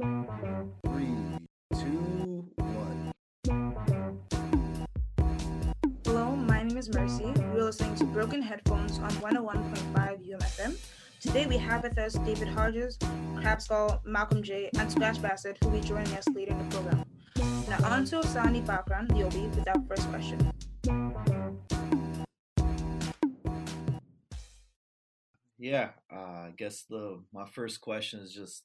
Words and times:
Three, 0.00 1.14
two, 1.74 2.48
one. 2.56 3.12
Hello, 6.06 6.34
my 6.34 6.62
name 6.62 6.78
is 6.78 6.88
Mercy. 6.94 7.30
You're 7.52 7.64
listening 7.64 7.96
to 7.96 8.04
Broken 8.04 8.40
Headphones 8.40 8.98
on 8.98 9.10
101.5 9.10 10.26
UMFM. 10.26 10.78
Today 11.20 11.44
we 11.44 11.58
have 11.58 11.82
with 11.82 11.98
us 11.98 12.14
David 12.14 12.48
Hodges, 12.48 12.96
Crab 13.36 13.60
Skull, 13.60 14.00
Malcolm 14.06 14.42
J, 14.42 14.70
and 14.78 14.90
Scratch 14.90 15.18
Bastid, 15.18 15.62
who 15.62 15.68
will 15.68 15.78
be 15.78 15.86
joining 15.86 16.14
us 16.14 16.24
later 16.34 16.52
in 16.52 16.58
the 16.70 16.74
program. 16.74 17.04
Now 17.68 17.86
on 17.90 18.06
to 18.06 18.62
background, 18.62 19.10
the 19.10 19.26
OB, 19.26 19.54
with 19.54 19.68
our 19.68 19.82
first 19.86 20.08
question. 20.08 20.50
Yeah, 25.58 25.90
uh, 26.10 26.16
I 26.16 26.52
guess 26.56 26.84
the 26.88 27.22
my 27.34 27.44
first 27.44 27.82
question 27.82 28.20
is 28.20 28.32
just 28.32 28.64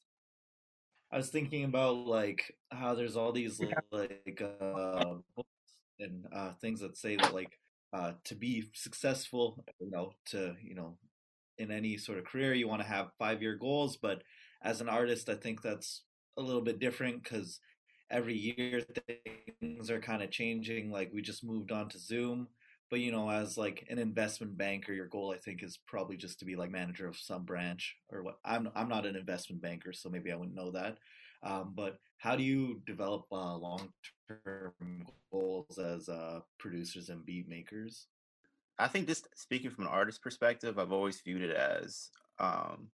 I 1.16 1.18
was 1.18 1.30
thinking 1.30 1.64
about 1.64 1.96
like 1.96 2.58
how 2.72 2.94
there's 2.94 3.16
all 3.16 3.32
these 3.32 3.62
like 3.90 4.42
uh 4.42 5.14
books 5.34 5.50
and 5.98 6.26
uh 6.36 6.52
things 6.60 6.82
that 6.82 6.98
say 6.98 7.16
that 7.16 7.34
like 7.34 7.58
uh 7.94 8.12
to 8.26 8.36
be 8.36 8.66
successful, 8.74 9.64
you 9.80 9.90
know, 9.90 10.12
to 10.32 10.58
you 10.62 10.76
know 10.76 10.98
in 11.58 11.72
any 11.72 11.96
sort 11.96 12.18
of 12.18 12.26
career 12.26 12.54
you 12.54 12.68
want 12.68 12.82
to 12.82 12.88
have 12.88 13.14
5-year 13.22 13.56
goals, 13.56 13.96
but 13.96 14.24
as 14.62 14.82
an 14.82 14.90
artist 14.90 15.30
I 15.30 15.36
think 15.36 15.62
that's 15.62 16.02
a 16.36 16.42
little 16.42 16.62
bit 16.62 16.80
different 16.80 17.24
cuz 17.24 17.62
every 18.12 18.36
year 18.36 18.82
things 19.62 19.90
are 19.90 20.02
kind 20.02 20.22
of 20.22 20.32
changing 20.32 20.92
like 20.92 21.14
we 21.14 21.22
just 21.22 21.46
moved 21.46 21.72
on 21.72 21.88
to 21.88 21.98
Zoom 21.98 22.50
but 22.96 23.02
you 23.02 23.12
know 23.12 23.30
as 23.30 23.58
like 23.58 23.86
an 23.90 24.00
investment 24.00 24.58
banker 24.58 24.94
your 24.94 25.08
goal 25.08 25.34
i 25.36 25.38
think 25.38 25.62
is 25.62 25.78
probably 25.86 26.16
just 26.16 26.40
to 26.40 26.46
be 26.46 26.56
like 26.56 26.72
manager 26.72 27.10
of 27.10 27.18
some 27.18 27.44
branch 27.44 27.94
or 28.10 28.24
what 28.24 28.38
i'm 28.46 28.70
i'm 28.74 28.88
not 28.88 29.06
an 29.06 29.18
investment 29.18 29.62
banker 29.62 29.92
so 29.92 30.08
maybe 30.08 30.32
i 30.32 30.36
wouldn't 30.36 30.56
know 30.56 30.72
that 30.72 30.98
um, 31.44 31.74
but 31.76 31.98
how 32.20 32.38
do 32.38 32.42
you 32.42 32.82
develop 32.88 33.26
uh, 33.34 33.58
long-term 33.58 35.06
goals 35.30 35.78
as 35.78 36.08
uh, 36.08 36.40
producers 36.58 37.10
and 37.10 37.24
beat 37.24 37.48
makers? 37.48 38.08
I 38.80 38.88
think 38.88 39.06
just 39.06 39.28
speaking 39.36 39.70
from 39.70 39.84
an 39.84 39.92
artist 39.92 40.24
perspective 40.24 40.80
i've 40.80 40.94
always 40.94 41.20
viewed 41.20 41.42
it 41.42 41.54
as 41.54 42.12
um, 42.40 42.88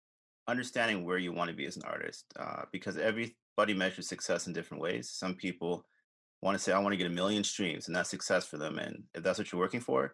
understanding 0.47 1.05
where 1.05 1.19
you 1.19 1.31
want 1.31 1.52
to 1.52 1.55
be 1.55 1.67
as 1.67 1.77
an 1.77 1.83
artist 1.86 2.25
uh, 2.39 2.63
because 2.71 2.97
everybody 2.97 3.75
measures 3.75 4.08
success 4.08 4.47
in 4.47 4.53
different 4.53 4.81
ways. 4.81 5.11
Some 5.11 5.36
people 5.36 5.86
want 6.42 6.58
to 6.58 6.64
say, 6.64 6.72
I 6.72 6.80
want 6.80 6.94
to 6.94 6.97
get 6.97 7.08
a 7.08 7.11
million 7.11 7.44
streams, 7.44 7.88
and 7.88 7.95
that's 7.95 8.09
success 8.09 8.45
for 8.45 8.58
them. 8.58 8.78
And 8.80 9.03
if 9.14 9.23
that's 9.23 9.38
what 9.38 9.52
you're 9.52 9.61
working 9.61 9.80
for, 9.80 10.14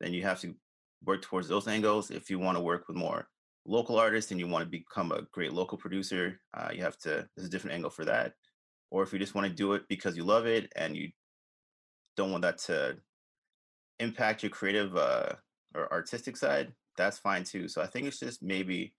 then 0.00 0.12
you 0.12 0.22
have 0.22 0.40
to 0.40 0.54
work 1.04 1.22
towards 1.22 1.48
those 1.48 1.68
angles. 1.68 2.10
If 2.10 2.30
you 2.30 2.38
want 2.38 2.56
to 2.56 2.62
work 2.62 2.88
with 2.88 2.96
more 2.96 3.28
local 3.66 3.98
artists 3.98 4.30
and 4.30 4.40
you 4.40 4.48
want 4.48 4.64
to 4.64 4.70
become 4.70 5.12
a 5.12 5.22
great 5.32 5.52
local 5.52 5.78
producer, 5.78 6.40
uh, 6.54 6.70
you 6.74 6.82
have 6.82 6.98
to, 6.98 7.26
there's 7.36 7.46
a 7.46 7.50
different 7.50 7.74
angle 7.74 7.90
for 7.90 8.04
that. 8.04 8.32
Or 8.90 9.02
if 9.02 9.12
you 9.12 9.18
just 9.18 9.34
want 9.34 9.46
to 9.46 9.52
do 9.52 9.74
it 9.74 9.82
because 9.88 10.16
you 10.16 10.24
love 10.24 10.46
it 10.46 10.72
and 10.74 10.96
you 10.96 11.10
don't 12.16 12.32
want 12.32 12.42
that 12.42 12.58
to 12.58 12.96
impact 14.00 14.42
your 14.42 14.50
creative 14.50 14.96
uh, 14.96 15.34
or 15.74 15.92
artistic 15.92 16.36
side, 16.36 16.72
that's 16.96 17.18
fine 17.18 17.44
too. 17.44 17.68
So 17.68 17.80
I 17.80 17.86
think 17.86 18.06
it's 18.06 18.18
just 18.18 18.42
maybe 18.42 18.92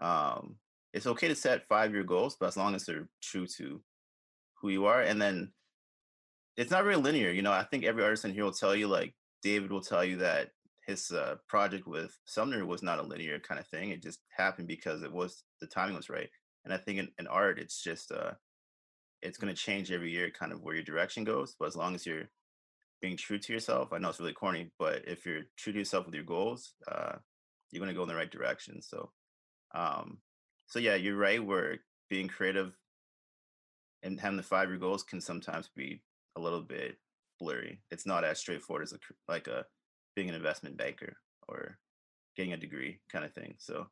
um, 0.00 0.56
it's 0.92 1.06
okay 1.06 1.28
to 1.28 1.34
set 1.34 1.68
five 1.68 1.92
year 1.92 2.02
goals, 2.02 2.36
but 2.40 2.46
as 2.46 2.56
long 2.56 2.74
as 2.74 2.84
they're 2.84 3.08
true 3.22 3.46
to 3.58 3.80
who 4.60 4.70
you 4.70 4.86
are. 4.86 5.02
And 5.02 5.22
then 5.22 5.52
it's 6.56 6.70
not 6.70 6.84
very 6.84 6.96
linear. 6.96 7.30
You 7.30 7.42
know, 7.42 7.52
I 7.52 7.64
think 7.64 7.84
every 7.84 8.02
artist 8.02 8.24
in 8.24 8.32
here 8.32 8.44
will 8.44 8.52
tell 8.52 8.74
you, 8.74 8.88
like 8.88 9.14
David 9.42 9.70
will 9.70 9.82
tell 9.82 10.04
you 10.04 10.16
that 10.18 10.50
his 10.86 11.10
uh, 11.10 11.36
project 11.48 11.86
with 11.86 12.16
Sumner 12.24 12.64
was 12.64 12.82
not 12.82 12.98
a 12.98 13.02
linear 13.02 13.38
kind 13.40 13.60
of 13.60 13.66
thing. 13.66 13.90
It 13.90 14.02
just 14.02 14.20
happened 14.36 14.68
because 14.68 15.02
it 15.02 15.12
was 15.12 15.42
the 15.60 15.66
timing 15.66 15.96
was 15.96 16.08
right. 16.08 16.28
And 16.64 16.72
I 16.72 16.78
think 16.78 16.98
in, 16.98 17.08
in 17.18 17.26
art, 17.26 17.58
it's 17.58 17.82
just 17.82 18.10
uh, 18.10 18.32
it's 19.22 19.38
going 19.38 19.54
to 19.54 19.60
change 19.60 19.90
every 19.90 20.10
year, 20.10 20.30
kind 20.30 20.52
of 20.52 20.62
where 20.62 20.74
your 20.74 20.84
direction 20.84 21.24
goes. 21.24 21.54
But 21.58 21.66
as 21.66 21.76
long 21.76 21.94
as 21.94 22.06
you're 22.06 22.28
being 23.02 23.16
true 23.16 23.38
to 23.38 23.52
yourself, 23.52 23.92
I 23.92 23.98
know 23.98 24.08
it's 24.08 24.20
really 24.20 24.32
corny, 24.32 24.70
but 24.78 25.02
if 25.06 25.26
you're 25.26 25.42
true 25.56 25.72
to 25.72 25.78
yourself 25.78 26.06
with 26.06 26.14
your 26.14 26.24
goals, 26.24 26.74
uh, 26.90 27.16
you're 27.70 27.80
going 27.80 27.92
to 27.92 27.96
go 27.96 28.02
in 28.02 28.08
the 28.08 28.14
right 28.14 28.30
direction. 28.30 28.80
So, 28.80 29.10
um, 29.74 30.18
so 30.66 30.78
yeah, 30.78 30.94
you're 30.94 31.16
right. 31.16 31.44
Where 31.44 31.78
being 32.08 32.28
creative 32.28 32.72
and 34.02 34.18
having 34.20 34.36
the 34.36 34.42
five 34.42 34.68
year 34.68 34.78
goals 34.78 35.02
can 35.02 35.20
sometimes 35.20 35.68
be 35.74 36.02
a 36.36 36.40
little 36.40 36.62
bit 36.62 36.96
blurry. 37.40 37.80
It's 37.90 38.06
not 38.06 38.24
as 38.24 38.38
straightforward 38.38 38.84
as 38.84 38.92
a, 38.92 38.98
like 39.28 39.48
a 39.48 39.64
being 40.14 40.28
an 40.28 40.34
investment 40.34 40.76
banker 40.76 41.16
or 41.48 41.78
getting 42.36 42.52
a 42.52 42.56
degree 42.56 43.00
kind 43.10 43.24
of 43.24 43.32
thing. 43.32 43.54
So 43.58 43.86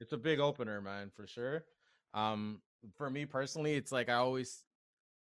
it's 0.00 0.12
a 0.12 0.18
big 0.18 0.40
opener, 0.40 0.80
man, 0.80 1.10
for 1.14 1.26
sure. 1.26 1.64
Um, 2.14 2.60
for 2.96 3.10
me 3.10 3.26
personally, 3.26 3.74
it's 3.74 3.92
like 3.92 4.08
I 4.08 4.14
always 4.14 4.64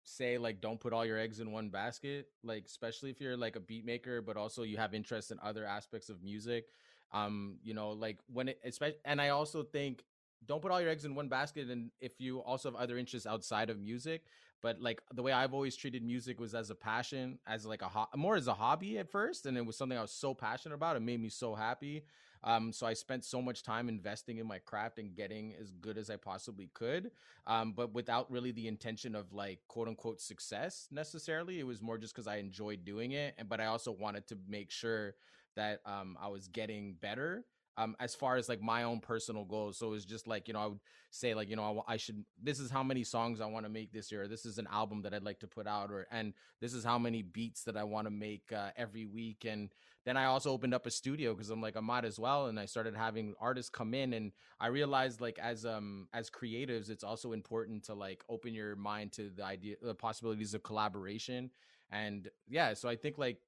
say 0.05 0.39
like 0.39 0.61
don't 0.61 0.81
put 0.81 0.93
all 0.93 1.05
your 1.05 1.19
eggs 1.19 1.41
in 1.41 1.53
one 1.53 1.69
basket 1.69 2.29
like 2.43 2.65
especially 2.67 3.11
if 3.11 3.21
you're 3.21 3.37
like 3.37 3.57
a 3.57 3.61
beat 3.61 3.85
maker 3.85 4.23
but 4.23 4.37
also 4.37 4.62
you 4.62 4.77
have 4.77 4.95
interest 4.95 5.31
in 5.31 5.39
other 5.43 5.65
aspects 5.65 6.09
of 6.09 6.23
music 6.23 6.67
um 7.12 7.57
you 7.62 7.75
know 7.75 7.91
like 7.91 8.19
when 8.27 8.49
it 8.49 8.59
especially 8.65 8.99
and 9.05 9.21
i 9.21 9.29
also 9.29 9.62
think 9.62 10.03
don't 10.47 10.62
put 10.62 10.71
all 10.71 10.81
your 10.81 10.91
eggs 10.91 11.05
in 11.05 11.15
one 11.15 11.29
basket 11.29 11.69
and 11.69 11.91
if 12.01 12.19
you 12.19 12.39
also 12.41 12.71
have 12.71 12.81
other 12.81 12.97
interests 12.97 13.27
outside 13.27 13.69
of 13.69 13.79
music 13.79 14.25
but 14.62 14.81
like 14.81 15.00
the 15.15 15.22
way 15.22 15.32
I've 15.32 15.54
always 15.54 15.76
treated 15.76 16.03
music 16.03 16.41
was 16.41 16.54
as 16.54 16.71
a 16.71 16.75
passion, 16.75 17.38
as 17.47 17.65
like 17.66 17.82
a 17.82 17.88
ho- 17.88 18.09
more 18.16 18.37
as 18.37 18.48
a 18.48 18.54
hobby 18.54 18.98
at 18.98 19.10
first, 19.10 19.47
and 19.47 19.56
it 19.56 19.65
was 19.65 19.76
something 19.76 19.97
I 19.97 20.03
was 20.03 20.12
so 20.12 20.34
passionate 20.34 20.75
about. 20.75 20.97
It 20.97 21.00
made 21.00 21.21
me 21.21 21.28
so 21.28 21.54
happy. 21.54 22.04
Um, 22.43 22.72
so 22.72 22.87
I 22.87 22.94
spent 22.94 23.25
so 23.25 23.43
much 23.43 23.62
time 23.62 23.88
investing 23.88 24.38
in 24.38 24.47
my 24.47 24.59
craft 24.59 24.99
and 24.99 25.15
getting 25.15 25.54
as 25.60 25.72
good 25.72 25.99
as 25.99 26.09
I 26.09 26.16
possibly 26.16 26.70
could, 26.72 27.10
um, 27.47 27.72
but 27.72 27.93
without 27.93 28.31
really 28.31 28.50
the 28.50 28.66
intention 28.66 29.15
of 29.15 29.32
like 29.32 29.60
quote 29.69 29.88
unquote 29.88 30.20
success 30.20 30.88
necessarily. 30.91 31.59
It 31.59 31.66
was 31.66 31.82
more 31.82 31.99
just 31.99 32.15
because 32.15 32.26
I 32.26 32.37
enjoyed 32.37 32.84
doing 32.84 33.12
it, 33.12 33.34
and 33.38 33.49
but 33.49 33.60
I 33.60 33.66
also 33.66 33.93
wanted 33.93 34.26
to 34.28 34.38
make 34.49 34.70
sure 34.70 35.15
that 35.56 35.81
um, 35.84 36.16
I 36.20 36.28
was 36.28 36.49
getting 36.49 36.94
better 36.94 37.44
um, 37.81 37.97
as 37.99 38.15
far 38.15 38.37
as 38.37 38.47
like 38.47 38.61
my 38.61 38.83
own 38.83 39.01
personal 39.01 39.45
goals. 39.45 39.79
So 39.79 39.95
it's 39.95 40.05
just 40.05 40.27
like, 40.27 40.49
you 40.49 40.55
know, 40.55 40.61
I 40.61 40.67
would 40.67 40.81
say 41.11 41.33
like, 41.35 41.49
you 41.49 41.57
know, 41.57 41.83
I, 41.89 41.95
I 41.95 41.97
should, 41.97 42.25
this 42.43 42.61
is 42.61 42.71
how 42.71 42.83
many 42.83 43.05
songs 43.05 43.41
I 43.41 43.47
want 43.47 43.65
to 43.65 43.71
make 43.71 43.91
this 43.91 44.13
year. 44.13 44.29
This 44.29 44.45
is 44.45 44.59
an 44.59 44.69
album 44.71 45.01
that 45.03 45.15
I'd 45.15 45.23
like 45.23 45.41
to 45.41 45.47
put 45.47 45.67
out 45.67 45.91
or, 45.91 46.07
and 46.11 46.35
this 46.61 46.75
is 46.75 46.85
how 46.85 46.99
many 46.99 47.23
beats 47.23 47.65
that 47.65 47.79
I 47.79 47.85
want 47.85 48.07
to 48.07 48.11
make 48.11 48.53
uh, 48.53 48.71
every 48.77 49.07
week. 49.07 49.47
And 49.49 49.71
then 50.05 50.19
I 50.19 50.27
also 50.27 50.51
opened 50.53 50.75
up 50.75 50.85
a 50.85 50.91
studio 50.91 51.33
because 51.33 51.49
I'm 51.49 51.63
like, 51.63 51.77
I 51.77 51.81
might 51.81 52.05
as 52.05 52.19
well. 52.19 52.47
And 52.49 52.61
I 52.61 52.67
started 52.67 52.95
having 52.95 53.35
artists 53.41 53.71
come 53.71 53.95
in 53.95 54.12
and 54.12 54.33
I 54.61 54.67
realized 54.67 55.23
like 55.23 55.39
as, 55.39 55.65
um, 55.65 56.07
as 56.12 56.29
creatives, 56.29 56.91
it's 56.91 57.05
also 57.05 57.33
important 57.33 57.85
to 57.85 57.95
like 57.95 58.23
open 58.29 58.53
your 58.53 58.77
mind 58.77 59.12
to 59.12 59.31
the 59.35 59.45
idea, 59.45 59.77
the 59.81 59.95
possibilities 59.95 60.53
of 60.53 60.62
collaboration. 60.62 61.51
And 61.91 62.29
yeah, 62.47 62.75
so 62.75 62.91
I 62.91 62.97
think 62.97 63.17
like, 63.17 63.39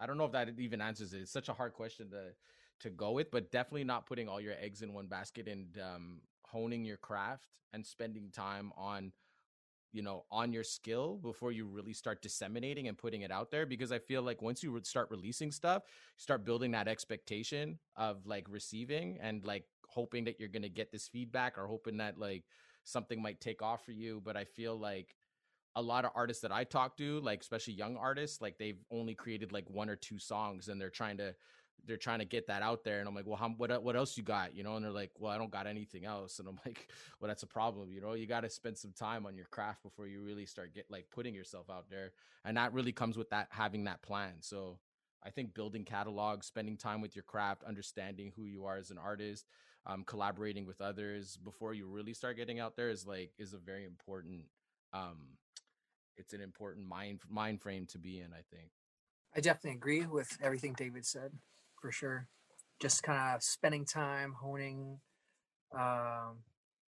I 0.00 0.06
don't 0.06 0.16
know 0.16 0.24
if 0.24 0.32
that 0.32 0.48
even 0.58 0.80
answers 0.80 1.12
it. 1.12 1.20
It's 1.20 1.30
such 1.30 1.50
a 1.50 1.54
hard 1.54 1.74
question 1.74 2.10
to, 2.10 2.32
to 2.80 2.90
go 2.90 3.12
with, 3.12 3.30
but 3.30 3.50
definitely 3.50 3.84
not 3.84 4.06
putting 4.06 4.28
all 4.28 4.40
your 4.40 4.54
eggs 4.60 4.82
in 4.82 4.92
one 4.92 5.06
basket 5.06 5.48
and 5.48 5.78
um, 5.78 6.20
honing 6.42 6.84
your 6.84 6.96
craft 6.96 7.48
and 7.72 7.84
spending 7.84 8.30
time 8.30 8.72
on 8.76 9.12
you 9.92 10.02
know 10.02 10.24
on 10.30 10.52
your 10.52 10.64
skill 10.64 11.18
before 11.22 11.52
you 11.52 11.64
really 11.64 11.92
start 11.92 12.20
disseminating 12.20 12.88
and 12.88 12.98
putting 12.98 13.22
it 13.22 13.30
out 13.30 13.50
there 13.50 13.64
because 13.64 13.92
i 13.92 13.98
feel 13.98 14.20
like 14.22 14.42
once 14.42 14.62
you 14.62 14.78
start 14.82 15.08
releasing 15.10 15.50
stuff 15.50 15.82
you 15.86 16.20
start 16.22 16.44
building 16.44 16.72
that 16.72 16.88
expectation 16.88 17.78
of 17.96 18.26
like 18.26 18.46
receiving 18.50 19.18
and 19.22 19.44
like 19.44 19.64
hoping 19.88 20.24
that 20.24 20.38
you're 20.38 20.48
going 20.48 20.62
to 20.62 20.68
get 20.68 20.90
this 20.92 21.08
feedback 21.08 21.56
or 21.56 21.66
hoping 21.66 21.96
that 21.96 22.18
like 22.18 22.44
something 22.84 23.22
might 23.22 23.40
take 23.40 23.62
off 23.62 23.84
for 23.84 23.92
you 23.92 24.20
but 24.24 24.36
i 24.36 24.44
feel 24.44 24.76
like 24.76 25.14
a 25.76 25.82
lot 25.82 26.04
of 26.04 26.10
artists 26.14 26.42
that 26.42 26.52
i 26.52 26.64
talk 26.64 26.96
to 26.96 27.20
like 27.20 27.40
especially 27.40 27.74
young 27.74 27.96
artists 27.96 28.42
like 28.42 28.58
they've 28.58 28.84
only 28.90 29.14
created 29.14 29.52
like 29.52 29.68
one 29.70 29.88
or 29.88 29.96
two 29.96 30.18
songs 30.18 30.68
and 30.68 30.80
they're 30.80 30.90
trying 30.90 31.16
to 31.16 31.34
they're 31.84 31.96
trying 31.96 32.18
to 32.18 32.24
get 32.24 32.46
that 32.46 32.62
out 32.62 32.84
there 32.84 32.98
and 32.98 33.08
i'm 33.08 33.14
like 33.14 33.26
well 33.26 33.36
how, 33.36 33.48
what, 33.50 33.82
what 33.82 33.96
else 33.96 34.16
you 34.16 34.22
got? 34.22 34.54
You 34.54 34.62
know 34.62 34.76
and 34.76 34.84
they're 34.84 34.92
like 34.92 35.12
well 35.18 35.32
i 35.32 35.38
don't 35.38 35.50
got 35.50 35.66
anything 35.66 36.04
else. 36.04 36.38
And 36.38 36.48
i'm 36.48 36.58
like 36.66 36.88
well 37.20 37.28
that's 37.28 37.42
a 37.42 37.46
problem 37.46 37.92
you 37.92 38.00
know? 38.00 38.14
You 38.14 38.26
got 38.26 38.40
to 38.40 38.50
spend 38.50 38.78
some 38.78 38.92
time 38.92 39.26
on 39.26 39.36
your 39.36 39.46
craft 39.46 39.82
before 39.82 40.06
you 40.06 40.20
really 40.20 40.46
start 40.46 40.74
get 40.74 40.86
like 40.90 41.06
putting 41.10 41.34
yourself 41.34 41.70
out 41.70 41.90
there. 41.90 42.12
And 42.44 42.56
that 42.56 42.72
really 42.72 42.92
comes 42.92 43.16
with 43.16 43.30
that 43.30 43.48
having 43.50 43.84
that 43.84 44.02
plan. 44.02 44.34
So 44.40 44.78
i 45.24 45.30
think 45.30 45.54
building 45.54 45.84
catalogs 45.84 46.46
spending 46.46 46.76
time 46.76 47.00
with 47.00 47.16
your 47.16 47.24
craft 47.24 47.64
understanding 47.64 48.32
who 48.36 48.44
you 48.44 48.64
are 48.64 48.76
as 48.76 48.90
an 48.90 48.98
artist 48.98 49.46
um, 49.86 50.02
collaborating 50.04 50.66
with 50.66 50.80
others 50.80 51.38
before 51.44 51.72
you 51.72 51.86
really 51.86 52.12
start 52.12 52.36
getting 52.36 52.58
out 52.58 52.76
there 52.76 52.90
is 52.90 53.06
like 53.06 53.30
is 53.38 53.52
a 53.54 53.58
very 53.58 53.84
important 53.84 54.42
um 54.92 55.16
it's 56.16 56.32
an 56.32 56.40
important 56.40 56.86
mind 56.86 57.20
mind 57.28 57.60
frame 57.60 57.86
to 57.86 57.98
be 57.98 58.18
in 58.18 58.32
i 58.32 58.42
think. 58.54 58.70
I 59.34 59.40
definitely 59.40 59.76
agree 59.76 60.06
with 60.06 60.36
everything 60.42 60.74
David 60.74 61.04
said 61.04 61.32
for 61.86 61.92
sure. 61.92 62.26
Just 62.80 63.04
kind 63.04 63.36
of 63.36 63.44
spending 63.44 63.84
time 63.84 64.34
honing 64.42 64.98
um, 65.72 66.38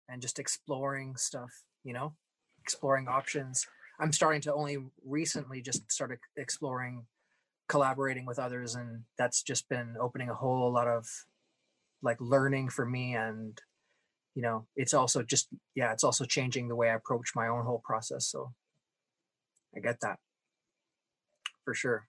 and 0.09 0.21
just 0.21 0.41
exploring 0.41 1.15
stuff, 1.15 1.63
you 1.85 1.93
know, 1.93 2.15
exploring 2.61 3.07
options. 3.07 3.65
I'm 4.01 4.13
starting 4.13 4.41
to 4.43 4.53
only 4.53 4.79
recently 5.05 5.63
just 5.63 5.91
started 5.93 6.19
exploring 6.37 7.07
collaborating 7.69 8.27
with 8.27 8.41
others, 8.41 8.75
and 8.75 9.05
that's 9.17 9.41
just 9.45 9.69
been 9.69 9.95
opening 10.01 10.31
a 10.31 10.35
whole 10.35 10.73
lot 10.73 10.89
of 10.89 11.07
like 12.03 12.21
learning 12.21 12.69
for 12.69 12.85
me 12.85 13.15
and 13.15 13.61
you 14.35 14.43
know, 14.43 14.67
it's 14.77 14.95
also 14.95 15.23
just 15.23 15.49
yeah, 15.77 15.93
it's 15.93 16.05
also 16.05 16.25
changing 16.25 16.67
the 16.67 16.77
way 16.77 16.91
I 16.91 16.95
approach 16.95 17.31
my 17.37 17.47
own 17.47 17.65
whole 17.65 17.83
process. 17.85 18.27
So 18.27 18.53
I 19.77 19.81
get 19.81 20.01
that 20.01 20.19
for 21.65 21.73
sure. 21.73 22.09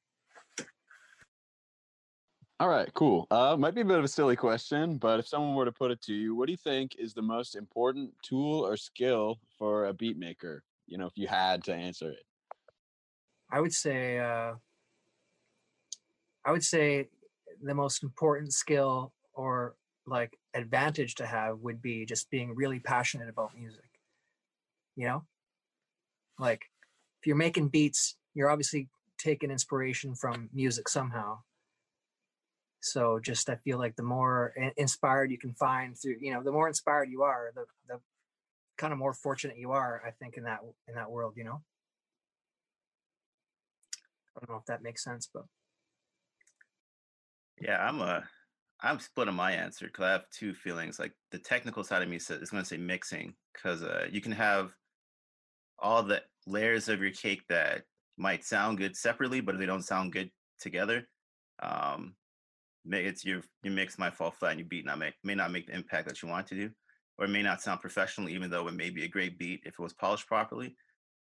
All 2.62 2.68
right, 2.68 2.94
cool. 2.94 3.26
Uh, 3.32 3.56
might 3.58 3.74
be 3.74 3.82
a 3.82 3.86
bit 3.86 4.00
of 4.00 4.04
a 4.04 4.10
silly 4.10 4.36
question, 4.36 4.98
but 4.98 5.18
if 5.18 5.28
someone 5.28 5.56
were 5.56 5.64
to 5.64 5.72
put 5.72 5.92
it 5.92 6.02
to 6.02 6.14
you, 6.14 6.36
what 6.36 6.48
do 6.48 6.52
you 6.52 6.58
think 6.58 6.98
is 7.00 7.14
the 7.14 7.22
most 7.22 7.56
important 7.56 8.12
tool 8.22 8.66
or 8.66 8.76
skill 8.76 9.40
for 9.58 9.86
a 9.86 9.94
beat 9.94 10.18
maker? 10.18 10.62
You 10.86 10.98
know, 10.98 11.06
if 11.06 11.14
you 11.16 11.26
had 11.28 11.64
to 11.66 11.74
answer 11.74 12.12
it. 12.12 12.26
I 13.50 13.62
would 13.62 13.74
say 13.74 14.20
uh, 14.20 14.56
I 16.44 16.52
would 16.52 16.64
say 16.64 17.08
the 17.64 17.74
most 17.74 18.04
important 18.04 18.54
skill 18.54 19.14
or 19.34 19.76
like 20.06 20.38
advantage 20.54 21.16
to 21.16 21.26
have 21.26 21.60
would 21.60 21.82
be 21.82 22.06
just 22.06 22.30
being 22.30 22.54
really 22.54 22.80
passionate 22.80 23.30
about 23.30 23.58
music. 23.58 23.90
You 24.98 25.08
know? 25.08 25.24
Like 26.38 26.66
if 27.22 27.28
you're 27.28 27.38
making 27.38 27.70
beats, 27.70 28.18
you're 28.34 28.50
obviously 28.50 28.90
taking 29.18 29.50
inspiration 29.50 30.14
from 30.14 30.50
music 30.54 30.90
somehow. 30.90 31.40
So 32.82 33.20
just 33.20 33.50
I 33.50 33.56
feel 33.58 33.78
like 33.78 33.96
the 33.96 34.04
more 34.04 34.54
inspired 34.78 35.32
you 35.32 35.38
can 35.38 35.54
find 35.54 35.98
through, 35.98 36.18
you 36.22 36.34
know, 36.34 36.44
the 36.44 36.52
more 36.52 36.68
inspired 36.68 37.10
you 37.10 37.24
are, 37.24 37.52
the 37.56 37.66
the 37.88 38.00
kind 38.78 38.94
of 38.94 39.00
more 39.00 39.14
fortunate 39.14 39.58
you 39.58 39.72
are, 39.72 40.02
I 40.06 40.12
think, 40.12 40.38
in 40.38 40.44
that 40.44 40.60
in 40.88 40.96
that 40.96 41.12
world, 41.12 41.34
you 41.36 41.44
know. 41.44 41.62
I 44.36 44.40
don't 44.40 44.50
know 44.52 44.60
if 44.60 44.66
that 44.68 44.84
makes 44.84 45.04
sense, 45.04 45.30
but 45.34 45.46
Yeah, 47.62 47.86
I'm 47.86 48.00
a 48.02 48.24
I'm 48.82 49.00
split 49.00 49.28
on 49.28 49.36
my 49.36 49.52
answer 49.52 49.86
because 49.88 50.04
I 50.06 50.12
have 50.12 50.30
two 50.30 50.54
feelings. 50.54 51.00
Like 51.00 51.14
the 51.32 51.40
technical 51.40 51.84
side 51.84 52.02
of 52.02 52.10
me 52.10 52.20
says 52.20 52.42
is 52.42 52.50
going 52.50 52.64
to 52.64 52.70
say 52.70 52.78
mixing 52.78 53.36
because 53.54 53.84
uh, 53.84 54.08
you 54.10 54.22
can 54.22 54.32
have 54.32 54.74
all 55.78 56.04
the 56.04 56.22
layers 56.48 56.88
of 56.88 57.02
your 57.02 57.12
cake 57.12 57.44
that 57.50 57.84
might 58.18 58.46
sound 58.46 58.78
good 58.78 58.96
separately, 58.96 59.42
but 59.42 59.58
they 59.60 59.66
don't 59.66 59.84
sound 59.84 60.14
good 60.14 60.32
together. 60.60 61.08
Um, 61.62 62.16
it's 62.86 63.26
your 63.26 63.42
your 63.64 63.74
mix 63.74 63.98
might 63.98 64.16
fall 64.16 64.32
flat 64.32 64.52
and 64.52 64.60
your 64.60 64.70
beat 64.70 64.86
not 64.86 65.00
make 65.00 65.16
may 65.24 65.36
not 65.36 65.52
make 65.52 65.68
the 65.68 65.76
impact 65.76 66.08
that 66.08 66.22
you 66.22 66.30
want 66.30 66.48
to 66.48 66.56
do, 66.56 66.70
or 67.18 67.26
it 67.26 67.30
may 67.30 67.42
not 67.42 67.62
sound 67.62 67.82
professional, 67.82 68.30
even 68.30 68.50
though 68.50 68.68
it 68.68 68.74
may 68.74 68.90
be 68.90 69.04
a 69.04 69.10
great 69.10 69.38
beat 69.38 69.62
if 69.66 69.74
it 69.74 69.80
was 69.80 69.94
polished 69.94 70.28
properly. 70.28 70.76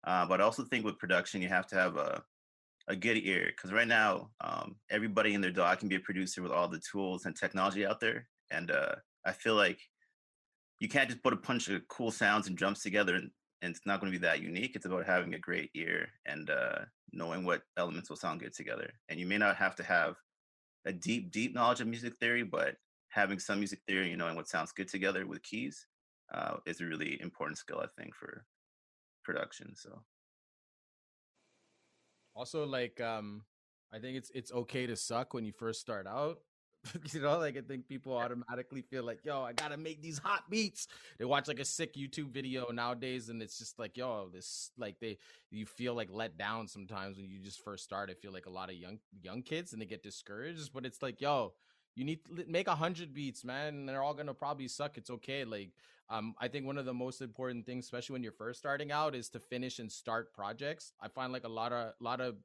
Uh, 0.06 0.26
but 0.26 0.40
I 0.40 0.44
also 0.44 0.64
think 0.64 0.84
with 0.84 0.98
production, 0.98 1.40
you 1.40 1.48
have 1.48 1.66
to 1.68 1.76
have 1.76 1.96
a 1.96 2.22
a 2.88 2.96
good 2.96 3.16
ear 3.18 3.46
because 3.46 3.72
right 3.72 3.88
now 3.88 4.30
um, 4.40 4.76
everybody 4.90 5.34
in 5.34 5.40
their 5.40 5.50
dog 5.50 5.78
can 5.78 5.88
be 5.88 5.96
a 5.96 6.00
producer 6.00 6.42
with 6.42 6.52
all 6.52 6.68
the 6.68 6.80
tools 6.90 7.24
and 7.24 7.34
technology 7.34 7.86
out 7.86 8.00
there 8.00 8.26
and 8.50 8.70
uh, 8.70 8.94
i 9.24 9.32
feel 9.32 9.54
like 9.54 9.78
you 10.80 10.88
can't 10.88 11.08
just 11.08 11.22
put 11.22 11.32
a 11.32 11.36
bunch 11.36 11.68
of 11.68 11.86
cool 11.88 12.10
sounds 12.10 12.46
and 12.46 12.56
drums 12.56 12.80
together 12.80 13.14
and, 13.14 13.30
and 13.62 13.74
it's 13.74 13.86
not 13.86 14.00
going 14.00 14.12
to 14.12 14.18
be 14.18 14.22
that 14.22 14.42
unique 14.42 14.72
it's 14.74 14.86
about 14.86 15.06
having 15.06 15.34
a 15.34 15.38
great 15.38 15.70
ear 15.74 16.06
and 16.26 16.50
uh, 16.50 16.80
knowing 17.12 17.44
what 17.44 17.62
elements 17.78 18.10
will 18.10 18.16
sound 18.16 18.40
good 18.40 18.54
together 18.54 18.90
and 19.08 19.18
you 19.18 19.26
may 19.26 19.38
not 19.38 19.56
have 19.56 19.74
to 19.74 19.82
have 19.82 20.16
a 20.86 20.92
deep 20.92 21.30
deep 21.30 21.54
knowledge 21.54 21.80
of 21.80 21.86
music 21.86 22.14
theory 22.20 22.42
but 22.42 22.76
having 23.08 23.38
some 23.38 23.58
music 23.58 23.80
theory 23.86 24.10
and 24.10 24.18
knowing 24.18 24.36
what 24.36 24.48
sounds 24.48 24.72
good 24.72 24.88
together 24.88 25.26
with 25.26 25.42
keys 25.42 25.86
uh, 26.32 26.56
is 26.66 26.80
a 26.80 26.84
really 26.84 27.20
important 27.20 27.58
skill 27.58 27.80
i 27.80 27.86
think 28.00 28.14
for 28.14 28.44
production 29.24 29.74
so 29.74 30.02
Also, 32.34 32.66
like, 32.66 33.00
um, 33.00 33.44
I 33.92 33.98
think 33.98 34.16
it's 34.16 34.30
it's 34.34 34.52
okay 34.52 34.86
to 34.86 34.96
suck 34.96 35.34
when 35.34 35.44
you 35.44 35.52
first 35.52 35.80
start 35.80 36.06
out. 36.06 36.38
you 37.12 37.20
know, 37.20 37.38
like 37.38 37.56
I 37.56 37.60
think 37.60 37.88
people 37.88 38.16
automatically 38.16 38.82
feel 38.82 39.04
like, 39.04 39.24
yo, 39.24 39.42
I 39.42 39.52
gotta 39.52 39.76
make 39.76 40.02
these 40.02 40.18
hot 40.18 40.48
beats. 40.50 40.88
They 41.18 41.24
watch 41.24 41.48
like 41.48 41.60
a 41.60 41.64
sick 41.64 41.94
YouTube 41.94 42.30
video 42.30 42.70
nowadays, 42.70 43.28
and 43.28 43.42
it's 43.42 43.58
just 43.58 43.78
like, 43.78 43.96
yo, 43.96 44.28
this 44.32 44.70
like 44.76 44.98
they 45.00 45.18
you 45.50 45.66
feel 45.66 45.94
like 45.94 46.08
let 46.10 46.36
down 46.36 46.68
sometimes 46.68 47.16
when 47.16 47.28
you 47.28 47.38
just 47.38 47.62
first 47.64 47.84
start. 47.84 48.10
I 48.10 48.14
feel 48.14 48.32
like 48.32 48.46
a 48.46 48.50
lot 48.50 48.68
of 48.70 48.76
young 48.76 48.98
young 49.22 49.42
kids 49.42 49.72
and 49.72 49.80
they 49.80 49.86
get 49.86 50.02
discouraged, 50.02 50.72
but 50.72 50.84
it's 50.84 51.02
like, 51.02 51.20
yo, 51.20 51.54
you 51.94 52.04
need 52.04 52.20
to 52.26 52.44
make 52.48 52.68
a 52.68 52.74
hundred 52.74 53.14
beats, 53.14 53.44
man, 53.44 53.68
and 53.74 53.88
they're 53.88 54.02
all 54.02 54.14
gonna 54.14 54.34
probably 54.34 54.68
suck. 54.68 54.98
It's 54.98 55.10
okay. 55.10 55.44
Like, 55.44 55.70
um, 56.10 56.34
I 56.38 56.48
think 56.48 56.66
one 56.66 56.78
of 56.78 56.84
the 56.84 56.94
most 56.94 57.22
important 57.22 57.66
things, 57.66 57.86
especially 57.86 58.14
when 58.14 58.22
you're 58.22 58.32
first 58.32 58.58
starting 58.58 58.92
out, 58.92 59.14
is 59.14 59.28
to 59.30 59.40
finish 59.40 59.78
and 59.78 59.90
start 59.90 60.32
projects. 60.34 60.92
I 61.00 61.08
find 61.08 61.32
like 61.32 61.44
a 61.44 61.48
lot 61.48 61.72
of 61.72 61.94
a 61.98 62.04
lot 62.04 62.20
of 62.20 62.36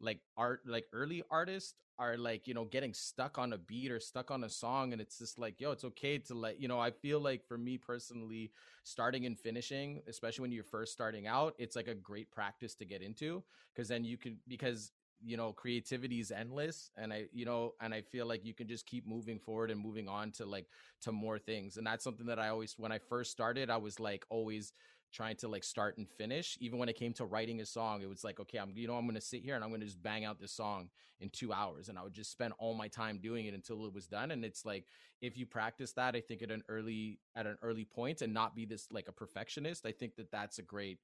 like 0.00 0.20
art 0.36 0.60
like 0.66 0.86
early 0.92 1.22
artists 1.30 1.74
are 1.98 2.16
like 2.16 2.46
you 2.46 2.54
know 2.54 2.64
getting 2.64 2.94
stuck 2.94 3.38
on 3.38 3.52
a 3.52 3.58
beat 3.58 3.90
or 3.90 3.98
stuck 3.98 4.30
on 4.30 4.44
a 4.44 4.48
song 4.48 4.92
and 4.92 5.02
it's 5.02 5.18
just 5.18 5.38
like 5.38 5.60
yo 5.60 5.72
it's 5.72 5.84
okay 5.84 6.18
to 6.18 6.34
let 6.34 6.60
you 6.60 6.68
know 6.68 6.78
i 6.78 6.90
feel 6.90 7.18
like 7.20 7.44
for 7.46 7.58
me 7.58 7.76
personally 7.76 8.52
starting 8.84 9.26
and 9.26 9.38
finishing 9.38 10.00
especially 10.06 10.42
when 10.42 10.52
you're 10.52 10.62
first 10.62 10.92
starting 10.92 11.26
out 11.26 11.54
it's 11.58 11.74
like 11.74 11.88
a 11.88 11.94
great 11.94 12.30
practice 12.30 12.74
to 12.74 12.84
get 12.84 13.02
into 13.02 13.42
because 13.74 13.88
then 13.88 14.04
you 14.04 14.16
can 14.16 14.38
because 14.46 14.92
you 15.24 15.36
know 15.36 15.52
creativity 15.52 16.20
is 16.20 16.30
endless 16.30 16.90
and 16.96 17.12
i 17.12 17.24
you 17.32 17.44
know 17.44 17.74
and 17.80 17.92
i 17.92 18.00
feel 18.00 18.26
like 18.26 18.44
you 18.44 18.54
can 18.54 18.68
just 18.68 18.86
keep 18.86 19.06
moving 19.06 19.38
forward 19.38 19.70
and 19.70 19.80
moving 19.80 20.08
on 20.08 20.30
to 20.30 20.46
like 20.46 20.66
to 21.00 21.10
more 21.10 21.38
things 21.38 21.76
and 21.76 21.86
that's 21.86 22.04
something 22.04 22.26
that 22.26 22.38
i 22.38 22.48
always 22.48 22.74
when 22.78 22.92
i 22.92 22.98
first 22.98 23.32
started 23.32 23.68
i 23.70 23.76
was 23.76 23.98
like 23.98 24.24
always 24.30 24.72
trying 25.12 25.36
to 25.36 25.48
like 25.48 25.64
start 25.64 25.96
and 25.98 26.08
finish 26.08 26.56
even 26.60 26.78
when 26.78 26.88
it 26.88 26.96
came 26.96 27.12
to 27.12 27.24
writing 27.24 27.60
a 27.60 27.66
song 27.66 28.02
it 28.02 28.08
was 28.08 28.24
like 28.24 28.38
okay 28.40 28.58
i'm 28.58 28.72
you 28.74 28.86
know 28.86 28.94
i'm 28.94 29.06
gonna 29.06 29.20
sit 29.20 29.42
here 29.42 29.54
and 29.54 29.64
i'm 29.64 29.70
gonna 29.70 29.84
just 29.84 30.02
bang 30.02 30.24
out 30.24 30.40
this 30.40 30.52
song 30.52 30.88
in 31.20 31.30
two 31.30 31.52
hours 31.52 31.88
and 31.88 31.98
i 31.98 32.02
would 32.02 32.12
just 32.12 32.30
spend 32.30 32.52
all 32.58 32.74
my 32.74 32.88
time 32.88 33.18
doing 33.18 33.46
it 33.46 33.54
until 33.54 33.86
it 33.86 33.92
was 33.92 34.06
done 34.06 34.30
and 34.30 34.44
it's 34.44 34.64
like 34.64 34.84
if 35.20 35.36
you 35.36 35.46
practice 35.46 35.92
that 35.92 36.14
i 36.14 36.20
think 36.20 36.42
at 36.42 36.50
an 36.50 36.62
early 36.68 37.18
at 37.36 37.46
an 37.46 37.56
early 37.62 37.84
point 37.84 38.22
and 38.22 38.34
not 38.34 38.54
be 38.54 38.66
this 38.66 38.86
like 38.90 39.08
a 39.08 39.12
perfectionist 39.12 39.86
i 39.86 39.92
think 39.92 40.14
that 40.16 40.30
that's 40.30 40.58
a 40.58 40.62
great 40.62 40.98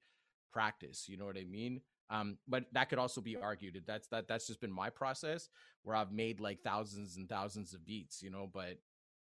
practice 0.53 1.09
you 1.09 1.17
know 1.17 1.27
what 1.27 1.37
i 1.37 1.45
mean? 1.45 1.81
Um 2.11 2.37
but 2.47 2.67
that 2.73 2.91
could 2.91 2.99
also 2.99 3.21
be 3.21 3.37
argued 3.37 3.83
that's 3.87 4.07
that 4.09 4.29
that's 4.29 4.47
just 4.47 4.61
been 4.61 4.71
my 4.71 4.91
process 4.91 5.49
where 5.83 5.97
i've 5.97 6.13
made 6.13 6.39
like 6.39 6.61
thousands 6.63 7.17
and 7.17 7.29
thousands 7.29 7.73
of 7.73 7.85
beats 7.85 8.23
you 8.23 8.31
know 8.31 8.49
but 8.53 8.79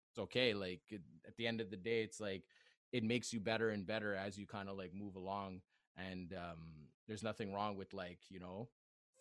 it's 0.10 0.18
okay 0.20 0.54
like 0.54 0.82
at 1.28 1.36
the 1.38 1.46
end 1.46 1.62
of 1.62 1.70
the 1.70 1.78
day 1.78 2.02
it's 2.02 2.20
like 2.20 2.44
it 2.92 3.04
makes 3.04 3.32
you 3.34 3.40
better 3.40 3.70
and 3.70 3.86
better 3.86 4.16
as 4.16 4.38
you 4.38 4.46
kind 4.46 4.70
of 4.70 4.78
like 4.78 4.94
move 4.94 5.16
along 5.16 5.62
and 5.98 6.34
um 6.34 6.88
there's 7.08 7.24
nothing 7.24 7.54
wrong 7.54 7.76
with 7.78 7.94
like 7.94 8.20
you 8.30 8.40
know 8.40 8.68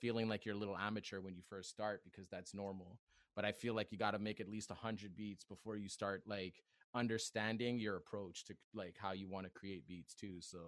feeling 0.00 0.28
like 0.28 0.44
you're 0.44 0.54
a 0.54 0.58
little 0.58 0.76
amateur 0.76 1.20
when 1.20 1.34
you 1.34 1.42
first 1.48 1.70
start 1.70 2.02
because 2.04 2.28
that's 2.28 2.54
normal 2.54 2.98
but 3.34 3.44
i 3.44 3.52
feel 3.52 3.74
like 3.74 3.90
you 3.90 3.98
got 3.98 4.12
to 4.12 4.18
make 4.18 4.40
at 4.40 4.48
least 4.48 4.70
100 4.70 5.16
beats 5.16 5.44
before 5.44 5.76
you 5.76 5.88
start 5.88 6.22
like 6.26 6.62
understanding 6.94 7.78
your 7.78 7.96
approach 7.96 8.44
to 8.44 8.54
like 8.74 8.96
how 8.98 9.12
you 9.12 9.28
want 9.28 9.44
to 9.44 9.50
create 9.50 9.86
beats 9.86 10.14
too 10.14 10.36
so 10.40 10.58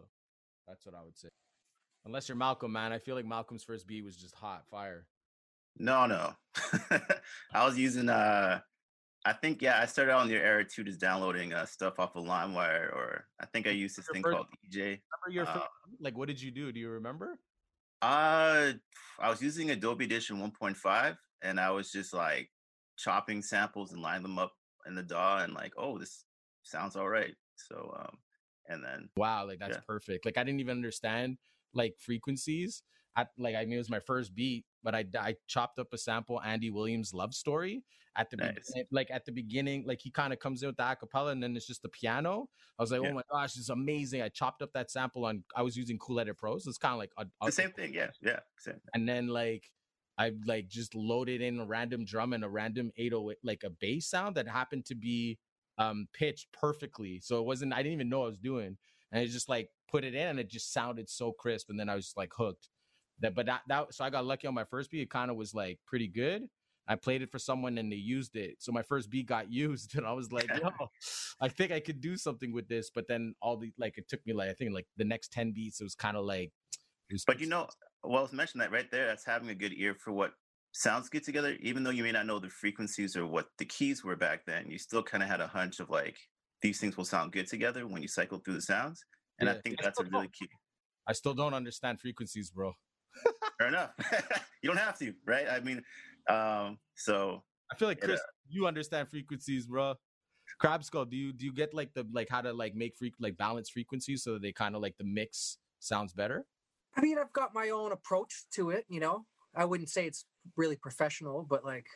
that's 0.66 0.84
what 0.84 0.94
i 0.94 1.02
would 1.02 1.16
say 1.16 1.28
unless 2.04 2.28
you're 2.28 2.36
malcolm 2.36 2.72
man 2.72 2.92
i 2.92 2.98
feel 2.98 3.14
like 3.14 3.24
malcolm's 3.24 3.64
first 3.64 3.86
beat 3.86 4.04
was 4.04 4.16
just 4.16 4.34
hot 4.34 4.64
fire 4.70 5.06
No, 5.78 6.06
no. 6.06 6.34
I 7.54 7.64
was 7.64 7.78
using 7.78 8.08
uh 8.08 8.60
I 9.24 9.32
think 9.34 9.60
yeah, 9.60 9.78
I 9.80 9.86
started 9.86 10.12
out 10.12 10.24
in 10.24 10.30
your 10.30 10.42
era 10.42 10.64
too, 10.64 10.82
just 10.84 10.98
downloading 11.00 11.52
uh, 11.52 11.66
stuff 11.66 11.98
off 11.98 12.16
of 12.16 12.24
LimeWire, 12.24 12.92
or 12.94 13.26
I 13.38 13.46
think 13.46 13.66
I 13.66 13.70
used 13.70 13.98
this 13.98 14.06
thing 14.12 14.22
first- 14.22 14.34
called 14.34 14.46
eJay. 14.66 15.00
remember 15.02 15.30
your 15.30 15.46
Uh, 15.48 15.66
like 16.00 16.16
what 16.16 16.28
did 16.28 16.40
you 16.40 16.50
do 16.50 16.72
do 16.72 16.80
you 16.80 16.88
remember 16.88 17.38
Uh, 18.02 18.72
I 19.18 19.28
was 19.28 19.42
using 19.42 19.70
Adobe 19.70 20.06
Audition 20.06 20.38
1.5, 20.38 21.18
and 21.42 21.60
I 21.60 21.70
was 21.70 21.92
just 21.92 22.14
like 22.14 22.50
chopping 22.96 23.42
samples 23.42 23.92
and 23.92 24.00
lining 24.00 24.22
them 24.22 24.38
up 24.38 24.54
in 24.86 24.94
the 24.94 25.02
DAW, 25.02 25.38
and 25.44 25.52
like, 25.52 25.74
oh, 25.76 25.98
this 25.98 26.24
sounds 26.62 26.96
all 26.96 27.08
right. 27.08 27.34
So, 27.56 27.94
um, 27.98 28.16
and 28.68 28.82
then 28.84 29.08
wow 29.16 29.44
like 29.46 29.58
that's 29.58 29.76
Yeah. 29.76 29.82
perfect 29.86 30.24
like 30.24 30.38
i 30.38 30.44
didn't 30.44 30.60
even 30.60 30.76
understand 30.76 31.36
like 31.74 31.96
frequencies 31.98 32.82
at 33.16 33.28
like 33.36 33.56
i 33.56 33.64
mean 33.64 33.72
it 33.74 33.78
was 33.78 33.90
my 33.90 33.98
first 33.98 34.32
beat 34.34 34.64
but 34.84 34.94
i 34.94 35.04
i 35.18 35.34
chopped 35.48 35.78
up 35.80 35.88
a 35.92 35.98
sample 35.98 36.40
andy 36.42 36.70
williams 36.70 37.12
love 37.12 37.34
story 37.34 37.82
at 38.16 38.28
the 38.30 38.36
Nice. 38.36 38.54
beginning, 38.66 38.86
like 38.90 39.10
at 39.10 39.24
the 39.24 39.32
beginning 39.32 39.84
like 39.86 40.00
he 40.00 40.10
kind 40.10 40.32
of 40.32 40.38
comes 40.40 40.62
in 40.62 40.66
with 40.68 40.76
the 40.76 40.82
acapella 40.82 41.30
and 41.32 41.42
then 41.42 41.54
it's 41.56 41.66
just 41.66 41.80
the 41.82 41.88
piano 41.88 42.48
i 42.78 42.82
was 42.82 42.90
like 42.90 43.00
Yeah. 43.02 43.10
oh 43.10 43.14
my 43.14 43.22
gosh 43.30 43.52
this 43.52 43.62
is 43.62 43.68
amazing 43.68 44.20
i 44.20 44.28
chopped 44.28 44.62
up 44.62 44.72
that 44.74 44.90
sample 44.90 45.24
on 45.26 45.44
i 45.54 45.62
was 45.62 45.76
using 45.76 45.96
cool 45.98 46.18
edit 46.18 46.36
pros 46.36 46.66
it's 46.66 46.76
kind 46.76 46.92
of 46.94 46.98
like 46.98 47.12
a, 47.18 47.26
the 47.46 47.52
same 47.52 47.70
thing. 47.70 47.94
Yeah, 47.94 48.10
yeah, 48.20 48.40
same. 48.58 48.80
and 48.94 49.08
then 49.08 49.28
like 49.28 49.64
I 50.18 50.32
like 50.44 50.68
just 50.68 50.94
loaded 50.94 51.40
in 51.40 51.60
a 51.60 51.64
random 51.64 52.04
drum 52.04 52.32
and 52.34 52.44
a 52.44 52.48
random 52.48 52.90
808 52.98 53.38
like 53.42 53.62
a 53.64 53.70
bass 53.70 54.08
sound 54.08 54.34
that 54.34 54.46
happened 54.48 54.84
to 54.86 54.94
be 54.94 55.38
um 55.78 56.08
pitched 56.12 56.48
perfectly. 56.52 57.20
So 57.22 57.38
it 57.38 57.46
wasn't 57.46 57.72
I 57.72 57.78
didn't 57.78 57.94
even 57.94 58.10
know 58.10 58.18
what 58.18 58.24
I 58.26 58.28
was 58.28 58.38
doing. 58.38 58.76
And 59.12 59.22
I 59.22 59.26
just 59.26 59.48
like 59.48 59.70
put 59.90 60.04
it 60.04 60.14
in 60.14 60.26
and 60.28 60.38
it 60.38 60.50
just 60.50 60.74
sounded 60.74 61.08
so 61.08 61.32
crisp 61.32 61.70
and 61.70 61.80
then 61.80 61.88
I 61.88 61.94
was 61.94 62.12
like 62.18 62.32
hooked. 62.36 62.68
That 63.20 63.34
but 63.34 63.46
that 63.46 63.62
that 63.68 63.94
so 63.94 64.04
I 64.04 64.10
got 64.10 64.26
lucky 64.26 64.46
on 64.46 64.52
my 64.52 64.64
first 64.64 64.90
beat. 64.90 65.00
It 65.00 65.10
kind 65.10 65.30
of 65.30 65.38
was 65.38 65.54
like 65.54 65.78
pretty 65.86 66.08
good. 66.08 66.42
I 66.90 66.96
played 66.96 67.22
it 67.22 67.30
for 67.30 67.38
someone 67.38 67.78
and 67.78 67.90
they 67.90 67.96
used 67.96 68.34
it. 68.34 68.56
So 68.58 68.72
my 68.72 68.82
first 68.82 69.10
beat 69.10 69.26
got 69.26 69.50
used 69.52 69.96
and 69.96 70.04
I 70.04 70.12
was 70.12 70.32
like, 70.32 70.48
yo, 70.60 70.70
I 71.40 71.46
think 71.46 71.70
I 71.70 71.78
could 71.78 72.00
do 72.00 72.16
something 72.16 72.52
with 72.52 72.68
this. 72.68 72.90
But 72.92 73.06
then 73.06 73.34
all 73.40 73.56
the 73.56 73.72
like 73.78 73.96
it 73.96 74.08
took 74.08 74.26
me 74.26 74.32
like 74.32 74.50
I 74.50 74.54
think 74.54 74.72
like 74.74 74.86
the 74.96 75.04
next 75.04 75.32
10 75.32 75.52
beats, 75.52 75.80
it 75.80 75.84
was 75.84 75.94
kind 75.94 76.16
of 76.16 76.24
like 76.24 76.50
But 77.28 77.40
you 77.40 77.46
know, 77.46 77.68
well, 78.02 78.28
I 78.30 78.34
mentioned 78.34 78.60
that 78.60 78.72
right 78.72 78.90
there. 78.90 79.06
That's 79.06 79.24
having 79.24 79.50
a 79.50 79.54
good 79.54 79.72
ear 79.76 79.94
for 79.94 80.12
what 80.12 80.32
sounds 80.72 81.08
good 81.08 81.24
together, 81.24 81.56
even 81.60 81.84
though 81.84 81.90
you 81.90 82.02
may 82.02 82.12
not 82.12 82.26
know 82.26 82.40
the 82.40 82.48
frequencies 82.48 83.16
or 83.16 83.24
what 83.24 83.46
the 83.58 83.64
keys 83.64 84.02
were 84.02 84.16
back 84.16 84.44
then. 84.44 84.68
You 84.68 84.78
still 84.78 85.02
kind 85.02 85.22
of 85.22 85.28
had 85.28 85.40
a 85.40 85.46
hunch 85.46 85.78
of 85.78 85.90
like 85.90 86.16
these 86.60 86.80
things 86.80 86.96
will 86.96 87.04
sound 87.04 87.30
good 87.30 87.46
together 87.46 87.86
when 87.86 88.02
you 88.02 88.08
cycle 88.08 88.38
through 88.38 88.54
the 88.54 88.62
sounds. 88.62 89.04
And 89.38 89.48
I 89.48 89.54
think 89.54 89.76
that's 89.80 90.00
a 90.00 90.04
really 90.04 90.28
key. 90.28 90.48
I 91.06 91.12
still 91.12 91.34
don't 91.34 91.54
understand 91.54 92.00
frequencies, 92.00 92.50
bro. 92.50 92.74
Fair 93.58 93.68
enough. 93.68 93.90
you 94.62 94.68
don't 94.68 94.78
have 94.78 94.98
to, 94.98 95.14
right? 95.26 95.46
I 95.50 95.60
mean, 95.60 95.82
um, 96.30 96.78
so 96.94 97.42
I 97.72 97.76
feel 97.76 97.88
like 97.88 97.98
It, 97.98 98.04
uh 98.04 98.06
Chris, 98.06 98.20
you 98.48 98.66
understand 98.66 99.08
frequencies, 99.08 99.66
bro. 99.66 99.94
Crab 100.58 100.82
skull, 100.84 101.04
do 101.04 101.16
you 101.16 101.32
do 101.32 101.46
you 101.46 101.52
get 101.52 101.72
like 101.72 101.94
the 101.94 102.06
like 102.12 102.28
how 102.28 102.40
to 102.40 102.52
like 102.52 102.74
make 102.74 102.96
freak 102.96 103.14
like 103.20 103.36
balance 103.36 103.70
frequencies 103.70 104.22
so 104.24 104.34
that 104.34 104.42
they 104.42 104.52
kind 104.52 104.74
of 104.74 104.82
like 104.82 104.96
the 104.98 105.04
mix 105.04 105.58
sounds 105.78 106.12
better? 106.12 106.46
I 106.96 107.00
mean, 107.00 107.18
I've 107.18 107.32
got 107.32 107.54
my 107.54 107.70
own 107.70 107.92
approach 107.92 108.44
to 108.54 108.70
it. 108.70 108.84
You 108.88 109.00
know, 109.00 109.24
I 109.54 109.64
wouldn't 109.64 109.88
say 109.88 110.06
it's 110.06 110.24
really 110.56 110.76
professional, 110.76 111.46
but 111.48 111.64
like, 111.64 111.86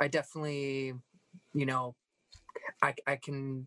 I 0.00 0.08
definitely, 0.08 0.94
you 1.52 1.66
know, 1.66 1.94
I 2.82 2.94
I 3.06 3.16
can, 3.16 3.66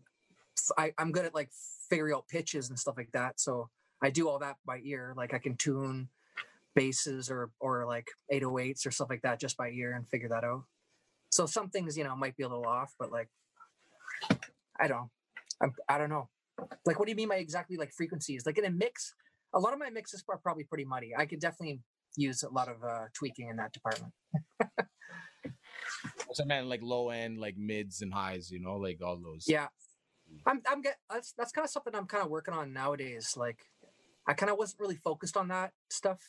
I 0.76 0.92
I'm 0.98 1.12
good 1.12 1.24
at 1.24 1.34
like 1.34 1.50
figuring 1.88 2.14
out 2.14 2.28
pitches 2.28 2.68
and 2.68 2.78
stuff 2.78 2.96
like 2.96 3.12
that. 3.12 3.40
So 3.40 3.70
I 4.02 4.10
do 4.10 4.28
all 4.28 4.40
that 4.40 4.56
by 4.66 4.80
ear. 4.84 5.14
Like 5.16 5.34
I 5.34 5.38
can 5.38 5.56
tune 5.56 6.08
basses 6.74 7.30
or 7.30 7.50
or 7.60 7.86
like 7.86 8.08
808s 8.32 8.86
or 8.86 8.90
stuff 8.90 9.10
like 9.10 9.22
that 9.22 9.40
just 9.40 9.56
by 9.56 9.70
ear 9.70 9.94
and 9.94 10.08
figure 10.08 10.28
that 10.28 10.44
out. 10.44 10.62
So 11.30 11.46
some 11.46 11.70
things, 11.70 11.96
you 11.96 12.04
know, 12.04 12.16
might 12.16 12.36
be 12.36 12.42
a 12.42 12.48
little 12.48 12.66
off, 12.66 12.92
but 12.98 13.12
like, 13.12 13.28
I 14.80 14.88
don't, 14.88 15.08
I'm, 15.62 15.72
I 15.88 15.96
don't 15.96 16.10
know. 16.10 16.28
Like, 16.84 16.98
what 16.98 17.06
do 17.06 17.12
you 17.12 17.16
mean 17.16 17.28
by 17.28 17.36
exactly 17.36 17.76
like 17.76 17.92
frequencies? 17.92 18.44
Like 18.44 18.58
in 18.58 18.64
a 18.64 18.70
mix, 18.70 19.14
a 19.54 19.60
lot 19.60 19.72
of 19.72 19.78
my 19.78 19.90
mixes 19.90 20.24
are 20.28 20.38
probably 20.38 20.64
pretty 20.64 20.84
muddy. 20.84 21.12
I 21.16 21.26
could 21.26 21.40
definitely 21.40 21.80
use 22.16 22.42
a 22.42 22.50
lot 22.50 22.68
of 22.68 22.82
uh, 22.82 23.06
tweaking 23.14 23.48
in 23.48 23.56
that 23.56 23.72
department. 23.72 24.12
So 26.32 26.44
man, 26.44 26.68
like 26.68 26.80
low 26.82 27.10
end, 27.10 27.38
like 27.38 27.56
mids 27.56 28.02
and 28.02 28.12
highs, 28.12 28.50
you 28.50 28.60
know, 28.60 28.76
like 28.76 29.00
all 29.02 29.16
those. 29.16 29.44
Yeah, 29.46 29.66
I'm. 30.46 30.62
I'm 30.70 30.80
get. 30.80 30.96
That's 31.10 31.32
that's 31.36 31.52
kind 31.52 31.64
of 31.64 31.70
something 31.70 31.94
I'm 31.94 32.06
kind 32.06 32.24
of 32.24 32.30
working 32.30 32.54
on 32.54 32.72
nowadays. 32.72 33.34
Like, 33.36 33.58
I 34.26 34.34
kind 34.34 34.50
of 34.50 34.56
wasn't 34.56 34.80
really 34.80 34.96
focused 34.96 35.36
on 35.36 35.48
that 35.48 35.72
stuff 35.90 36.20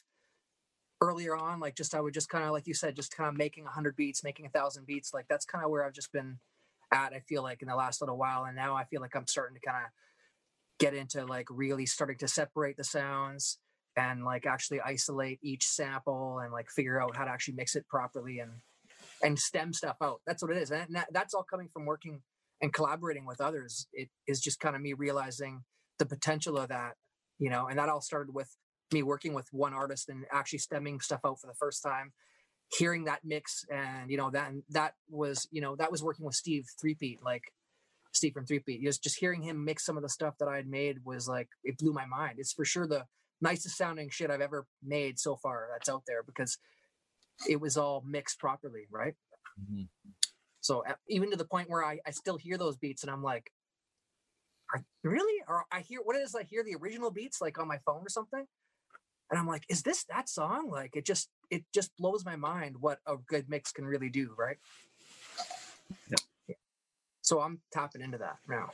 earlier 1.02 1.36
on. 1.36 1.60
Like, 1.60 1.76
just 1.76 1.96
I 1.96 2.00
would 2.00 2.14
just 2.14 2.30
kind 2.30 2.46
of 2.46 2.52
like 2.52 2.68
you 2.68 2.74
said, 2.74 2.96
just 2.96 3.16
kind 3.16 3.28
of 3.28 3.36
making 3.36 3.66
hundred 3.66 3.96
beats, 3.96 4.24
making 4.24 4.46
a 4.46 4.50
thousand 4.50 4.86
beats. 4.86 5.14
Like 5.14 5.26
that's 5.30 5.46
kind 5.46 5.66
of 5.66 5.72
where 5.72 5.86
I've 5.86 5.94
just 5.94 6.12
been 6.12 6.38
at. 6.94 7.14
I 7.14 7.22
feel 7.28 7.44
like 7.44 7.62
in 7.62 7.68
the 7.68 7.76
last 7.76 8.02
little 8.02 8.18
while, 8.18 8.46
and 8.46 8.56
now 8.56 8.76
I 8.76 8.86
feel 8.86 9.02
like 9.02 9.16
I'm 9.16 9.28
starting 9.28 9.56
to 9.60 9.66
kind 9.68 9.84
of 9.84 9.92
get 10.80 10.94
into 10.94 11.26
like 11.26 11.48
really 11.50 11.86
starting 11.86 12.18
to 12.18 12.28
separate 12.28 12.78
the 12.78 12.84
sounds 12.84 13.60
and 13.98 14.24
like 14.24 14.46
actually 14.46 14.82
isolate 14.82 15.40
each 15.44 15.66
sample 15.66 16.40
and 16.40 16.52
like 16.52 16.70
figure 16.70 17.02
out 17.02 17.16
how 17.16 17.26
to 17.26 17.32
actually 17.32 17.56
mix 17.56 17.76
it 17.76 17.88
properly 17.88 18.40
and 18.40 18.52
and 19.24 19.38
stem 19.38 19.74
stuff 19.74 19.98
out. 20.02 20.22
That's 20.26 20.42
what 20.42 20.52
it 20.52 20.58
is, 20.58 20.72
and 20.72 20.96
that, 20.96 21.08
that's 21.12 21.34
all 21.34 21.44
coming 21.44 21.70
from 21.74 21.86
working 21.86 22.22
and 22.62 22.72
collaborating 22.72 23.26
with 23.26 23.42
others. 23.42 23.88
It 23.92 24.10
is 24.28 24.40
just 24.40 24.60
kind 24.60 24.76
of 24.76 24.82
me 24.82 24.94
realizing 24.94 25.64
the 26.00 26.06
potential 26.06 26.58
of 26.58 26.70
that, 26.70 26.94
you 27.40 27.50
know, 27.50 27.68
and 27.68 27.78
that 27.80 27.90
all 27.90 28.02
started 28.02 28.34
with 28.34 28.56
me 28.94 29.04
working 29.04 29.34
with 29.34 29.48
one 29.52 29.74
artist 29.74 30.10
and 30.10 30.26
actually 30.32 30.60
stemming 30.60 31.00
stuff 31.00 31.22
out 31.26 31.40
for 31.40 31.48
the 31.48 31.54
first 31.54 31.84
time, 31.84 32.12
hearing 32.78 33.06
that 33.06 33.20
mix, 33.24 33.66
and 33.72 34.10
you 34.10 34.18
know 34.18 34.30
that 34.32 34.52
that 34.70 34.94
was 35.10 35.48
you 35.52 35.62
know 35.62 35.76
that 35.76 35.92
was 35.92 36.04
working 36.04 36.26
with 36.26 36.36
Steve 36.36 36.66
Threepeat, 36.80 37.24
like 37.24 37.44
Steve 38.14 38.34
from 38.34 38.46
Threepeat. 38.46 38.84
Just 38.84 39.04
just 39.04 39.18
hearing 39.18 39.42
him 39.42 39.64
mix 39.64 39.86
some 39.86 39.98
of 39.98 40.04
the 40.04 40.10
stuff 40.10 40.36
that 40.40 40.48
I 40.48 40.56
had 40.56 40.68
made 40.68 40.98
was 41.06 41.28
like 41.28 41.50
it 41.64 41.78
blew 41.78 41.94
my 41.94 42.06
mind. 42.06 42.36
It's 42.38 42.54
for 42.54 42.66
sure 42.66 42.88
the 42.88 43.06
nicest 43.42 43.78
sounding 43.78 44.10
shit 44.10 44.30
I've 44.30 44.42
ever 44.42 44.66
made 44.84 45.20
so 45.20 45.36
far 45.36 45.68
that's 45.72 45.90
out 45.90 46.04
there 46.08 46.24
because 46.24 46.58
it 47.50 47.60
was 47.60 47.76
all 47.76 48.04
mixed 48.06 48.40
properly, 48.40 48.86
right? 48.92 49.16
Mhm. 49.60 49.88
So 50.62 50.84
even 51.08 51.32
to 51.32 51.38
the 51.38 51.46
point 51.46 51.70
where 51.70 51.84
I, 51.84 52.00
I 52.06 52.12
still 52.12 52.38
hear 52.38 52.58
those 52.58 52.78
beats 52.78 53.02
and 53.02 53.12
I'm 53.12 53.24
like, 53.24 53.52
are, 54.74 54.84
really? 55.04 55.42
Or 55.48 55.66
I 55.72 55.82
hear 55.82 56.02
what 56.04 56.16
is 56.16 56.36
I 56.36 56.44
hear 56.44 56.64
the 56.64 56.76
original 56.76 57.10
beats 57.10 57.42
like 57.42 57.58
on 57.60 57.68
my 57.68 57.80
phone 57.80 58.04
or 58.06 58.10
something, 58.10 58.46
and 59.32 59.40
I'm 59.40 59.48
like, 59.48 59.66
is 59.70 59.82
this 59.82 60.04
that 60.06 60.30
song? 60.30 60.70
Like 60.70 60.96
it 60.96 61.06
just 61.06 61.30
it 61.50 61.64
just 61.74 61.96
blows 61.98 62.26
my 62.26 62.36
mind 62.36 62.76
what 62.80 63.00
a 63.08 63.16
good 63.28 63.50
mix 63.50 63.72
can 63.72 63.86
really 63.86 64.10
do, 64.10 64.36
right? 64.38 64.58
Yeah. 66.10 66.18
Yeah. 66.48 66.56
So 67.22 67.40
I'm 67.40 67.62
tapping 67.72 68.02
into 68.02 68.18
that 68.18 68.38
now. 68.48 68.72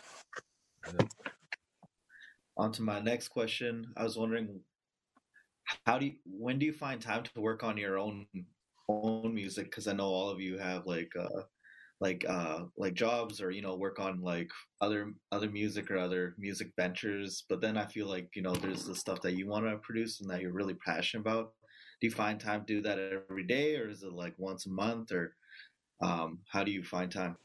On 2.58 2.72
to 2.72 2.82
my 2.82 3.00
next 3.00 3.28
question. 3.28 3.94
I 3.96 4.04
was 4.04 4.18
wondering, 4.18 4.60
how 5.86 6.00
do 6.00 6.08
you, 6.08 6.14
when 6.26 6.58
do 6.58 6.66
you 6.66 6.74
find 6.74 7.00
time 7.00 7.24
to 7.24 7.42
work 7.42 7.64
on 7.64 7.78
your 7.78 8.00
own 8.00 8.26
own 8.90 9.34
music? 9.34 9.66
Because 9.66 9.88
I 9.88 9.94
know 9.94 10.08
all 10.08 10.30
of 10.30 10.42
you 10.42 10.58
have 10.58 10.88
like 10.88 11.12
uh, 11.16 11.42
like 12.00 12.25
uh, 12.27 12.66
like 12.77 12.94
jobs 12.94 13.42
or 13.42 13.51
you 13.51 13.62
know 13.62 13.75
work 13.75 14.00
on 14.00 14.22
like 14.22 14.50
other 14.82 15.13
other 15.32 15.50
music 15.50 15.89
or 15.89 15.98
other 15.98 16.36
music 16.38 16.72
ventures. 16.77 17.44
But 17.50 17.62
then 17.62 17.77
I 17.77 17.86
feel 17.86 18.08
like 18.08 18.30
you 18.36 18.42
know 18.42 18.54
there's 18.54 18.86
the 18.86 18.96
stuff 18.96 19.22
that 19.22 19.34
you 19.36 19.48
want 19.48 19.66
to 19.66 19.77
produce 19.77 20.22
and 20.22 20.30
that 20.30 20.42
you're 20.42 20.54
really 20.54 20.75
passionate 20.75 21.22
about. 21.22 21.54
Do 22.00 22.08
you 22.08 22.12
find 22.12 22.39
time 22.39 22.66
to 22.66 22.74
do 22.75 22.82
that 22.84 23.00
every 23.00 23.44
day, 23.44 23.77
or 23.77 23.89
is 23.89 24.04
it 24.04 24.13
like 24.13 24.36
once 24.38 24.68
a 24.68 24.70
month, 24.70 25.12
or 25.12 25.36
um, 26.01 26.39
how 26.51 26.63
do 26.63 26.72
you 26.72 26.84
find 26.84 27.12
time? 27.12 27.38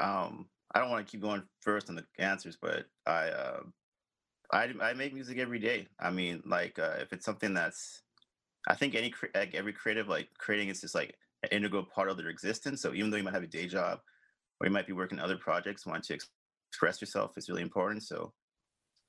um, 0.00 0.46
I 0.74 0.80
don't 0.80 0.90
want 0.90 1.06
to 1.06 1.10
keep 1.10 1.20
going 1.20 1.42
first 1.60 1.88
on 1.88 1.96
the 1.96 2.04
answers, 2.18 2.56
but 2.60 2.86
I, 3.06 3.28
uh, 3.28 3.60
I, 4.52 4.72
I 4.80 4.94
make 4.94 5.14
music 5.14 5.38
every 5.38 5.58
day. 5.58 5.88
I 6.00 6.10
mean, 6.10 6.42
like 6.46 6.78
uh, 6.78 6.96
if 7.00 7.12
it's 7.12 7.24
something 7.24 7.54
that's, 7.54 8.02
I 8.68 8.74
think 8.74 8.94
any 8.94 9.12
like 9.34 9.54
every 9.54 9.72
creative 9.72 10.08
like 10.08 10.28
creating 10.38 10.68
is 10.68 10.80
just 10.80 10.94
like 10.94 11.16
an 11.42 11.48
integral 11.50 11.84
part 11.84 12.08
of 12.08 12.16
their 12.16 12.28
existence. 12.28 12.82
So 12.82 12.94
even 12.94 13.10
though 13.10 13.16
you 13.16 13.22
might 13.22 13.34
have 13.34 13.42
a 13.42 13.48
day 13.48 13.66
job, 13.66 14.00
or 14.60 14.66
you 14.66 14.72
might 14.72 14.86
be 14.86 14.92
working 14.92 15.18
other 15.18 15.36
projects, 15.36 15.86
want 15.86 16.04
to 16.04 16.14
ex- 16.14 16.28
express 16.70 17.00
yourself 17.00 17.36
is 17.36 17.48
really 17.48 17.62
important. 17.62 18.02
So 18.02 18.32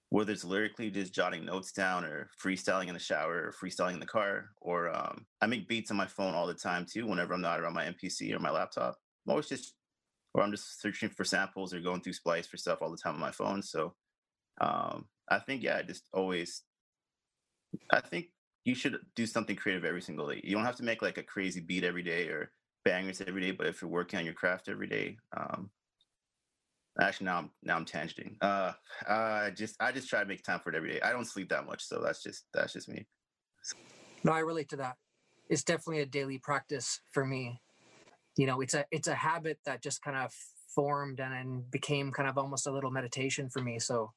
whether 0.10 0.32
it's 0.32 0.44
lyrically 0.44 0.92
just 0.92 1.14
jotting 1.14 1.46
notes 1.46 1.72
down, 1.72 2.06
or 2.06 2.30
freestyling 2.44 2.88
in 2.88 2.94
the 2.94 3.00
shower, 3.00 3.48
or 3.48 3.54
freestyling 3.54 3.94
in 3.94 4.00
the 4.00 4.06
car, 4.06 4.50
or 4.62 4.96
um, 4.96 5.26
I 5.42 5.48
make 5.48 5.68
beats 5.68 5.92
on 5.92 5.98
my 5.98 6.06
phone 6.06 6.36
all 6.36 6.48
the 6.48 6.54
time 6.54 6.86
too. 6.86 7.08
Whenever 7.08 7.34
I'm 7.34 7.42
not 7.42 7.60
around 7.60 7.74
my 7.74 7.86
MPC 7.86 8.34
or 8.36 8.40
my 8.40 8.52
laptop, 8.52 8.98
I'm 9.26 9.32
always 9.32 9.50
just 9.50 9.74
or 10.34 10.42
I'm 10.42 10.52
just 10.52 10.82
searching 10.82 11.10
for 11.10 11.24
samples 11.24 11.74
or 11.74 11.80
going 11.80 12.02
through 12.02 12.14
Splice 12.14 12.48
for 12.48 12.58
stuff 12.58 12.80
all 12.82 12.90
the 12.90 12.98
time 12.98 13.14
on 13.14 13.20
my 13.20 13.32
phone. 13.32 13.62
So 13.62 13.94
um, 14.62 15.06
I 15.30 15.40
think, 15.40 15.64
yeah, 15.64 15.78
I 15.78 15.84
just 15.84 16.08
always, 16.14 16.64
I 17.92 18.02
think 18.02 18.28
you 18.66 18.76
should 18.76 18.98
do 19.16 19.26
something 19.26 19.56
creative 19.56 19.86
every 19.86 20.02
single 20.02 20.28
day. 20.30 20.42
You 20.44 20.56
don't 20.56 20.66
have 20.66 20.78
to 20.78 20.84
make 20.84 21.02
like 21.02 21.18
a 21.18 21.24
crazy 21.24 21.60
beat 21.60 21.84
every 21.84 22.04
day 22.04 22.28
or 22.28 22.52
bangers 22.86 23.22
every 23.22 23.42
day, 23.42 23.52
but 23.52 23.68
if 23.68 23.82
you're 23.82 23.92
working 23.92 24.20
on 24.20 24.26
your 24.26 24.34
craft 24.34 24.70
every 24.70 24.88
day, 24.88 25.18
um, 25.36 25.70
actually 27.00 27.26
now 27.26 27.38
I'm 27.40 27.50
now 27.62 27.76
I'm 27.76 27.86
tangenting. 27.86 28.36
Uh, 28.42 28.74
I 29.08 29.52
just 29.56 29.76
I 29.80 29.92
just 29.92 30.10
try 30.10 30.22
to 30.22 30.26
make 30.26 30.44
time 30.44 30.60
for 30.60 30.70
it 30.70 30.76
every 30.76 30.94
day. 30.94 31.02
I 31.02 31.12
don't 31.12 31.26
sleep 31.26 31.50
that 31.50 31.66
much, 31.66 31.84
so 31.84 32.02
that's 32.02 32.24
just 32.24 32.46
that's 32.54 32.74
just 32.74 32.90
me. 32.90 33.06
No, 34.24 34.32
I 34.32 34.40
relate 34.40 34.70
to 34.70 34.78
that. 34.78 34.96
It's 35.50 35.64
definitely 35.64 36.02
a 36.02 36.06
daily 36.06 36.38
practice 36.38 37.02
for 37.12 37.26
me. 37.26 37.62
You 38.38 38.48
know, 38.48 38.62
it's 38.62 38.74
a 38.74 38.86
it's 38.92 39.08
a 39.08 39.16
habit 39.16 39.60
that 39.66 39.84
just 39.84 40.02
kind 40.02 40.18
of 40.18 40.34
formed 40.74 41.20
and 41.20 41.34
then 41.34 41.64
became 41.70 42.12
kind 42.12 42.30
of 42.30 42.38
almost 42.38 42.66
a 42.66 42.72
little 42.72 42.92
meditation 42.92 43.50
for 43.50 43.62
me. 43.62 43.80
So 43.80 44.14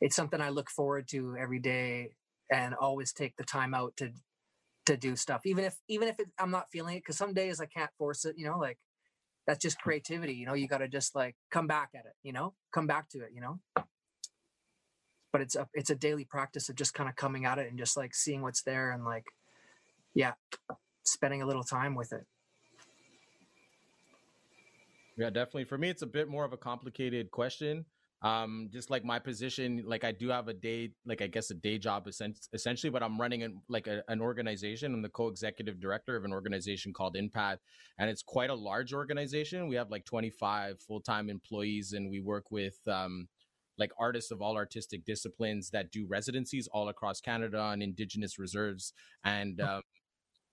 it's 0.00 0.16
something 0.16 0.40
I 0.40 0.50
look 0.50 0.70
forward 0.70 1.08
to 1.08 1.36
every 1.38 1.58
day 1.58 2.10
and 2.50 2.74
always 2.74 3.12
take 3.12 3.36
the 3.36 3.44
time 3.44 3.74
out 3.74 3.96
to 3.98 4.12
to 4.86 4.96
do 4.96 5.16
stuff, 5.16 5.42
even 5.44 5.64
if 5.64 5.76
even 5.88 6.08
if 6.08 6.18
it, 6.18 6.28
I'm 6.38 6.50
not 6.50 6.70
feeling 6.70 6.96
it. 6.96 7.00
Because 7.00 7.18
some 7.18 7.34
days 7.34 7.60
I 7.60 7.66
can't 7.66 7.90
force 7.98 8.24
it. 8.24 8.36
You 8.38 8.46
know, 8.46 8.58
like 8.58 8.78
that's 9.46 9.62
just 9.62 9.78
mm. 9.78 9.82
creativity. 9.82 10.34
You 10.34 10.46
know, 10.46 10.54
you 10.54 10.66
got 10.66 10.78
to 10.78 10.88
just 10.88 11.14
like 11.14 11.36
come 11.50 11.66
back 11.66 11.90
at 11.94 12.06
it. 12.06 12.14
You 12.22 12.32
know, 12.32 12.54
come 12.72 12.86
back 12.86 13.08
to 13.10 13.18
it. 13.20 13.30
You 13.34 13.40
know. 13.40 13.60
But 15.30 15.42
it's 15.42 15.56
a 15.56 15.68
it's 15.74 15.90
a 15.90 15.94
daily 15.94 16.24
practice 16.24 16.68
of 16.68 16.76
just 16.76 16.94
kind 16.94 17.08
of 17.08 17.16
coming 17.16 17.44
at 17.44 17.58
it 17.58 17.68
and 17.68 17.78
just 17.78 17.96
like 17.96 18.14
seeing 18.14 18.40
what's 18.40 18.62
there 18.62 18.90
and 18.90 19.04
like, 19.04 19.26
yeah, 20.14 20.32
spending 21.04 21.42
a 21.42 21.46
little 21.46 21.64
time 21.64 21.94
with 21.94 22.12
it. 22.12 22.24
Yeah, 25.18 25.30
definitely. 25.30 25.64
For 25.64 25.76
me, 25.76 25.90
it's 25.90 26.02
a 26.02 26.06
bit 26.06 26.28
more 26.28 26.44
of 26.44 26.52
a 26.52 26.56
complicated 26.56 27.30
question. 27.30 27.84
Um, 28.20 28.68
just 28.72 28.90
like 28.90 29.04
my 29.04 29.20
position, 29.20 29.84
like 29.86 30.02
I 30.02 30.10
do 30.10 30.28
have 30.28 30.48
a 30.48 30.52
day, 30.52 30.90
like 31.06 31.22
I 31.22 31.28
guess 31.28 31.50
a 31.50 31.54
day 31.54 31.78
job 31.78 32.08
essen- 32.08 32.34
essentially, 32.52 32.90
but 32.90 33.00
I'm 33.00 33.20
running 33.20 33.44
an, 33.44 33.62
like 33.68 33.86
a, 33.86 34.02
an 34.08 34.20
organization. 34.20 34.92
I'm 34.92 35.02
the 35.02 35.08
co-executive 35.08 35.80
director 35.80 36.16
of 36.16 36.24
an 36.24 36.32
organization 36.32 36.92
called 36.92 37.16
Impact, 37.16 37.62
and 37.98 38.10
it's 38.10 38.22
quite 38.22 38.50
a 38.50 38.54
large 38.54 38.92
organization. 38.92 39.68
We 39.68 39.76
have 39.76 39.90
like 39.90 40.04
25 40.04 40.80
full-time 40.80 41.30
employees, 41.30 41.92
and 41.92 42.10
we 42.10 42.20
work 42.20 42.50
with 42.50 42.76
um, 42.88 43.28
like 43.78 43.92
artists 44.00 44.32
of 44.32 44.42
all 44.42 44.56
artistic 44.56 45.04
disciplines 45.04 45.70
that 45.70 45.92
do 45.92 46.04
residencies 46.08 46.68
all 46.72 46.88
across 46.88 47.20
Canada 47.20 47.60
on 47.60 47.82
Indigenous 47.82 48.36
reserves, 48.36 48.92
and 49.24 49.60
um, 49.60 49.82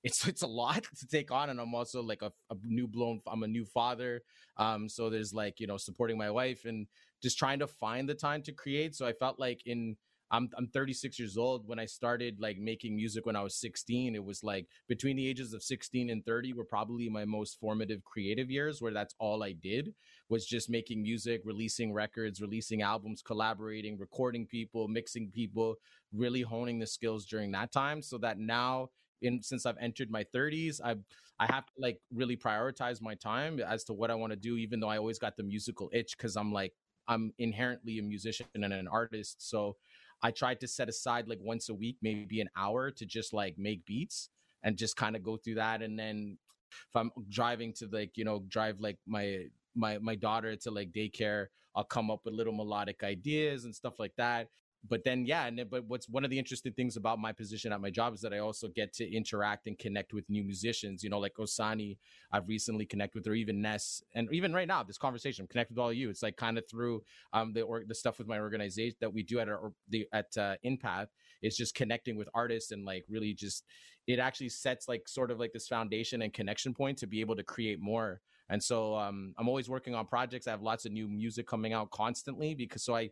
it's 0.06 0.26
it's 0.28 0.44
a 0.44 0.48
lot 0.48 0.84
to 1.00 1.08
take 1.08 1.32
on 1.32 1.50
and 1.50 1.60
i'm 1.60 1.76
also 1.76 2.02
like 2.02 2.22
a, 2.22 2.32
a 2.52 2.56
new 2.64 2.88
blown 2.88 3.20
i'm 3.28 3.44
a 3.44 3.48
new 3.48 3.66
father 3.66 4.22
um 4.58 4.88
so 4.88 5.10
there's 5.10 5.34
like 5.34 5.60
you 5.60 5.68
know 5.68 5.78
supporting 5.78 6.18
my 6.18 6.30
wife 6.30 6.64
and 6.66 6.88
just 7.22 7.38
trying 7.38 7.60
to 7.60 7.68
find 7.68 8.08
the 8.08 8.14
time 8.16 8.42
to 8.42 8.52
create 8.52 8.96
so 8.96 9.06
i 9.06 9.14
felt 9.14 9.40
like 9.40 9.62
in 9.66 9.96
I'm 10.32 10.50
I'm 10.58 10.68
36 10.68 11.20
years 11.20 11.38
old. 11.38 11.68
When 11.68 11.80
I 11.80 11.86
started 11.86 12.38
like 12.40 12.58
making 12.58 12.96
music 12.96 13.26
when 13.26 13.36
I 13.36 13.42
was 13.44 13.56
16, 13.56 14.16
it 14.16 14.24
was 14.24 14.44
like 14.44 14.68
between 14.88 15.18
the 15.18 15.28
ages 15.28 15.54
of 15.54 15.62
16 15.64 16.10
and 16.10 16.26
30 16.26 16.54
were 16.54 16.66
probably 16.66 17.10
my 17.10 17.26
most 17.26 17.60
formative 17.60 18.04
creative 18.04 18.50
years 18.50 18.82
where 18.82 18.94
that's 18.94 19.14
all 19.20 19.44
I 19.44 19.54
did 19.54 19.94
was 20.30 20.46
just 20.46 20.70
making 20.70 21.04
music, 21.04 21.42
releasing 21.46 21.94
records, 21.94 22.42
releasing 22.42 22.82
albums, 22.82 23.22
collaborating, 23.22 23.98
recording 24.00 24.48
people, 24.48 24.88
mixing 24.88 25.30
people, 25.30 25.76
really 26.12 26.42
honing 26.42 26.80
the 26.80 26.88
skills 26.88 27.26
during 27.26 27.52
that 27.52 27.72
time 27.72 28.02
so 28.02 28.18
that 28.18 28.40
now 28.40 28.90
in 29.22 29.42
since 29.44 29.66
I've 29.66 29.78
entered 29.80 30.10
my 30.10 30.24
30s, 30.34 30.82
I 30.84 30.96
I 31.38 31.46
have 31.52 31.66
to 31.68 31.74
like 31.78 32.00
really 32.14 32.38
prioritize 32.38 33.02
my 33.02 33.14
time 33.16 33.60
as 33.60 33.84
to 33.86 33.94
what 33.94 34.10
I 34.10 34.16
want 34.16 34.32
to 34.32 34.38
do 34.38 34.58
even 34.58 34.80
though 34.80 34.90
I 34.90 34.98
always 34.98 35.20
got 35.20 35.38
the 35.38 35.44
musical 35.44 35.90
itch 35.94 36.18
cuz 36.18 36.36
I'm 36.36 36.52
like 36.52 36.74
I'm 37.08 37.34
inherently 37.38 38.00
a 38.00 38.04
musician 38.04 38.48
and 38.56 38.66
an 38.66 38.88
artist. 38.88 39.50
So 39.50 39.76
I 40.22 40.32
tried 40.32 40.60
to 40.62 40.68
set 40.68 40.90
aside 40.90 41.28
like 41.28 41.40
once 41.42 41.70
a 41.70 41.74
week, 41.74 41.98
maybe 42.02 42.42
an 42.42 42.50
hour 42.58 42.92
to 42.92 43.06
just 43.06 43.34
like 43.34 43.58
make 43.58 43.86
beats 43.86 44.30
and 44.64 44.78
just 44.78 44.96
kind 44.96 45.16
of 45.16 45.24
go 45.24 45.38
through 45.38 45.56
that. 45.56 45.82
And 45.82 45.98
then 45.98 46.38
if 46.72 46.96
I'm 46.96 47.12
driving 47.30 47.74
to 47.74 47.88
like, 47.92 48.12
you 48.16 48.26
know, 48.26 48.44
drive 48.48 48.80
like 48.80 48.98
my 49.06 49.46
my 49.76 49.98
my 50.00 50.16
daughter 50.16 50.56
to 50.56 50.72
like 50.72 50.92
daycare, 50.92 51.48
I'll 51.76 51.84
come 51.84 52.10
up 52.10 52.22
with 52.26 52.34
little 52.34 52.54
melodic 52.54 53.04
ideas 53.04 53.66
and 53.66 53.76
stuff 53.76 54.00
like 54.00 54.14
that 54.18 54.48
but 54.90 55.04
then 55.04 55.26
yeah 55.26 55.46
and 55.46 55.64
but 55.70 55.84
what's 55.88 56.08
one 56.10 56.24
of 56.24 56.30
the 56.30 56.38
interesting 56.38 56.74
things 56.74 56.98
about 56.98 57.18
my 57.20 57.32
position 57.32 57.72
at 57.72 57.82
my 57.82 57.90
job 57.90 58.14
is 58.14 58.22
that 58.22 58.34
i 58.34 58.40
also 58.40 58.68
get 58.68 58.94
to 58.94 59.10
interact 59.16 59.68
and 59.68 59.78
connect 59.80 60.14
with 60.14 60.30
new 60.30 60.44
musicians 60.44 61.04
you 61.04 61.10
know 61.10 61.20
like 61.20 61.34
osani 61.40 61.98
i've 62.32 62.48
recently 62.48 62.86
connected 62.86 63.20
with 63.20 63.28
or 63.28 63.34
even 63.34 63.62
ness 63.62 64.04
and 64.14 64.32
even 64.32 64.54
right 64.54 64.68
now 64.68 64.84
this 64.84 64.98
conversation 64.98 65.48
connect 65.48 65.72
with 65.72 65.80
all 65.80 65.90
of 65.90 65.96
you. 65.96 66.10
It's 66.10 66.24
like 66.24 66.36
kind 66.36 66.58
of 66.58 66.68
through 66.70 67.04
um 67.34 67.54
the 67.54 67.62
or 67.62 67.84
the 67.88 67.96
stuff 67.96 68.18
with 68.18 68.28
my 68.28 68.40
organization 68.40 68.98
that 69.02 69.14
we 69.14 69.24
do 69.24 69.40
at 69.40 69.50
our 69.50 69.72
the 69.90 70.08
at 70.14 70.38
uh, 70.38 70.56
InPath 70.66 71.08
is 71.42 71.56
just 71.56 71.76
connecting 71.76 72.18
with 72.18 72.30
artists 72.34 72.72
and 72.72 72.86
like 72.86 73.06
really 73.10 73.34
just 73.34 73.64
it 74.08 74.20
actually 74.20 74.50
sets 74.50 74.88
like 74.88 75.08
sort 75.08 75.32
of 75.32 75.40
like 75.40 75.54
this 75.54 75.68
foundation 75.68 76.22
and 76.22 76.34
connection 76.34 76.74
point 76.74 76.98
to 77.00 77.08
be 77.08 77.22
able 77.22 77.36
to 77.36 77.44
create 77.44 77.80
more. 77.82 78.22
And 78.50 78.62
so 78.62 78.96
um, 78.96 79.34
i'm 79.38 79.48
always 79.48 79.70
working 79.70 79.96
on 79.96 80.06
projects. 80.06 80.48
I 80.48 80.52
have 80.52 80.62
lots 80.62 80.86
of 80.86 80.92
new 80.92 81.08
music 81.08 81.48
coming 81.48 81.74
out 81.74 81.90
constantly 81.92 82.54
because 82.54 82.84
so 82.84 82.96
i 82.96 83.10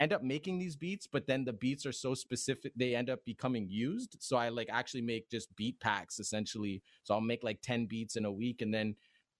end 0.00 0.12
up 0.12 0.22
making 0.22 0.58
these 0.58 0.76
beats, 0.76 1.06
but 1.06 1.26
then 1.26 1.44
the 1.44 1.52
beats 1.52 1.86
are 1.86 1.92
so 1.92 2.14
specific 2.14 2.72
they 2.76 2.94
end 2.94 3.10
up 3.10 3.24
becoming 3.24 3.68
used. 3.68 4.16
So 4.20 4.36
I 4.36 4.48
like 4.48 4.68
actually 4.70 5.02
make 5.02 5.30
just 5.30 5.54
beat 5.56 5.80
packs 5.80 6.20
essentially. 6.20 6.82
So 7.02 7.14
I'll 7.14 7.20
make 7.20 7.42
like 7.42 7.60
10 7.62 7.86
beats 7.86 8.16
in 8.16 8.24
a 8.24 8.32
week 8.32 8.62
and 8.62 8.72
then 8.72 8.94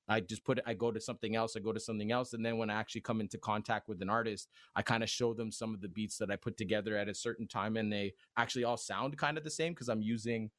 I 0.09 0.21
just 0.21 0.45
put 0.45 0.59
it, 0.59 0.65
I 0.67 0.75
go 0.75 0.91
to 0.91 1.01
something 1.01 1.37
else, 1.37 1.57
I 1.57 1.61
go 1.61 1.73
to 1.73 1.79
something 1.79 2.11
else. 2.11 2.33
And 2.33 2.45
then 2.45 2.59
when 2.59 2.71
I 2.71 2.75
actually 2.75 3.03
come 3.03 3.21
into 3.21 3.39
contact 3.39 3.89
with 3.89 4.03
an 4.03 4.11
artist, 4.11 4.49
I 4.75 4.83
kind 4.83 5.03
of 5.03 5.09
show 5.09 5.33
them 5.33 5.53
some 5.53 5.75
of 5.75 5.81
the 5.81 5.89
beats 5.89 6.19
that 6.19 6.31
I 6.31 6.37
put 6.37 6.57
together 6.57 6.97
at 6.97 7.09
a 7.09 7.15
certain 7.15 7.47
time 7.47 7.77
and 7.77 7.93
they 7.93 8.15
actually 8.37 8.65
all 8.65 8.77
sound 8.77 9.17
kind 9.17 9.39
of 9.39 9.45
the 9.45 9.51
same 9.51 9.73
because 9.73 9.89
I'm 9.89 10.03
using 10.03 10.51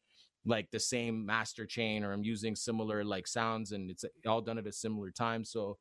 like 0.45 0.71
the 0.71 0.79
same 0.79 1.25
master 1.25 1.65
chain 1.65 2.03
or 2.03 2.13
I'm 2.13 2.23
using 2.23 2.55
similar 2.55 3.03
like 3.03 3.27
sounds 3.27 3.71
and 3.71 3.89
it's 3.89 4.03
eh, 4.03 4.27
all 4.27 4.41
done 4.41 4.57
at 4.57 4.67
a 4.67 4.71
similar 4.71 5.11
time. 5.11 5.43
So 5.45 5.77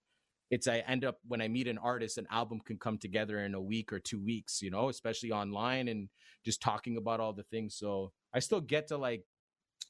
it's 0.52 0.68
I 0.68 0.80
end 0.86 1.02
up 1.02 1.16
when 1.26 1.40
I 1.40 1.48
meet 1.48 1.66
an 1.66 1.78
artist, 1.78 2.18
an 2.18 2.26
album 2.30 2.60
can 2.60 2.76
come 2.76 2.98
together 2.98 3.38
in 3.38 3.54
a 3.54 3.60
week 3.60 3.90
or 3.90 3.98
two 3.98 4.22
weeks, 4.22 4.60
you 4.60 4.70
know, 4.70 4.90
especially 4.90 5.32
online 5.32 5.88
and 5.88 6.10
just 6.44 6.60
talking 6.60 6.98
about 6.98 7.20
all 7.20 7.32
the 7.32 7.42
things. 7.44 7.74
So 7.74 8.12
I 8.34 8.40
still 8.40 8.60
get 8.60 8.88
to 8.88 8.98
like 8.98 9.24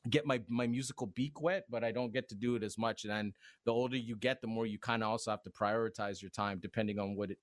get 0.08 0.24
my 0.24 0.40
my 0.48 0.68
musical 0.68 1.08
beak 1.08 1.42
wet, 1.42 1.64
but 1.68 1.82
I 1.82 1.90
don't 1.90 2.12
get 2.12 2.28
to 2.28 2.36
do 2.36 2.54
it 2.54 2.62
as 2.62 2.78
much. 2.78 3.02
And 3.02 3.12
then 3.12 3.32
the 3.66 3.72
older 3.72 3.96
you 3.96 4.14
get, 4.14 4.40
the 4.40 4.46
more 4.46 4.64
you 4.64 4.78
kind 4.78 5.02
of 5.02 5.08
also 5.08 5.32
have 5.32 5.42
to 5.42 5.50
prioritize 5.50 6.22
your 6.22 6.30
time 6.30 6.60
depending 6.62 7.00
on 7.00 7.16
what 7.16 7.32
it 7.32 7.38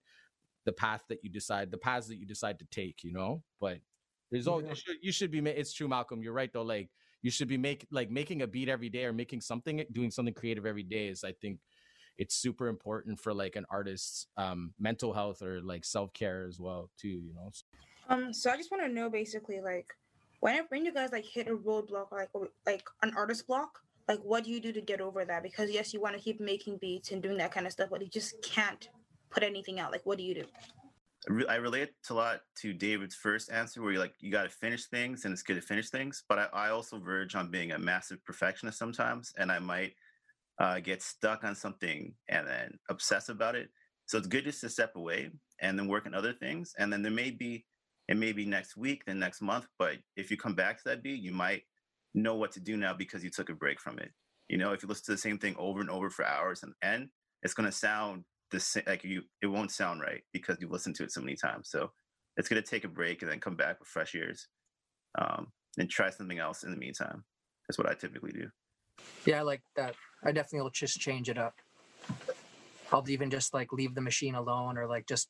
the 0.64 0.72
path 0.72 1.04
that 1.10 1.20
you 1.22 1.30
decide, 1.30 1.72
the 1.72 1.78
paths 1.78 2.08
that 2.08 2.20
you 2.20 2.26
decide 2.26 2.58
to 2.60 2.66
take, 2.72 3.04
you 3.04 3.12
know. 3.12 3.44
But 3.60 3.80
there's 4.32 4.48
all 4.48 4.64
yeah. 4.64 4.74
you 5.02 5.12
should 5.12 5.30
be. 5.30 5.40
It's 5.40 5.74
true, 5.74 5.90
Malcolm. 5.90 6.24
You're 6.24 6.32
right 6.32 6.54
though. 6.54 6.62
Like 6.62 6.90
you 7.22 7.32
should 7.32 7.50
be 7.50 7.58
make 7.58 7.86
like 7.92 8.10
making 8.10 8.44
a 8.44 8.48
beat 8.48 8.70
every 8.70 8.88
day 8.88 9.04
or 9.04 9.12
making 9.12 9.42
something, 9.42 9.84
doing 9.92 10.10
something 10.10 10.34
creative 10.34 10.66
every 10.66 10.84
day 10.84 11.10
is 11.10 11.26
I 11.26 11.34
think 11.34 11.60
it's 12.20 12.36
super 12.36 12.68
important 12.68 13.18
for 13.18 13.34
like 13.34 13.56
an 13.56 13.66
artist's 13.72 14.28
um, 14.38 14.74
mental 14.78 15.14
health 15.14 15.42
or 15.42 15.62
like 15.62 15.86
self 15.86 16.14
care 16.14 16.46
as 16.48 16.60
well 16.60 16.92
too. 17.00 17.08
You 17.08 17.34
know. 17.34 17.50
Um. 18.10 18.34
So 18.34 18.52
I 18.52 18.58
just 18.58 18.70
want 18.70 18.84
to 18.84 18.90
know 18.90 19.10
basically 19.10 19.62
like 19.62 19.88
when 20.42 20.66
when 20.68 20.86
you 20.86 20.94
guys 20.94 21.12
like 21.12 21.26
hit 21.26 21.48
a 21.48 21.56
roadblock 21.56 22.12
like 22.12 22.30
like 22.66 22.84
an 23.02 23.14
artist 23.16 23.48
block, 23.48 23.80
like 24.08 24.20
what 24.20 24.44
do 24.44 24.52
you 24.52 24.60
do 24.60 24.74
to 24.74 24.82
get 24.82 25.00
over 25.02 25.24
that? 25.26 25.42
Because 25.42 25.72
yes, 25.72 25.94
you 25.94 26.02
want 26.02 26.16
to 26.16 26.22
keep 26.22 26.40
making 26.42 26.78
beats 26.78 27.12
and 27.12 27.24
doing 27.24 27.38
that 27.38 27.54
kind 27.54 27.66
of 27.66 27.72
stuff, 27.72 27.90
but 27.90 28.02
you 28.02 28.10
just 28.10 28.42
can't 28.44 28.90
put 29.30 29.42
anything 29.42 29.80
out. 29.80 29.92
Like 29.92 30.06
what 30.06 30.18
do 30.18 30.24
you 30.24 30.36
do? 30.36 30.44
I 31.50 31.56
relate 31.56 31.90
a 32.10 32.14
lot 32.14 32.42
to 32.62 32.74
David's 32.74 33.14
first 33.14 33.52
answer, 33.52 33.82
where 33.82 33.92
you're 33.92 34.02
like, 34.02 34.16
you 34.20 34.32
got 34.32 34.44
to 34.44 34.50
finish 34.50 34.86
things, 34.86 35.26
and 35.26 35.34
it's 35.34 35.44
good 35.44 35.56
to 35.56 35.62
finish 35.62 35.90
things. 35.90 36.24
But 36.28 36.40
I, 36.40 36.68
I 36.68 36.70
also 36.70 36.98
verge 36.98 37.36
on 37.36 37.52
being 37.52 37.74
a 37.74 37.78
massive 37.78 38.24
perfectionist 38.26 38.80
sometimes, 38.80 39.34
and 39.38 39.52
I 39.52 39.60
might 39.60 39.94
uh, 40.60 40.80
get 40.80 41.02
stuck 41.02 41.44
on 41.44 41.56
something 41.56 42.14
and 42.28 42.48
then 42.48 42.78
obsess 42.90 43.30
about 43.30 43.56
it. 43.56 43.70
So 44.06 44.18
it's 44.18 44.28
good 44.28 44.44
just 44.44 44.62
to 44.62 44.70
step 44.70 44.96
away 44.96 45.32
and 45.62 45.78
then 45.78 45.88
work 45.88 46.06
on 46.06 46.14
other 46.14 46.34
things. 46.34 46.74
And 46.78 46.92
then 46.92 47.02
there 47.02 47.12
may 47.12 47.32
be, 47.32 47.66
it 48.08 48.18
may 48.18 48.32
be 48.32 48.46
next 48.46 48.76
week, 48.76 49.04
then 49.06 49.20
next 49.20 49.42
month. 49.42 49.68
But 49.78 49.98
if 50.16 50.32
you 50.32 50.38
come 50.38 50.56
back 50.56 50.78
to 50.78 50.84
that 50.86 51.04
beat, 51.04 51.22
you 51.22 51.32
might 51.32 51.64
know 52.14 52.36
what 52.36 52.52
to 52.54 52.60
do 52.60 52.76
now 52.76 52.94
because 52.94 53.24
you 53.24 53.30
took 53.30 53.50
a 53.50 53.54
break 53.54 53.80
from 53.80 54.00
it. 54.00 54.12
You 54.50 54.58
know, 54.58 54.74
if 54.74 54.82
you 54.82 54.90
listen 54.90 55.06
to 55.06 55.12
the 55.12 55.18
same 55.18 55.38
thing 55.38 55.56
over 55.58 55.80
and 55.80 55.90
over 55.90 56.10
for 56.10 56.26
hours 56.26 56.64
and 56.64 56.74
end, 56.84 57.10
it's 57.44 57.54
going 57.54 57.70
to 57.70 57.72
sound 57.76 58.24
the 58.52 58.60
same, 58.60 58.84
like 58.88 59.04
you, 59.04 59.22
it 59.42 59.48
won't 59.48 59.72
sound 59.72 60.02
right 60.02 60.22
because 60.34 60.58
you've 60.60 60.72
listened 60.72 60.96
to 60.96 61.04
it 61.04 61.12
so 61.12 61.22
many 61.22 61.36
times. 61.36 61.70
So 61.70 61.92
it's 62.36 62.50
going 62.50 62.62
to 62.62 62.68
take 62.68 62.84
a 62.84 62.90
break 62.90 63.22
and 63.22 63.32
then 63.32 63.40
come 63.40 63.56
back 63.56 63.80
with 63.80 63.88
fresh 63.88 64.16
ears 64.16 64.48
um, 65.20 65.48
and 65.78 65.90
try 65.90 66.10
something 66.10 66.40
else 66.40 66.64
in 66.64 66.72
the 66.72 66.78
meantime. 66.78 67.24
That's 67.68 67.78
what 67.78 67.88
I 67.88 67.94
typically 67.94 68.32
do. 68.32 68.50
Yeah, 69.26 69.40
I 69.40 69.42
like 69.44 69.62
that. 69.76 69.96
I 70.24 70.32
definitely 70.32 70.62
will 70.62 70.70
just 70.70 71.00
change 71.00 71.30
it 71.30 71.38
up. 71.38 71.56
I'll 72.92 73.08
even 73.10 73.30
just 73.30 73.54
like 73.54 73.72
leave 73.72 73.96
the 73.96 74.02
machine 74.02 74.36
alone 74.36 74.78
or 74.78 74.88
like 74.88 75.08
just 75.08 75.30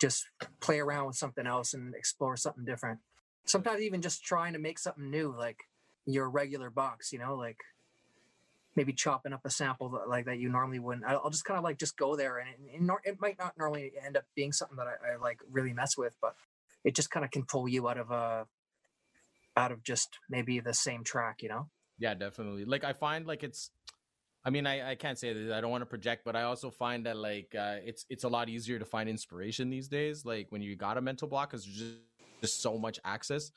just 0.00 0.24
play 0.60 0.78
around 0.78 1.06
with 1.06 1.16
something 1.16 1.46
else 1.46 1.74
and 1.74 1.94
explore 1.94 2.36
something 2.36 2.64
different. 2.64 3.00
Sometimes 3.44 3.82
even 3.82 4.00
just 4.00 4.24
trying 4.24 4.54
to 4.54 4.58
make 4.58 4.78
something 4.78 5.10
new, 5.10 5.34
like 5.36 5.64
your 6.06 6.30
regular 6.30 6.70
box, 6.70 7.12
you 7.12 7.18
know, 7.18 7.34
like 7.34 7.58
maybe 8.76 8.92
chopping 8.92 9.32
up 9.32 9.40
a 9.44 9.50
sample 9.50 9.90
that, 9.90 10.08
like 10.08 10.24
that 10.26 10.38
you 10.38 10.48
normally 10.48 10.78
wouldn't. 10.78 11.04
I'll 11.04 11.30
just 11.30 11.44
kind 11.44 11.58
of 11.58 11.64
like 11.64 11.78
just 11.78 11.96
go 11.96 12.16
there, 12.16 12.38
and 12.38 12.48
it, 12.72 12.98
it, 13.04 13.20
might 13.20 13.38
not 13.38 13.58
normally 13.58 13.92
end 14.04 14.16
up 14.16 14.24
being 14.34 14.52
something 14.52 14.76
that 14.76 14.86
I, 14.86 15.12
I 15.12 15.16
like 15.16 15.40
really 15.50 15.72
mess 15.72 15.96
with, 15.96 16.16
but 16.22 16.34
it 16.84 16.94
just 16.94 17.10
kind 17.10 17.24
of 17.24 17.30
can 17.30 17.44
pull 17.44 17.68
you 17.68 17.88
out 17.88 17.98
of 17.98 18.10
a 18.10 18.14
uh, 18.14 18.44
out 19.56 19.72
of 19.72 19.82
just 19.82 20.18
maybe 20.28 20.60
the 20.60 20.72
same 20.72 21.04
track, 21.04 21.42
you 21.42 21.48
know. 21.48 21.68
Yeah, 21.98 22.14
definitely. 22.14 22.64
Like 22.64 22.84
I 22.84 22.94
find 22.94 23.26
like 23.26 23.42
it's 23.42 23.70
I 24.44 24.50
mean, 24.50 24.66
I, 24.66 24.92
I 24.92 24.94
can't 24.94 25.18
say 25.18 25.32
that 25.32 25.52
I 25.52 25.60
don't 25.60 25.70
want 25.70 25.82
to 25.82 25.86
project, 25.86 26.24
but 26.24 26.34
I 26.34 26.42
also 26.42 26.70
find 26.70 27.04
that 27.06 27.16
like 27.16 27.54
uh, 27.54 27.76
it's 27.84 28.06
it's 28.08 28.24
a 28.24 28.28
lot 28.28 28.48
easier 28.48 28.78
to 28.78 28.84
find 28.84 29.08
inspiration 29.08 29.68
these 29.68 29.88
days. 29.88 30.24
Like 30.24 30.46
when 30.50 30.62
you 30.62 30.76
got 30.76 30.96
a 30.96 31.00
mental 31.00 31.28
block, 31.28 31.50
because 31.50 31.64
there's 31.66 31.76
just, 31.76 31.96
just 32.40 32.62
so 32.62 32.78
much 32.78 32.98
access. 33.04 33.52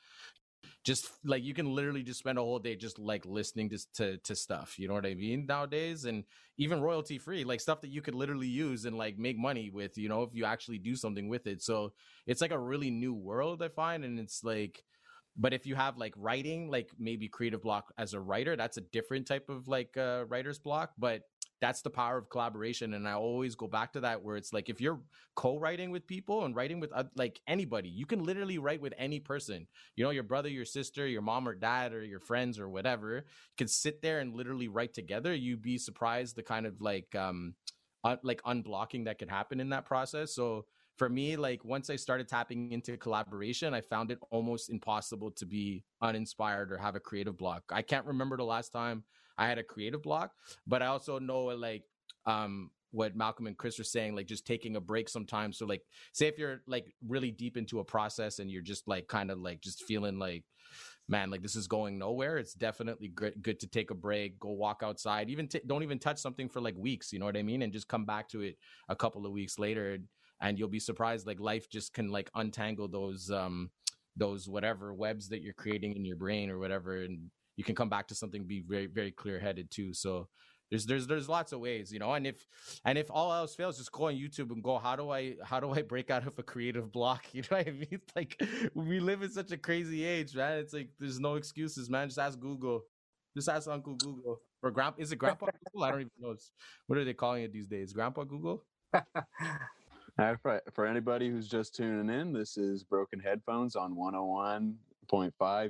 Just 0.82 1.10
like 1.24 1.42
you 1.42 1.54
can 1.54 1.74
literally 1.74 2.02
just 2.02 2.18
spend 2.18 2.38
a 2.38 2.42
whole 2.42 2.58
day 2.58 2.76
just 2.76 2.98
like 2.98 3.24
listening 3.24 3.70
to, 3.70 3.78
to 3.94 4.18
to 4.18 4.36
stuff. 4.36 4.78
You 4.78 4.88
know 4.88 4.94
what 4.94 5.06
I 5.06 5.14
mean 5.14 5.46
nowadays, 5.46 6.04
and 6.04 6.24
even 6.58 6.82
royalty 6.82 7.16
free, 7.16 7.44
like 7.44 7.62
stuff 7.62 7.80
that 7.80 7.90
you 7.90 8.02
could 8.02 8.14
literally 8.14 8.48
use 8.48 8.84
and 8.84 8.98
like 8.98 9.18
make 9.18 9.38
money 9.38 9.70
with. 9.70 9.96
You 9.96 10.10
know, 10.10 10.22
if 10.24 10.34
you 10.34 10.44
actually 10.44 10.78
do 10.78 10.96
something 10.96 11.28
with 11.28 11.46
it. 11.46 11.62
So 11.62 11.94
it's 12.26 12.42
like 12.42 12.52
a 12.52 12.58
really 12.58 12.90
new 12.90 13.14
world 13.14 13.62
I 13.62 13.68
find, 13.68 14.04
and 14.04 14.20
it's 14.20 14.44
like 14.44 14.84
but 15.36 15.52
if 15.52 15.66
you 15.66 15.74
have 15.74 15.96
like 15.96 16.14
writing 16.16 16.70
like 16.70 16.90
maybe 16.98 17.28
creative 17.28 17.62
block 17.62 17.92
as 17.98 18.14
a 18.14 18.20
writer 18.20 18.56
that's 18.56 18.76
a 18.76 18.80
different 18.80 19.26
type 19.26 19.48
of 19.48 19.68
like 19.68 19.96
uh, 19.96 20.24
writer's 20.28 20.58
block 20.58 20.92
but 20.98 21.22
that's 21.60 21.82
the 21.82 21.90
power 21.90 22.18
of 22.18 22.28
collaboration 22.28 22.94
and 22.94 23.08
i 23.08 23.12
always 23.12 23.54
go 23.54 23.66
back 23.66 23.92
to 23.92 24.00
that 24.00 24.22
where 24.22 24.36
it's 24.36 24.52
like 24.52 24.68
if 24.68 24.80
you're 24.80 25.00
co-writing 25.34 25.90
with 25.90 26.06
people 26.06 26.44
and 26.44 26.54
writing 26.54 26.78
with 26.80 26.92
uh, 26.94 27.04
like 27.16 27.40
anybody 27.48 27.88
you 27.88 28.06
can 28.06 28.22
literally 28.22 28.58
write 28.58 28.80
with 28.80 28.94
any 28.98 29.20
person. 29.20 29.66
You 29.96 30.04
know 30.04 30.10
your 30.10 30.22
brother 30.22 30.48
your 30.48 30.64
sister 30.64 31.06
your 31.06 31.22
mom 31.22 31.48
or 31.48 31.54
dad 31.54 31.92
or 31.92 32.04
your 32.04 32.20
friends 32.20 32.58
or 32.58 32.68
whatever 32.68 33.16
you 33.16 33.22
can 33.56 33.68
sit 33.68 34.02
there 34.02 34.20
and 34.20 34.34
literally 34.34 34.68
write 34.68 34.94
together. 34.94 35.34
You'd 35.34 35.62
be 35.62 35.78
surprised 35.78 36.36
the 36.36 36.42
kind 36.42 36.66
of 36.66 36.80
like 36.80 37.14
um 37.14 37.54
like 38.22 38.42
unblocking 38.42 39.06
that 39.06 39.18
could 39.18 39.30
happen 39.30 39.60
in 39.60 39.70
that 39.70 39.86
process. 39.86 40.34
So 40.34 40.66
for 40.96 41.08
me, 41.08 41.36
like 41.36 41.64
once 41.64 41.90
I 41.90 41.96
started 41.96 42.28
tapping 42.28 42.72
into 42.72 42.96
collaboration, 42.96 43.74
I 43.74 43.80
found 43.80 44.10
it 44.10 44.18
almost 44.30 44.70
impossible 44.70 45.30
to 45.32 45.46
be 45.46 45.84
uninspired 46.00 46.70
or 46.70 46.78
have 46.78 46.94
a 46.94 47.00
creative 47.00 47.36
block. 47.36 47.64
I 47.72 47.82
can't 47.82 48.06
remember 48.06 48.36
the 48.36 48.44
last 48.44 48.70
time 48.70 49.04
I 49.36 49.48
had 49.48 49.58
a 49.58 49.64
creative 49.64 50.02
block, 50.02 50.32
but 50.66 50.82
I 50.82 50.86
also 50.86 51.18
know 51.18 51.46
like 51.46 51.82
um 52.26 52.70
what 52.92 53.16
Malcolm 53.16 53.48
and 53.48 53.58
Chris 53.58 53.80
are 53.80 53.84
saying, 53.84 54.14
like 54.14 54.26
just 54.26 54.46
taking 54.46 54.76
a 54.76 54.80
break 54.80 55.08
sometimes. 55.08 55.58
So 55.58 55.66
like 55.66 55.82
say 56.12 56.28
if 56.28 56.38
you're 56.38 56.62
like 56.68 56.94
really 57.04 57.32
deep 57.32 57.56
into 57.56 57.80
a 57.80 57.84
process 57.84 58.38
and 58.38 58.48
you're 58.48 58.62
just 58.62 58.86
like 58.86 59.08
kind 59.08 59.32
of 59.32 59.38
like 59.40 59.60
just 59.60 59.82
feeling 59.82 60.18
like 60.18 60.44
man, 61.08 61.30
like 61.30 61.42
this 61.42 61.56
is 61.56 61.66
going 61.66 61.98
nowhere. 61.98 62.38
It's 62.38 62.54
definitely 62.54 63.08
good, 63.08 63.42
good 63.42 63.60
to 63.60 63.66
take 63.66 63.90
a 63.90 63.94
break, 63.94 64.38
go 64.38 64.52
walk 64.52 64.82
outside, 64.82 65.28
even 65.28 65.48
t- 65.48 65.60
don't 65.66 65.82
even 65.82 65.98
touch 65.98 66.18
something 66.18 66.48
for 66.48 66.62
like 66.62 66.76
weeks. 66.78 67.12
You 67.12 67.18
know 67.18 67.26
what 67.26 67.36
I 67.36 67.42
mean? 67.42 67.60
And 67.62 67.72
just 67.72 67.88
come 67.88 68.06
back 68.06 68.28
to 68.30 68.40
it 68.40 68.56
a 68.88 68.96
couple 68.96 69.26
of 69.26 69.32
weeks 69.32 69.58
later 69.58 69.98
you'll 70.58 70.68
be 70.68 70.80
surprised 70.80 71.26
like 71.26 71.40
life 71.40 71.68
just 71.70 71.94
can 71.94 72.10
like 72.10 72.30
untangle 72.34 72.88
those 72.88 73.30
um 73.30 73.70
those 74.16 74.48
whatever 74.48 74.94
webs 74.94 75.28
that 75.28 75.42
you're 75.42 75.54
creating 75.54 75.94
in 75.96 76.04
your 76.04 76.16
brain 76.16 76.50
or 76.50 76.58
whatever 76.58 77.02
and 77.02 77.30
you 77.56 77.64
can 77.64 77.74
come 77.74 77.88
back 77.88 78.08
to 78.08 78.14
something 78.14 78.44
be 78.44 78.62
very 78.66 78.86
very 78.86 79.10
clear 79.10 79.38
headed 79.38 79.70
too. 79.70 79.92
So 79.92 80.28
there's 80.70 80.86
there's 80.86 81.06
there's 81.06 81.28
lots 81.28 81.52
of 81.52 81.60
ways 81.60 81.92
you 81.92 81.98
know 81.98 82.12
and 82.14 82.26
if 82.26 82.46
and 82.84 82.96
if 82.96 83.10
all 83.10 83.32
else 83.32 83.54
fails 83.54 83.76
just 83.76 83.92
go 83.92 84.06
on 84.06 84.14
youtube 84.14 84.50
and 84.50 84.62
go 84.62 84.78
how 84.78 84.96
do 84.96 85.10
i 85.10 85.34
how 85.44 85.60
do 85.60 85.70
i 85.70 85.82
break 85.82 86.10
out 86.10 86.26
of 86.26 86.38
a 86.38 86.42
creative 86.42 86.90
block? 86.90 87.26
You 87.32 87.42
know 87.42 87.58
what 87.58 87.68
i 87.68 87.70
mean? 87.70 88.00
Like 88.16 88.42
we 88.74 88.98
live 88.98 89.22
in 89.22 89.30
such 89.30 89.52
a 89.52 89.56
crazy 89.56 90.04
age 90.04 90.34
man. 90.34 90.58
It's 90.58 90.72
like 90.72 90.88
there's 90.98 91.20
no 91.20 91.34
excuses 91.34 91.90
man. 91.90 92.08
Just 92.08 92.18
ask 92.18 92.38
google. 92.38 92.84
Just 93.36 93.48
ask 93.48 93.68
uncle 93.68 93.94
google 93.94 94.40
or 94.62 94.70
grandpa 94.70 95.00
is 95.00 95.12
it 95.12 95.16
grandpa 95.16 95.46
google? 95.46 95.84
I 95.84 95.90
don't 95.90 96.00
even 96.00 96.12
know. 96.20 96.34
What 96.86 96.98
are 96.98 97.04
they 97.04 97.14
calling 97.14 97.42
it 97.42 97.52
these 97.52 97.66
days? 97.66 97.92
Grandpa 97.92 98.24
google 98.24 98.64
For, 100.16 100.62
for 100.72 100.86
anybody 100.86 101.28
who's 101.28 101.48
just 101.48 101.74
tuning 101.74 102.08
in, 102.08 102.32
this 102.32 102.56
is 102.56 102.84
Broken 102.84 103.18
Headphones 103.18 103.74
on 103.74 103.96
101.5 103.96 104.76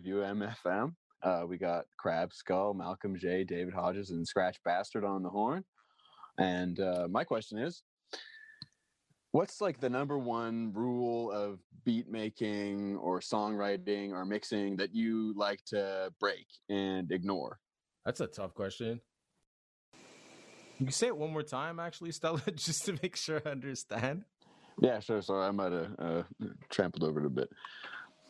UMFM. 0.06 0.94
Uh, 1.22 1.44
we 1.48 1.56
got 1.56 1.86
Crab 1.96 2.34
Skull, 2.34 2.74
Malcolm 2.74 3.16
J, 3.16 3.44
David 3.44 3.72
Hodges, 3.72 4.10
and 4.10 4.28
Scratch 4.28 4.58
Bastid 4.66 5.08
on 5.08 5.22
the 5.22 5.30
horn. 5.30 5.64
And 6.38 6.78
uh, 6.78 7.08
my 7.10 7.24
question 7.24 7.58
is 7.58 7.82
what's 9.32 9.62
like 9.62 9.80
the 9.80 9.88
number 9.88 10.18
one 10.18 10.72
rule 10.74 11.32
of 11.32 11.60
beat 11.84 12.10
making 12.10 12.96
or 12.96 13.20
songwriting 13.20 14.10
or 14.10 14.26
mixing 14.26 14.76
that 14.76 14.94
you 14.94 15.32
like 15.36 15.64
to 15.66 16.12
break 16.20 16.46
and 16.68 17.10
ignore? 17.10 17.58
that's 18.04 18.20
a 18.20 18.26
tough 18.26 18.54
question 18.54 19.00
you 20.78 20.86
can 20.86 20.92
say 20.92 21.06
it 21.06 21.16
one 21.16 21.32
more 21.32 21.42
time 21.42 21.80
actually 21.80 22.12
stella 22.12 22.42
just 22.54 22.84
to 22.84 22.98
make 23.02 23.16
sure 23.16 23.40
i 23.46 23.50
understand 23.50 24.24
Yeah, 24.80 25.00
sure. 25.00 25.22
Sorry, 25.22 25.46
I 25.46 25.50
might 25.50 25.72
have 25.72 25.94
uh, 25.98 26.22
trampled 26.70 27.04
over 27.04 27.20
it 27.20 27.26
a 27.26 27.30
bit. 27.30 27.48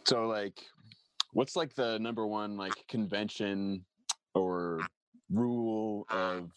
So, 0.07 0.27
like, 0.27 0.61
what's 1.33 1.57
like 1.57 1.75
the 1.75 1.99
number 1.99 2.27
one 2.27 2.57
like 2.57 2.75
convention 2.89 3.85
or 4.35 4.81
rule 5.31 6.07
of 6.11 6.51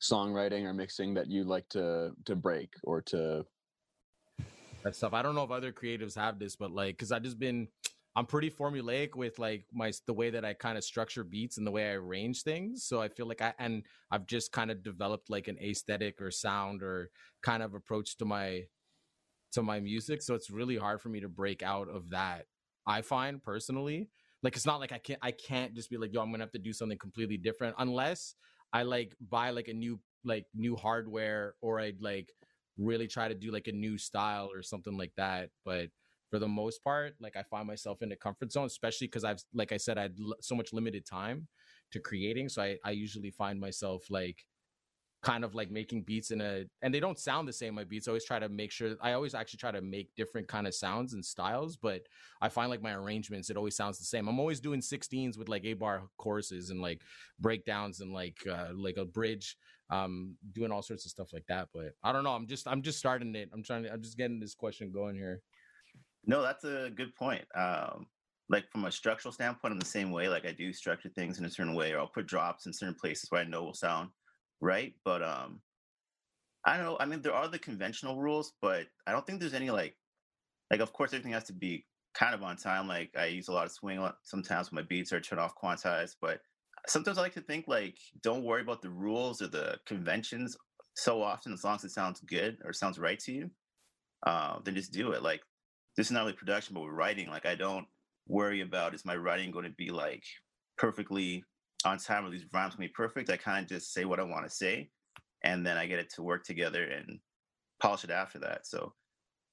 songwriting 0.00 0.64
or 0.64 0.72
mixing 0.72 1.14
that 1.14 1.28
you 1.28 1.44
like 1.44 1.68
to 1.70 2.12
to 2.24 2.34
break 2.34 2.74
or 2.82 3.00
to? 3.02 3.44
that 4.82 4.96
stuff. 4.96 5.12
I 5.12 5.22
don't 5.22 5.34
know 5.34 5.44
if 5.44 5.50
other 5.50 5.72
creatives 5.72 6.16
have 6.16 6.38
this, 6.38 6.56
but 6.56 6.72
like, 6.72 6.98
cause 6.98 7.12
I've 7.12 7.22
just 7.22 7.38
been, 7.38 7.68
I'm 8.14 8.26
pretty 8.26 8.50
formulaic 8.50 9.14
with 9.14 9.38
like 9.38 9.64
my 9.72 9.92
the 10.06 10.12
way 10.12 10.30
that 10.30 10.44
I 10.44 10.52
kind 10.52 10.76
of 10.76 10.84
structure 10.84 11.24
beats 11.24 11.56
and 11.56 11.66
the 11.66 11.70
way 11.70 11.90
I 11.90 11.94
arrange 11.94 12.42
things. 12.42 12.84
So 12.84 13.00
I 13.00 13.08
feel 13.08 13.26
like 13.26 13.40
I 13.40 13.54
and 13.58 13.86
I've 14.10 14.26
just 14.26 14.52
kind 14.52 14.70
of 14.70 14.82
developed 14.82 15.30
like 15.30 15.48
an 15.48 15.58
aesthetic 15.58 16.20
or 16.20 16.30
sound 16.30 16.82
or 16.82 17.10
kind 17.42 17.62
of 17.62 17.74
approach 17.74 18.16
to 18.18 18.24
my 18.24 18.64
to 19.52 19.62
my 19.62 19.80
music. 19.80 20.22
So 20.22 20.34
it's 20.34 20.50
really 20.50 20.76
hard 20.76 21.00
for 21.00 21.08
me 21.08 21.20
to 21.20 21.28
break 21.28 21.62
out 21.62 21.88
of 21.88 22.10
that. 22.10 22.46
I 22.86 23.02
find 23.02 23.42
personally, 23.42 24.10
like 24.42 24.56
it's 24.56 24.66
not 24.66 24.80
like 24.80 24.92
I 24.92 24.98
can't 24.98 25.20
I 25.22 25.30
can't 25.32 25.74
just 25.74 25.90
be 25.90 25.96
like, 25.96 26.12
yo, 26.12 26.20
I'm 26.20 26.30
gonna 26.30 26.44
have 26.44 26.52
to 26.52 26.58
do 26.58 26.72
something 26.72 26.98
completely 26.98 27.38
different 27.38 27.76
unless 27.78 28.34
I 28.72 28.82
like 28.82 29.14
buy 29.20 29.50
like 29.50 29.68
a 29.68 29.74
new 29.74 30.00
like 30.24 30.46
new 30.54 30.76
hardware 30.76 31.54
or 31.60 31.80
I 31.80 31.92
like 32.00 32.32
really 32.78 33.06
try 33.06 33.28
to 33.28 33.34
do 33.34 33.50
like 33.50 33.68
a 33.68 33.72
new 33.72 33.98
style 33.98 34.50
or 34.52 34.62
something 34.62 34.96
like 34.96 35.12
that. 35.16 35.50
But 35.64 35.88
for 36.32 36.38
the 36.38 36.48
most 36.48 36.82
part, 36.82 37.12
like 37.20 37.36
I 37.36 37.42
find 37.42 37.66
myself 37.66 38.00
in 38.00 38.10
a 38.10 38.16
comfort 38.16 38.50
zone, 38.52 38.64
especially 38.64 39.06
because 39.06 39.22
I've, 39.22 39.44
like 39.52 39.70
I 39.70 39.76
said, 39.76 39.98
I 39.98 40.02
had 40.04 40.16
l- 40.18 40.34
so 40.40 40.54
much 40.54 40.72
limited 40.72 41.04
time 41.04 41.46
to 41.90 42.00
creating. 42.00 42.48
So 42.48 42.62
I, 42.62 42.78
I 42.82 42.92
usually 42.92 43.30
find 43.30 43.60
myself 43.60 44.06
like 44.08 44.46
kind 45.22 45.44
of 45.44 45.54
like 45.54 45.70
making 45.70 46.04
beats 46.04 46.30
in 46.30 46.40
a, 46.40 46.64
and 46.80 46.94
they 46.94 47.00
don't 47.00 47.18
sound 47.18 47.46
the 47.46 47.52
same. 47.52 47.74
My 47.74 47.84
beats, 47.84 48.08
I 48.08 48.12
always 48.12 48.24
try 48.24 48.38
to 48.38 48.48
make 48.48 48.72
sure, 48.72 48.96
I 49.02 49.12
always 49.12 49.34
actually 49.34 49.58
try 49.58 49.72
to 49.72 49.82
make 49.82 50.08
different 50.16 50.48
kind 50.48 50.66
of 50.66 50.74
sounds 50.74 51.12
and 51.12 51.22
styles, 51.22 51.76
but 51.76 52.00
I 52.40 52.48
find 52.48 52.70
like 52.70 52.80
my 52.80 52.94
arrangements, 52.94 53.50
it 53.50 53.58
always 53.58 53.76
sounds 53.76 53.98
the 53.98 54.06
same. 54.06 54.26
I'm 54.26 54.40
always 54.40 54.58
doing 54.58 54.80
16s 54.80 55.36
with 55.36 55.50
like 55.50 55.66
A 55.66 55.74
bar 55.74 56.04
choruses 56.16 56.70
and 56.70 56.80
like 56.80 57.02
breakdowns 57.38 58.00
and 58.00 58.14
like, 58.14 58.38
uh, 58.50 58.68
like 58.74 58.96
a 58.96 59.04
bridge 59.04 59.58
um 59.90 60.36
doing 60.52 60.72
all 60.72 60.80
sorts 60.80 61.04
of 61.04 61.10
stuff 61.10 61.32
like 61.34 61.44
that 61.48 61.68
but 61.74 61.92
i 62.02 62.12
don't 62.12 62.24
know 62.24 62.30
i'm 62.30 62.46
just 62.46 62.66
i'm 62.66 62.80
just 62.80 62.98
starting 62.98 63.34
it 63.34 63.50
i'm 63.52 63.62
trying 63.62 63.82
to 63.82 63.92
i'm 63.92 64.00
just 64.00 64.16
getting 64.16 64.40
this 64.40 64.54
question 64.54 64.90
going 64.90 65.14
here 65.14 65.42
No, 66.24 66.42
that's 66.42 66.64
a 66.64 66.90
good 66.94 67.14
point. 67.16 67.44
Um, 67.54 68.06
like 68.48 68.70
from 68.70 68.84
a 68.84 68.92
structural 68.92 69.32
standpoint, 69.32 69.72
I'm 69.72 69.80
the 69.80 69.86
same 69.86 70.10
way. 70.10 70.28
Like 70.28 70.46
I 70.46 70.52
do 70.52 70.72
structure 70.72 71.08
things 71.08 71.38
in 71.38 71.44
a 71.44 71.50
certain 71.50 71.74
way, 71.74 71.92
or 71.92 71.98
I'll 72.00 72.08
put 72.08 72.26
drops 72.26 72.66
in 72.66 72.72
certain 72.72 72.94
places 72.94 73.30
where 73.30 73.40
I 73.40 73.44
know 73.44 73.64
will 73.64 73.74
sound 73.74 74.10
right. 74.60 74.94
But 75.04 75.22
um, 75.22 75.62
I 76.64 76.76
don't 76.76 76.86
know. 76.86 76.96
I 77.00 77.06
mean, 77.06 77.22
there 77.22 77.34
are 77.34 77.48
the 77.48 77.58
conventional 77.58 78.20
rules, 78.20 78.52
but 78.62 78.86
I 79.06 79.12
don't 79.12 79.26
think 79.26 79.40
there's 79.40 79.54
any 79.54 79.70
like, 79.70 79.96
like 80.70 80.80
of 80.80 80.92
course 80.92 81.12
everything 81.12 81.32
has 81.32 81.44
to 81.44 81.52
be 81.52 81.86
kind 82.14 82.34
of 82.34 82.42
on 82.42 82.56
time. 82.56 82.88
Like 82.88 83.10
I 83.18 83.26
use 83.26 83.48
a 83.48 83.52
lot 83.52 83.66
of 83.66 83.72
swing 83.72 84.06
sometimes 84.22 84.70
when 84.70 84.82
my 84.82 84.86
beats 84.88 85.12
are 85.12 85.20
turned 85.20 85.40
off 85.40 85.54
quantized, 85.62 86.16
but 86.20 86.40
sometimes 86.88 87.18
I 87.18 87.22
like 87.22 87.34
to 87.34 87.40
think 87.40 87.66
like 87.68 87.98
don't 88.22 88.44
worry 88.44 88.62
about 88.62 88.82
the 88.82 88.90
rules 88.90 89.42
or 89.42 89.48
the 89.48 89.78
conventions 89.86 90.56
so 90.94 91.22
often 91.22 91.52
as 91.52 91.64
long 91.64 91.76
as 91.76 91.84
it 91.84 91.90
sounds 91.90 92.20
good 92.20 92.58
or 92.64 92.72
sounds 92.72 92.98
right 92.98 93.18
to 93.20 93.32
you. 93.32 93.50
Uh, 94.26 94.60
then 94.64 94.74
just 94.74 94.92
do 94.92 95.12
it. 95.12 95.22
Like 95.22 95.42
this 95.96 96.06
is 96.06 96.12
not 96.12 96.22
really 96.22 96.32
production, 96.32 96.74
but 96.74 96.82
with 96.82 96.92
writing, 96.92 97.28
like 97.28 97.46
I 97.46 97.54
don't 97.54 97.86
worry 98.28 98.60
about 98.60 98.94
is 98.94 99.04
my 99.04 99.16
writing 99.16 99.50
going 99.50 99.64
to 99.64 99.70
be 99.70 99.90
like 99.90 100.24
perfectly 100.78 101.44
on 101.84 101.98
time 101.98 102.24
or 102.24 102.30
these 102.30 102.46
rhymes 102.52 102.74
going 102.74 102.88
to 102.88 102.92
be 102.92 102.94
perfect. 102.94 103.30
I 103.30 103.36
kind 103.36 103.64
of 103.64 103.68
just 103.68 103.92
say 103.92 104.04
what 104.04 104.20
I 104.20 104.24
want 104.24 104.44
to 104.44 104.50
say, 104.50 104.90
and 105.42 105.66
then 105.66 105.76
I 105.76 105.86
get 105.86 105.98
it 105.98 106.12
to 106.14 106.22
work 106.22 106.44
together 106.44 106.84
and 106.84 107.18
polish 107.80 108.04
it 108.04 108.10
after 108.10 108.38
that. 108.40 108.66
So 108.66 108.94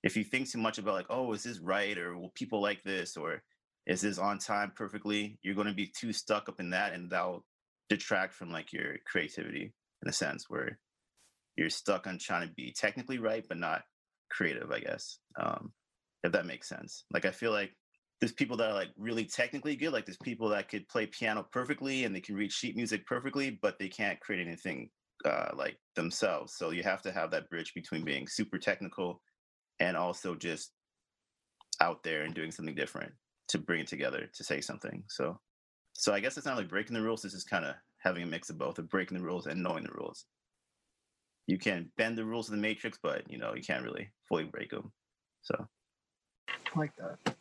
if 0.03 0.15
you 0.15 0.23
think 0.23 0.49
too 0.49 0.59
much 0.59 0.77
about 0.77 0.93
like, 0.93 1.07
oh, 1.09 1.33
is 1.33 1.43
this 1.43 1.59
right, 1.59 1.97
or 1.97 2.17
will 2.17 2.31
people 2.35 2.61
like 2.61 2.83
this, 2.83 3.17
or 3.17 3.41
is 3.87 4.01
this 4.01 4.17
on 4.17 4.37
time 4.37 4.71
perfectly, 4.75 5.39
you're 5.41 5.55
going 5.55 5.67
to 5.67 5.73
be 5.73 5.87
too 5.87 6.13
stuck 6.13 6.47
up 6.47 6.59
in 6.59 6.69
that, 6.69 6.93
and 6.93 7.09
that'll 7.09 7.45
detract 7.89 8.33
from 8.33 8.51
like 8.51 8.71
your 8.71 8.97
creativity 9.05 9.73
in 10.03 10.09
a 10.09 10.13
sense 10.13 10.45
where 10.47 10.79
you're 11.57 11.69
stuck 11.69 12.07
on 12.07 12.17
trying 12.17 12.47
to 12.47 12.53
be 12.53 12.71
technically 12.71 13.17
right 13.17 13.43
but 13.49 13.57
not 13.57 13.81
creative, 14.29 14.71
I 14.71 14.79
guess. 14.79 15.17
Um, 15.41 15.73
if 16.23 16.31
that 16.31 16.45
makes 16.45 16.67
sense. 16.67 17.05
Like 17.11 17.25
I 17.25 17.31
feel 17.31 17.51
like 17.51 17.71
there's 18.19 18.33
people 18.33 18.57
that 18.57 18.69
are 18.69 18.73
like 18.73 18.89
really 18.97 19.25
technically 19.25 19.75
good. 19.75 19.93
Like 19.93 20.05
there's 20.05 20.17
people 20.17 20.49
that 20.49 20.69
could 20.69 20.87
play 20.89 21.05
piano 21.05 21.45
perfectly 21.51 22.03
and 22.03 22.13
they 22.13 22.19
can 22.21 22.35
read 22.35 22.51
sheet 22.51 22.75
music 22.75 23.05
perfectly, 23.05 23.57
but 23.61 23.79
they 23.79 23.87
can't 23.87 24.19
create 24.19 24.45
anything 24.45 24.89
uh, 25.25 25.49
like 25.55 25.77
themselves. 25.95 26.53
So 26.55 26.71
you 26.71 26.83
have 26.83 27.01
to 27.03 27.11
have 27.11 27.31
that 27.31 27.49
bridge 27.49 27.73
between 27.73 28.03
being 28.03 28.27
super 28.27 28.57
technical 28.57 29.21
and 29.79 29.95
also 29.95 30.35
just 30.35 30.71
out 31.81 32.03
there 32.03 32.23
and 32.23 32.35
doing 32.35 32.51
something 32.51 32.75
different 32.75 33.13
to 33.47 33.57
bring 33.57 33.79
it 33.79 33.87
together 33.87 34.29
to 34.33 34.43
say 34.43 34.59
something. 34.59 35.03
So, 35.07 35.39
so 35.93 36.13
I 36.13 36.19
guess 36.19 36.35
it's 36.37 36.45
not 36.45 36.57
like 36.57 36.69
breaking 36.69 36.93
the 36.93 37.01
rules. 37.01 37.23
It's 37.23 37.33
just 37.33 37.49
kind 37.49 37.63
of 37.63 37.75
having 37.99 38.23
a 38.23 38.27
mix 38.27 38.49
of 38.49 38.57
both 38.57 38.79
of 38.79 38.89
breaking 38.89 39.17
the 39.17 39.23
rules 39.23 39.47
and 39.47 39.63
knowing 39.63 39.83
the 39.83 39.93
rules. 39.93 40.25
You 41.47 41.57
can 41.57 41.89
bend 41.97 42.17
the 42.17 42.25
rules 42.25 42.49
of 42.49 42.55
the 42.55 42.61
matrix, 42.61 42.99
but 43.01 43.23
you 43.31 43.37
know 43.37 43.55
you 43.55 43.63
can't 43.63 43.83
really 43.83 44.09
fully 44.27 44.43
break 44.43 44.71
them. 44.71 44.91
So. 45.41 45.67
Like 46.75 46.91
that. 46.97 47.35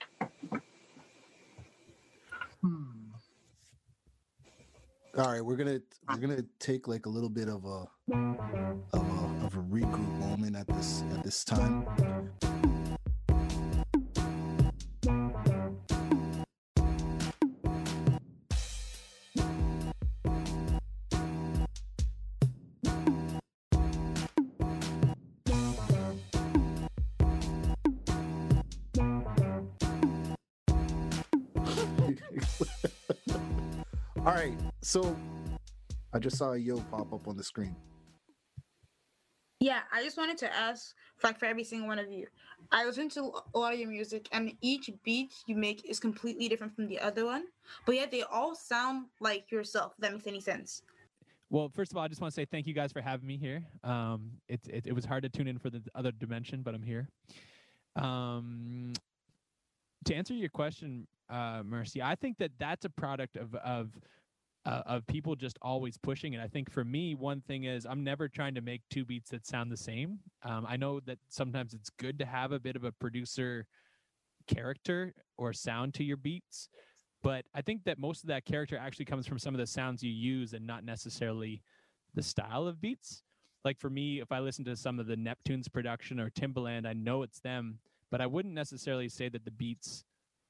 Hmm. 2.63 2.85
All 5.17 5.33
right, 5.33 5.45
we're 5.45 5.57
gonna 5.57 5.81
we're 6.09 6.19
gonna 6.19 6.45
take 6.59 6.89
like 6.89 7.07
a 7.07 7.09
little 7.09 7.29
bit 7.29 7.49
of 7.49 7.65
a 7.65 7.87
of 8.13 8.93
a, 8.93 9.45
of 9.45 9.57
a 9.57 9.63
regroup 9.63 10.19
moment 10.19 10.57
at 10.57 10.67
this 10.69 11.03
at 11.13 11.25
this 11.25 11.45
time. 11.45 11.87
Right, 34.39 34.59
so 34.83 35.17
I 36.13 36.19
just 36.21 36.37
saw 36.37 36.53
a 36.53 36.59
yo 36.59 36.79
pop 36.93 37.13
up 37.13 37.27
on 37.27 37.37
the 37.37 37.43
screen. 37.43 37.75
Yeah, 39.61 39.81
I 39.93 40.05
just 40.05 40.17
wanted 40.17 40.39
to 40.39 40.55
ask, 40.55 40.95
like, 41.25 41.41
for 41.41 41.47
every 41.47 41.65
single 41.65 41.89
one 41.89 41.99
of 41.99 42.13
you, 42.13 42.29
I 42.71 42.85
listen 42.85 43.09
to 43.11 43.33
a 43.53 43.59
lot 43.59 43.75
of 43.75 43.81
your 43.81 43.89
music, 43.89 44.29
and 44.31 44.53
each 44.61 44.89
beat 45.03 45.33
you 45.49 45.57
make 45.57 45.89
is 45.91 45.99
completely 45.99 46.49
different 46.49 46.77
from 46.77 46.87
the 46.87 47.01
other 47.01 47.25
one, 47.25 47.47
but 47.85 47.97
yet 47.97 48.13
they 48.13 48.23
all 48.23 48.55
sound 48.55 49.07
like 49.21 49.51
yourself. 49.51 49.95
If 49.97 50.03
that 50.03 50.13
makes 50.13 50.29
any 50.29 50.41
sense. 50.41 50.83
Well, 51.51 51.69
first 51.75 51.91
of 51.91 51.97
all, 51.97 52.05
I 52.05 52.09
just 52.09 52.21
want 52.21 52.33
to 52.33 52.41
say 52.41 52.45
thank 52.45 52.69
you 52.69 52.75
guys 52.75 52.93
for 52.93 53.01
having 53.01 53.27
me 53.27 53.37
here. 53.37 53.65
Um, 53.83 54.31
it, 54.49 54.61
it 54.69 54.87
it 54.87 54.93
was 54.93 55.05
hard 55.05 55.23
to 55.25 55.29
tune 55.29 55.49
in 55.49 55.59
for 55.59 55.71
the 55.71 55.83
other 55.97 56.13
dimension, 56.13 56.63
but 56.63 56.75
I'm 56.75 56.83
here. 56.83 57.09
Um, 57.97 58.93
to 60.05 60.15
answer 60.15 60.35
your 60.35 60.51
question, 60.51 61.09
uh, 61.31 61.63
Mercy, 61.65 62.03
I 62.03 62.15
think 62.15 62.39
that 62.39 62.53
that's 62.59 62.85
a 62.85 62.91
product 62.91 63.37
of 63.37 63.55
of 63.57 63.89
uh, 64.67 64.83
of 64.87 65.07
people 65.07 65.37
just 65.37 65.59
always 65.63 65.97
pushing 65.97 66.35
it. 66.35 66.41
I 66.41 66.49
think 66.49 66.71
for 66.71 66.85
me, 66.85 67.15
one 67.15 67.41
thing 67.41 67.65
is 67.65 67.87
I'm 67.87 68.05
never 68.05 68.29
trying 68.29 68.55
to 68.55 68.61
make 68.61 68.83
two 68.91 69.05
beats 69.05 69.31
that 69.31 69.47
sound 69.47 69.71
the 69.73 69.77
same. 69.77 70.19
Um, 70.43 70.67
I 70.69 70.77
know 70.77 71.01
that 71.01 71.19
sometimes 71.29 71.75
it's 71.75 71.91
good 71.91 72.19
to 72.19 72.27
have 72.27 72.53
a 72.53 72.61
bit 72.61 72.77
of 72.77 72.85
a 72.85 72.93
producer 72.93 73.67
character 74.47 75.15
or 75.37 75.53
sound 75.53 75.95
to 75.95 76.05
your 76.05 76.17
beats. 76.17 76.69
But 77.23 77.45
I 77.55 77.63
think 77.63 77.85
that 77.85 77.99
most 77.99 78.23
of 78.23 78.29
that 78.29 78.45
character 78.45 78.77
actually 78.77 79.07
comes 79.07 79.27
from 79.27 79.39
some 79.39 79.55
of 79.55 79.59
the 79.59 79.67
sounds 79.67 80.03
you 80.03 80.11
use 80.11 80.53
and 80.53 80.67
not 80.67 80.85
necessarily 80.85 81.63
the 82.15 82.23
style 82.23 82.67
of 82.67 82.81
beats. 82.81 83.23
Like 83.65 83.79
for 83.79 83.91
me, 83.91 84.21
if 84.21 84.31
I 84.31 84.39
listen 84.39 84.65
to 84.67 84.77
some 84.77 85.01
of 85.01 85.07
the 85.07 85.17
Neptunes 85.17 85.71
production 85.71 86.21
or 86.21 86.31
Timbaland, 86.31 86.87
I 86.87 86.93
know 86.93 87.23
it's 87.23 87.41
them, 87.41 87.79
but 88.11 88.21
I 88.21 88.27
wouldn't 88.27 88.55
necessarily 88.55 89.09
say 89.09 89.29
that 89.29 89.45
the 89.45 89.51
beats 89.51 90.05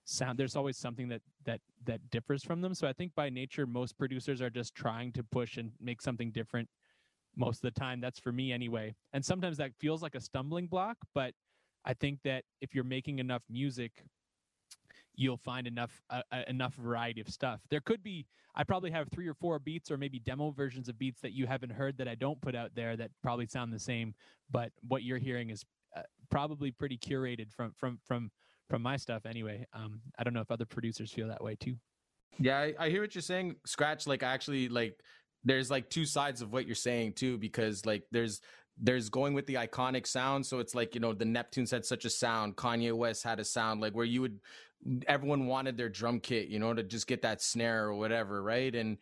sound 0.08 0.38
there's 0.38 0.56
always 0.56 0.76
something 0.76 1.08
that 1.08 1.20
that 1.44 1.60
that 1.84 2.00
differs 2.10 2.42
from 2.42 2.60
them. 2.60 2.74
So 2.74 2.88
I 2.88 2.92
think 2.92 3.14
by 3.14 3.28
nature 3.28 3.66
most 3.66 3.98
producers 3.98 4.40
are 4.40 4.50
just 4.50 4.74
trying 4.74 5.12
to 5.12 5.22
push 5.22 5.56
and 5.56 5.72
make 5.80 6.00
something 6.00 6.30
different 6.30 6.68
most 7.36 7.58
of 7.58 7.74
the 7.74 7.78
time. 7.78 8.00
That's 8.00 8.18
for 8.18 8.32
me 8.32 8.52
anyway. 8.52 8.94
And 9.12 9.24
sometimes 9.24 9.58
that 9.58 9.72
feels 9.78 10.02
like 10.02 10.14
a 10.14 10.20
stumbling 10.20 10.66
block, 10.66 10.96
but 11.14 11.34
I 11.84 11.94
think 11.94 12.20
that 12.24 12.44
if 12.60 12.74
you're 12.74 12.84
making 12.84 13.18
enough 13.18 13.42
music, 13.48 14.04
you'll 15.14 15.36
find 15.36 15.66
enough 15.66 16.02
uh, 16.10 16.22
uh, 16.32 16.42
enough 16.48 16.74
variety 16.74 17.20
of 17.20 17.28
stuff. 17.28 17.60
There 17.70 17.80
could 17.80 18.02
be 18.02 18.26
I 18.54 18.64
probably 18.64 18.90
have 18.90 19.08
three 19.10 19.28
or 19.28 19.34
four 19.34 19.58
beats 19.58 19.90
or 19.90 19.98
maybe 19.98 20.18
demo 20.18 20.50
versions 20.50 20.88
of 20.88 20.98
beats 20.98 21.20
that 21.20 21.32
you 21.32 21.46
haven't 21.46 21.70
heard 21.70 21.98
that 21.98 22.08
I 22.08 22.14
don't 22.14 22.40
put 22.40 22.54
out 22.54 22.74
there 22.74 22.96
that 22.96 23.10
probably 23.22 23.46
sound 23.46 23.72
the 23.72 23.78
same, 23.78 24.14
but 24.50 24.72
what 24.86 25.02
you're 25.02 25.18
hearing 25.18 25.50
is 25.50 25.64
uh, 25.96 26.02
probably 26.30 26.70
pretty 26.70 26.96
curated 26.96 27.52
from 27.52 27.72
from 27.76 27.98
from 28.04 28.30
from 28.68 28.82
my 28.82 28.96
stuff 28.96 29.26
anyway. 29.26 29.66
Um, 29.72 30.00
I 30.18 30.24
don't 30.24 30.34
know 30.34 30.40
if 30.40 30.50
other 30.50 30.66
producers 30.66 31.12
feel 31.12 31.28
that 31.28 31.42
way 31.42 31.56
too. 31.56 31.76
Yeah, 32.38 32.58
I, 32.58 32.74
I 32.78 32.90
hear 32.90 33.00
what 33.00 33.14
you're 33.14 33.22
saying. 33.22 33.56
Scratch, 33.66 34.06
like 34.06 34.22
actually, 34.22 34.68
like 34.68 35.00
there's 35.44 35.70
like 35.70 35.90
two 35.90 36.04
sides 36.04 36.42
of 36.42 36.52
what 36.52 36.66
you're 36.66 36.74
saying 36.74 37.14
too, 37.14 37.38
because 37.38 37.86
like 37.86 38.04
there's 38.10 38.40
there's 38.80 39.08
going 39.08 39.34
with 39.34 39.46
the 39.46 39.54
iconic 39.54 40.06
sound. 40.06 40.46
So 40.46 40.60
it's 40.60 40.74
like, 40.74 40.94
you 40.94 41.00
know, 41.00 41.12
the 41.12 41.24
Neptunes 41.24 41.72
had 41.72 41.84
such 41.84 42.04
a 42.04 42.10
sound. 42.10 42.54
Kanye 42.54 42.92
West 42.92 43.24
had 43.24 43.40
a 43.40 43.44
sound 43.44 43.80
like 43.80 43.92
where 43.92 44.04
you 44.04 44.20
would, 44.20 44.38
everyone 45.08 45.46
wanted 45.46 45.76
their 45.76 45.88
drum 45.88 46.20
kit, 46.20 46.46
you 46.46 46.60
know, 46.60 46.72
to 46.72 46.84
just 46.84 47.08
get 47.08 47.22
that 47.22 47.42
snare 47.42 47.86
or 47.86 47.94
whatever. 47.94 48.40
Right. 48.40 48.72
And, 48.72 48.98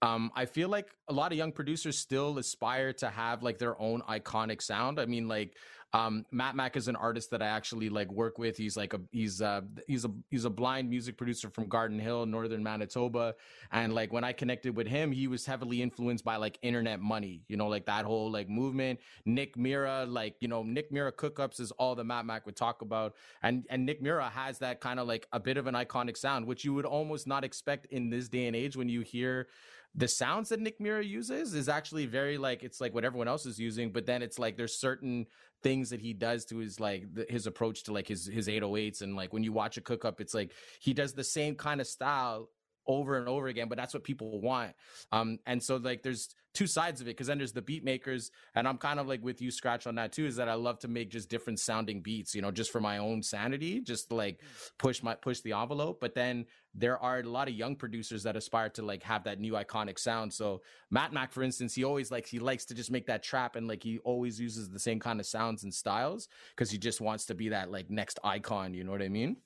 um, 0.00 0.30
I 0.34 0.46
feel 0.46 0.70
like 0.70 0.94
a 1.08 1.12
lot 1.12 1.30
of 1.30 1.36
young 1.36 1.52
producers 1.52 1.98
still 1.98 2.38
aspire 2.38 2.94
to 2.94 3.10
have 3.10 3.42
like 3.42 3.58
their 3.58 3.78
own 3.78 4.00
iconic 4.08 4.62
sound. 4.62 4.98
I 4.98 5.04
mean, 5.04 5.28
like, 5.28 5.58
um, 5.94 6.26
Matt 6.30 6.54
Mack 6.54 6.76
is 6.76 6.86
an 6.88 6.96
artist 6.96 7.30
that 7.30 7.40
I 7.40 7.46
actually 7.46 7.88
like 7.88 8.12
work 8.12 8.38
with. 8.38 8.58
He's 8.58 8.76
like 8.76 8.92
a 8.92 9.00
he's 9.10 9.40
a 9.40 9.64
he's 9.86 10.04
a 10.04 10.10
he's 10.30 10.44
a 10.44 10.50
blind 10.50 10.90
music 10.90 11.16
producer 11.16 11.48
from 11.48 11.66
Garden 11.66 11.98
Hill, 11.98 12.26
northern 12.26 12.62
Manitoba. 12.62 13.34
And 13.72 13.94
like 13.94 14.12
when 14.12 14.22
I 14.22 14.32
connected 14.32 14.76
with 14.76 14.86
him, 14.86 15.12
he 15.12 15.28
was 15.28 15.46
heavily 15.46 15.80
influenced 15.80 16.24
by 16.24 16.36
like 16.36 16.58
internet 16.60 17.00
money, 17.00 17.42
you 17.48 17.56
know, 17.56 17.68
like 17.68 17.86
that 17.86 18.04
whole 18.04 18.30
like 18.30 18.50
movement. 18.50 19.00
Nick 19.24 19.56
Mira, 19.56 20.04
like, 20.04 20.36
you 20.40 20.48
know, 20.48 20.62
Nick 20.62 20.92
Mira 20.92 21.10
cookups 21.10 21.58
is 21.58 21.70
all 21.72 21.94
the 21.94 22.04
Matt 22.04 22.26
Mack 22.26 22.44
would 22.44 22.56
talk 22.56 22.82
about. 22.82 23.14
And 23.42 23.64
and 23.70 23.86
Nick 23.86 24.02
Mira 24.02 24.28
has 24.28 24.58
that 24.58 24.80
kind 24.80 25.00
of 25.00 25.08
like 25.08 25.26
a 25.32 25.40
bit 25.40 25.56
of 25.56 25.66
an 25.66 25.74
iconic 25.74 26.18
sound, 26.18 26.46
which 26.46 26.66
you 26.66 26.74
would 26.74 26.86
almost 26.86 27.26
not 27.26 27.44
expect 27.44 27.86
in 27.86 28.10
this 28.10 28.28
day 28.28 28.46
and 28.46 28.54
age 28.54 28.76
when 28.76 28.90
you 28.90 29.00
hear 29.00 29.48
the 29.94 30.06
sounds 30.06 30.50
that 30.50 30.60
Nick 30.60 30.80
Mira 30.80 31.04
uses 31.04 31.54
is 31.54 31.68
actually 31.68 32.06
very 32.06 32.38
like 32.38 32.62
it's 32.62 32.80
like 32.80 32.94
what 32.94 33.04
everyone 33.04 33.28
else 33.28 33.46
is 33.46 33.58
using, 33.58 33.90
but 33.90 34.06
then 34.06 34.22
it's 34.22 34.38
like 34.38 34.56
there's 34.56 34.78
certain 34.78 35.26
things 35.62 35.90
that 35.90 36.00
he 36.00 36.12
does 36.12 36.44
to 36.46 36.58
his 36.58 36.78
like 36.78 37.12
the, 37.12 37.26
his 37.28 37.46
approach 37.46 37.82
to 37.84 37.92
like 37.92 38.06
his 38.06 38.26
his 38.26 38.48
808s 38.48 39.02
and 39.02 39.16
like 39.16 39.32
when 39.32 39.42
you 39.42 39.52
watch 39.52 39.76
a 39.76 39.80
cook 39.80 40.04
up 40.04 40.20
it's 40.20 40.34
like 40.34 40.52
he 40.80 40.94
does 40.94 41.12
the 41.12 41.24
same 41.24 41.54
kind 41.54 41.80
of 41.80 41.86
style 41.86 42.48
over 42.88 43.18
and 43.18 43.28
over 43.28 43.48
again 43.48 43.68
but 43.68 43.78
that's 43.78 43.94
what 43.94 44.04
people 44.04 44.40
want. 44.40 44.72
Um 45.12 45.38
and 45.46 45.62
so 45.62 45.76
like 45.76 46.02
there's 46.02 46.34
two 46.54 46.66
sides 46.66 47.00
of 47.00 47.06
it 47.06 47.10
because 47.10 47.26
then 47.26 47.38
there's 47.38 47.52
the 47.52 47.62
beat 47.62 47.84
makers 47.84 48.32
and 48.54 48.66
i'm 48.66 48.78
kind 48.78 48.98
of 48.98 49.06
like 49.06 49.22
with 49.22 49.40
you 49.40 49.50
scratch 49.50 49.86
on 49.86 49.94
that 49.94 50.12
too 50.12 50.26
is 50.26 50.34
that 50.34 50.48
i 50.48 50.54
love 50.54 50.78
to 50.78 50.88
make 50.88 51.10
just 51.10 51.28
different 51.28 51.58
sounding 51.58 52.00
beats 52.00 52.34
you 52.34 52.42
know 52.42 52.50
just 52.50 52.72
for 52.72 52.80
my 52.80 52.98
own 52.98 53.22
sanity 53.22 53.80
just 53.80 54.10
like 54.10 54.40
push 54.78 55.02
my 55.02 55.14
push 55.14 55.40
the 55.40 55.52
envelope 55.52 56.00
but 56.00 56.14
then 56.14 56.44
there 56.74 56.98
are 56.98 57.20
a 57.20 57.22
lot 57.22 57.48
of 57.48 57.54
young 57.54 57.76
producers 57.76 58.22
that 58.22 58.36
aspire 58.36 58.68
to 58.68 58.82
like 58.82 59.02
have 59.02 59.22
that 59.24 59.38
new 59.38 59.52
iconic 59.52 59.98
sound 59.98 60.32
so 60.32 60.60
matt 60.90 61.12
mack 61.12 61.30
for 61.30 61.42
instance 61.42 61.74
he 61.74 61.84
always 61.84 62.10
like 62.10 62.26
he 62.26 62.38
likes 62.38 62.64
to 62.64 62.74
just 62.74 62.90
make 62.90 63.06
that 63.06 63.22
trap 63.22 63.54
and 63.54 63.68
like 63.68 63.82
he 63.82 63.98
always 63.98 64.40
uses 64.40 64.68
the 64.68 64.80
same 64.80 64.98
kind 64.98 65.20
of 65.20 65.26
sounds 65.26 65.64
and 65.64 65.72
styles 65.72 66.28
because 66.56 66.70
he 66.70 66.78
just 66.78 67.00
wants 67.00 67.26
to 67.26 67.34
be 67.34 67.50
that 67.50 67.70
like 67.70 67.88
next 67.88 68.18
icon 68.24 68.74
you 68.74 68.82
know 68.82 68.90
what 68.90 69.02
i 69.02 69.08
mean? 69.08 69.36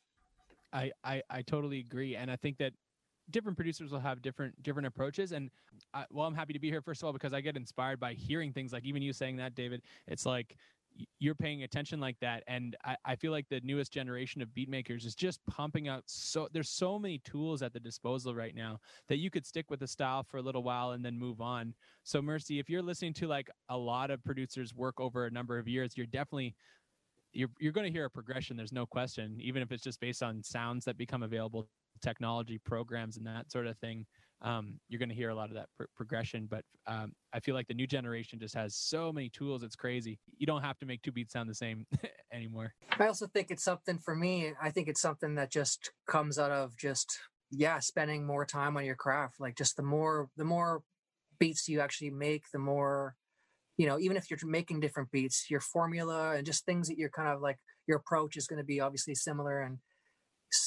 I, 0.75 0.91
I 1.05 1.23
I 1.29 1.43
totally 1.43 1.81
agree, 1.81 2.17
and 2.17 2.31
I 2.31 2.37
think 2.37 2.57
that 2.57 2.73
different 3.31 3.57
producers 3.57 3.91
will 3.91 4.01
have 4.01 4.23
different 4.23 4.61
different 4.63 4.87
approaches. 4.87 5.33
And 5.33 5.51
I, 5.95 6.05
well 6.11 6.27
i'm 6.27 6.35
happy 6.35 6.53
to 6.53 6.59
be 6.59 6.71
here 6.71 6.83
first 6.83 7.03
of 7.03 7.07
all 7.07 7.13
because 7.13 7.33
i 7.33 7.41
get 7.41 7.57
inspired 7.57 7.99
by 7.99 8.13
hearing 8.13 8.53
things 8.53 8.73
like 8.73 8.85
even 8.85 9.03
you 9.03 9.13
saying 9.13 9.37
that 9.37 9.55
david. 9.55 9.83
It's 10.07 10.27
like 10.27 10.57
you're 11.19 11.35
paying 11.35 11.63
attention 11.63 12.01
like 12.01 12.19
that. 12.21 12.43
And 12.47 12.77
I, 12.85 12.97
I 13.05 13.17
feel 13.17 13.33
like 13.33 13.49
the 13.49 13.61
newest 13.65 13.93
generation 13.93 14.43
of 14.43 14.53
beat 14.55 14.69
makers 14.69 15.05
is 15.05 15.15
just 15.15 15.41
pumping 15.47 15.89
out 15.89 16.03
so 16.07 16.49
there's 16.53 16.69
so 16.69 16.99
many 16.99 17.19
tools 17.19 17.63
at 17.63 17.73
the 17.73 17.81
disposal 17.81 18.35
right 18.35 18.55
now 18.55 18.79
that 19.09 19.17
you 19.17 19.31
could 19.31 19.47
stick 19.47 19.71
with 19.71 19.83
a 19.83 19.87
style 19.87 20.23
for 20.23 20.39
a 20.39 20.43
little 20.43 20.63
while 20.63 20.93
and 20.93 21.05
then 21.05 21.19
move 21.19 21.41
on. 21.41 21.75
So 22.05 22.21
mercy 22.21 22.59
if 22.59 22.69
you're 22.69 22.83
listening 22.83 23.15
to 23.15 23.27
like 23.27 23.49
a 23.69 23.77
lot 23.77 24.11
of 24.11 24.23
producers 24.25 24.75
work 24.75 25.01
over 25.01 25.27
a 25.27 25.31
number 25.31 25.59
of 25.59 25.69
years 25.69 25.97
you're 25.97 26.07
definitely 26.07 26.55
you're 27.33 27.51
you're 27.59 27.73
going 27.73 27.87
to 27.87 27.93
hear 27.93 28.05
a 28.05 28.11
progression 28.11 28.57
there's 28.57 28.73
no 28.73 28.87
question 28.87 29.37
even 29.41 29.63
if 29.63 29.73
it's 29.73 29.83
just 29.83 30.01
based 30.01 30.23
on 30.23 30.43
sounds 30.43 30.85
that 30.85 30.97
become 30.97 31.23
available 31.23 31.69
technology 32.03 32.59
programs 32.65 33.17
and 33.17 33.27
that 33.27 33.51
sort 33.51 33.67
of 33.67 33.77
thing 33.79 34.05
um, 34.41 34.81
you're 34.89 34.99
going 34.99 35.09
to 35.09 35.15
hear 35.15 35.29
a 35.29 35.35
lot 35.35 35.51
of 35.51 35.55
that 35.55 35.69
pr- 35.77 35.85
progression 35.95 36.47
but 36.51 36.65
um, 36.87 37.13
i 37.33 37.41
feel 37.41 37.55
like 37.55 37.69
the 37.69 37.75
new 37.75 37.87
generation 37.87 38.39
just 38.39 38.55
has 38.55 38.75
so 38.75 39.13
many 39.13 39.29
tools 39.29 39.63
it's 39.63 39.77
crazy 39.77 40.19
you 40.39 40.47
don't 40.47 40.63
have 40.63 40.79
to 40.79 40.87
make 40.87 41.01
two 41.03 41.13
beats 41.13 41.33
sound 41.33 41.49
the 41.49 41.55
same 41.55 41.87
anymore 42.33 42.75
I 42.99 43.07
also 43.07 43.27
think 43.27 43.51
it's 43.51 43.65
something 43.65 43.99
for 43.99 44.15
me. 44.15 44.53
I 44.61 44.71
think 44.71 44.87
it's 44.87 45.01
something 45.01 45.35
that 45.37 45.51
just 45.51 45.91
comes 46.07 46.39
out 46.39 46.51
of 46.51 46.77
just 46.77 47.19
yeah, 47.51 47.79
spending 47.81 48.27
more 48.27 48.47
time 48.47 48.77
on 48.77 48.85
your 48.85 48.95
craft. 48.95 49.39
Like 49.39 49.57
just 49.57 49.77
the 49.77 49.83
more 49.83 50.29
the 50.37 50.45
more 50.45 50.83
beats 51.39 51.69
you 51.69 51.81
actually 51.81 52.11
make, 52.11 52.45
the 52.53 52.59
more 52.59 53.15
you 53.77 53.87
know. 53.87 53.99
Even 53.99 54.17
if 54.17 54.31
you're 54.31 54.39
making 54.45 54.81
different 54.81 55.11
beats, 55.11 55.51
your 55.51 55.61
formula 55.61 56.33
and 56.33 56.47
just 56.47 56.65
things 56.65 56.89
that 56.89 56.99
you're 56.99 57.11
kind 57.11 57.29
of 57.29 57.41
like 57.41 57.59
your 57.87 57.99
approach 57.99 58.37
is 58.37 58.47
going 58.47 58.59
to 58.59 58.65
be 58.65 58.81
obviously 58.81 59.15
similar. 59.15 59.61
And 59.61 59.79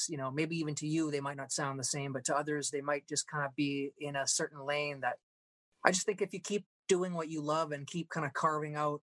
you 0.08 0.16
know, 0.16 0.30
maybe 0.30 0.56
even 0.56 0.74
to 0.76 0.86
you 0.86 1.10
they 1.10 1.20
might 1.20 1.36
not 1.36 1.52
sound 1.52 1.78
the 1.78 1.84
same, 1.84 2.12
but 2.12 2.24
to 2.24 2.36
others 2.36 2.70
they 2.70 2.80
might 2.80 3.06
just 3.08 3.28
kind 3.28 3.44
of 3.44 3.54
be 3.54 3.92
in 3.98 4.16
a 4.16 4.26
certain 4.26 4.64
lane. 4.64 5.00
That 5.00 5.16
I 5.84 5.92
just 5.92 6.06
think 6.06 6.22
if 6.22 6.32
you 6.32 6.40
keep 6.40 6.64
doing 6.88 7.14
what 7.14 7.28
you 7.28 7.40
love 7.40 7.72
and 7.72 7.86
keep 7.86 8.08
kind 8.08 8.26
of 8.26 8.32
carving 8.32 8.76
out 8.76 9.00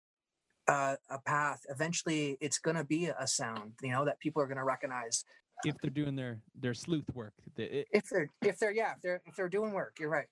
uh, 0.68 0.96
a 1.10 1.20
path, 1.20 1.62
eventually 1.70 2.38
it's 2.42 2.60
going 2.60 2.76
to 2.76 2.84
be 2.84 3.06
a 3.08 3.28
sound, 3.28 3.74
you 3.82 3.92
know, 3.92 4.06
that 4.06 4.20
people 4.20 4.42
are 4.42 4.48
going 4.48 4.58
to 4.58 4.64
recognize. 4.64 5.24
if 5.64 5.76
they're 5.82 5.90
doing 5.90 6.16
their 6.16 6.40
their 6.60 6.74
sleuth 6.74 7.10
work 7.14 7.34
the, 7.56 7.80
it, 7.80 7.88
If 7.92 8.10
they're, 8.10 8.30
if 8.42 8.60
they're, 8.60 8.72
yeah, 8.72 8.92
if 8.96 9.02
they're, 9.02 9.22
if 9.26 9.36
they're 9.36 9.50
doing 9.50 9.72
work, 9.74 9.98
you're 10.00 10.10
right. 10.10 10.28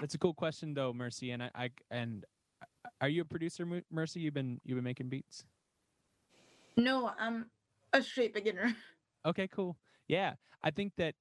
that's 0.00 0.14
a 0.14 0.18
cool 0.18 0.34
question 0.34 0.74
though 0.74 0.92
mercy 0.92 1.30
and 1.32 1.42
i, 1.42 1.50
I 1.54 1.70
and 1.90 2.24
are 3.00 3.08
you 3.08 3.22
a 3.22 3.24
producer 3.24 3.66
mercy 3.90 4.20
you've 4.20 4.34
been 4.34 4.60
you've 4.64 4.76
been 4.76 4.84
making 4.84 5.08
beats 5.08 5.44
No, 6.76 7.10
I'm 7.18 7.46
a 7.92 8.02
straight 8.02 8.34
beginner. 8.34 8.74
Okay, 9.26 9.48
cool. 9.48 9.76
Yeah, 10.06 10.34
I 10.62 10.70
think 10.70 10.92
that 10.96 11.14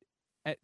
at, 0.45 0.57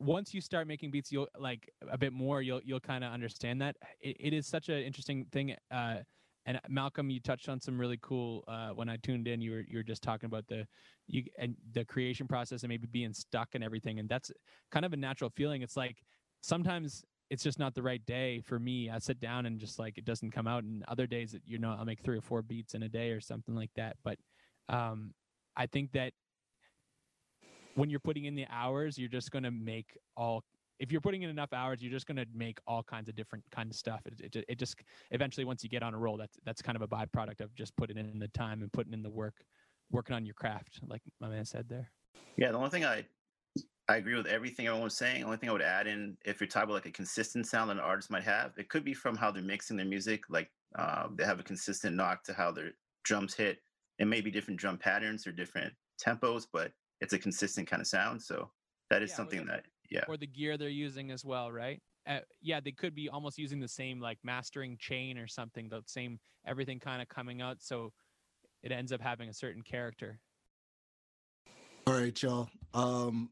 once 0.00 0.34
you 0.34 0.40
start 0.40 0.66
making 0.66 0.90
beats, 0.90 1.12
you'll 1.12 1.28
like 1.38 1.70
a 1.90 1.96
bit 1.96 2.12
more. 2.12 2.42
You'll 2.42 2.60
you'll 2.64 2.80
kind 2.80 3.04
of 3.04 3.12
understand 3.12 3.62
that 3.62 3.76
it, 4.00 4.16
it 4.18 4.32
is 4.34 4.46
such 4.46 4.68
an 4.68 4.82
interesting 4.82 5.24
thing. 5.32 5.54
Uh, 5.70 5.98
and 6.44 6.60
Malcolm, 6.68 7.08
you 7.10 7.20
touched 7.20 7.48
on 7.48 7.60
some 7.60 7.78
really 7.78 7.98
cool. 8.02 8.44
Uh, 8.48 8.70
when 8.70 8.88
I 8.88 8.96
tuned 8.96 9.28
in, 9.28 9.40
you 9.40 9.52
were 9.52 9.64
you 9.66 9.78
were 9.78 9.82
just 9.84 10.02
talking 10.02 10.26
about 10.26 10.46
the 10.48 10.66
you 11.06 11.24
and 11.38 11.54
the 11.72 11.84
creation 11.84 12.26
process 12.26 12.64
and 12.64 12.68
maybe 12.68 12.88
being 12.90 13.14
stuck 13.14 13.54
and 13.54 13.62
everything. 13.62 14.00
And 14.00 14.08
that's 14.08 14.32
kind 14.72 14.84
of 14.84 14.92
a 14.92 14.96
natural 14.96 15.30
feeling. 15.30 15.62
It's 15.62 15.76
like 15.76 16.02
sometimes 16.42 17.04
it's 17.32 17.42
just 17.42 17.58
not 17.58 17.74
the 17.74 17.82
right 17.82 18.04
day 18.04 18.42
for 18.44 18.58
me. 18.58 18.90
I 18.90 18.98
sit 18.98 19.18
down 19.18 19.46
and 19.46 19.58
just 19.58 19.78
like 19.78 19.96
it 19.96 20.04
doesn't 20.04 20.32
come 20.32 20.46
out. 20.46 20.64
And 20.64 20.84
other 20.86 21.06
days, 21.06 21.32
that, 21.32 21.40
you 21.46 21.56
know, 21.56 21.74
I'll 21.78 21.86
make 21.86 22.02
three 22.02 22.18
or 22.18 22.20
four 22.20 22.42
beats 22.42 22.74
in 22.74 22.82
a 22.82 22.90
day 22.90 23.08
or 23.08 23.22
something 23.22 23.54
like 23.54 23.70
that. 23.74 23.96
But 24.04 24.18
um, 24.68 25.14
I 25.56 25.64
think 25.64 25.92
that 25.92 26.12
when 27.74 27.88
you're 27.88 28.00
putting 28.00 28.26
in 28.26 28.34
the 28.34 28.44
hours, 28.50 28.98
you're 28.98 29.08
just 29.08 29.30
going 29.30 29.44
to 29.44 29.50
make 29.50 29.96
all. 30.14 30.44
If 30.78 30.92
you're 30.92 31.00
putting 31.00 31.22
in 31.22 31.30
enough 31.30 31.54
hours, 31.54 31.80
you're 31.80 31.90
just 31.90 32.06
going 32.06 32.18
to 32.18 32.26
make 32.34 32.58
all 32.66 32.82
kinds 32.82 33.08
of 33.08 33.14
different 33.14 33.44
kind 33.50 33.70
of 33.70 33.76
stuff. 33.76 34.02
It, 34.04 34.36
it, 34.36 34.44
it 34.46 34.58
just 34.58 34.76
eventually, 35.10 35.46
once 35.46 35.64
you 35.64 35.70
get 35.70 35.82
on 35.82 35.94
a 35.94 35.98
roll, 35.98 36.18
that's 36.18 36.36
that's 36.44 36.60
kind 36.60 36.76
of 36.76 36.82
a 36.82 36.88
byproduct 36.88 37.40
of 37.40 37.54
just 37.54 37.74
putting 37.76 37.96
in 37.96 38.18
the 38.18 38.28
time 38.28 38.60
and 38.60 38.70
putting 38.70 38.92
in 38.92 39.02
the 39.02 39.10
work, 39.10 39.36
working 39.90 40.14
on 40.14 40.26
your 40.26 40.34
craft, 40.34 40.80
like 40.86 41.00
my 41.18 41.28
man 41.28 41.46
said 41.46 41.66
there. 41.66 41.90
Yeah, 42.36 42.50
the 42.50 42.58
only 42.58 42.68
thing 42.68 42.84
I 42.84 43.06
I 43.92 43.96
agree 43.96 44.14
with 44.14 44.26
everything 44.26 44.66
everyone 44.66 44.84
was 44.84 44.96
saying. 44.96 45.22
Only 45.22 45.36
thing 45.36 45.50
I 45.50 45.52
would 45.52 45.60
add 45.60 45.86
in, 45.86 46.16
if 46.24 46.40
you're 46.40 46.48
talking 46.48 46.64
about 46.64 46.76
like 46.76 46.86
a 46.86 46.90
consistent 46.90 47.46
sound 47.46 47.68
that 47.68 47.76
an 47.76 47.82
artist 47.82 48.10
might 48.10 48.22
have, 48.22 48.52
it 48.56 48.70
could 48.70 48.86
be 48.86 48.94
from 48.94 49.16
how 49.16 49.30
they're 49.30 49.42
mixing 49.42 49.76
their 49.76 49.84
music. 49.84 50.24
Like 50.30 50.50
uh, 50.78 51.08
they 51.14 51.24
have 51.24 51.38
a 51.38 51.42
consistent 51.42 51.94
knock 51.94 52.24
to 52.24 52.32
how 52.32 52.52
their 52.52 52.70
drums 53.04 53.34
hit. 53.34 53.58
It 53.98 54.06
may 54.06 54.22
be 54.22 54.30
different 54.30 54.58
drum 54.58 54.78
patterns 54.78 55.26
or 55.26 55.32
different 55.32 55.74
tempos, 56.02 56.46
but 56.50 56.72
it's 57.02 57.12
a 57.12 57.18
consistent 57.18 57.68
kind 57.68 57.82
of 57.82 57.86
sound. 57.86 58.22
So 58.22 58.50
that 58.88 59.02
is 59.02 59.10
Yeah, 59.10 59.16
something 59.16 59.44
that 59.44 59.66
yeah. 59.90 60.04
Or 60.08 60.16
the 60.16 60.26
gear 60.26 60.56
they're 60.56 60.70
using 60.70 61.10
as 61.10 61.22
well, 61.22 61.52
right? 61.52 61.78
Uh, 62.06 62.20
yeah, 62.40 62.60
they 62.60 62.72
could 62.72 62.94
be 62.94 63.10
almost 63.10 63.36
using 63.36 63.60
the 63.60 63.68
same 63.68 64.00
like 64.00 64.16
mastering 64.24 64.78
chain 64.78 65.18
or 65.18 65.26
something. 65.26 65.68
The 65.68 65.82
same 65.84 66.18
everything 66.46 66.80
kind 66.80 67.02
of 67.02 67.10
coming 67.10 67.42
out, 67.42 67.58
so 67.60 67.92
it 68.62 68.72
ends 68.72 68.90
up 68.90 69.02
having 69.02 69.28
a 69.28 69.34
certain 69.34 69.60
character. 69.60 70.18
All 71.86 71.94
right, 71.94 72.22
y'all. 72.22 72.48
Um, 72.72 73.28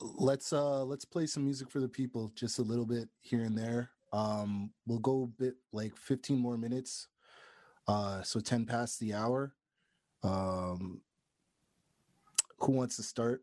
let's 0.00 0.52
uh 0.52 0.84
let's 0.84 1.04
play 1.04 1.26
some 1.26 1.44
music 1.44 1.70
for 1.70 1.80
the 1.80 1.88
people, 1.88 2.32
just 2.34 2.58
a 2.58 2.62
little 2.62 2.86
bit 2.86 3.08
here 3.20 3.42
and 3.42 3.56
there. 3.56 3.90
Um, 4.12 4.70
we'll 4.86 5.00
go 5.00 5.24
a 5.24 5.42
bit 5.42 5.54
like 5.72 5.96
15 5.96 6.38
more 6.38 6.56
minutes. 6.56 7.08
Uh, 7.86 8.22
so 8.22 8.40
10 8.40 8.64
past 8.66 9.00
the 9.00 9.14
hour. 9.14 9.54
Um, 10.22 11.02
who 12.58 12.72
wants 12.72 12.96
to 12.96 13.02
start? 13.02 13.42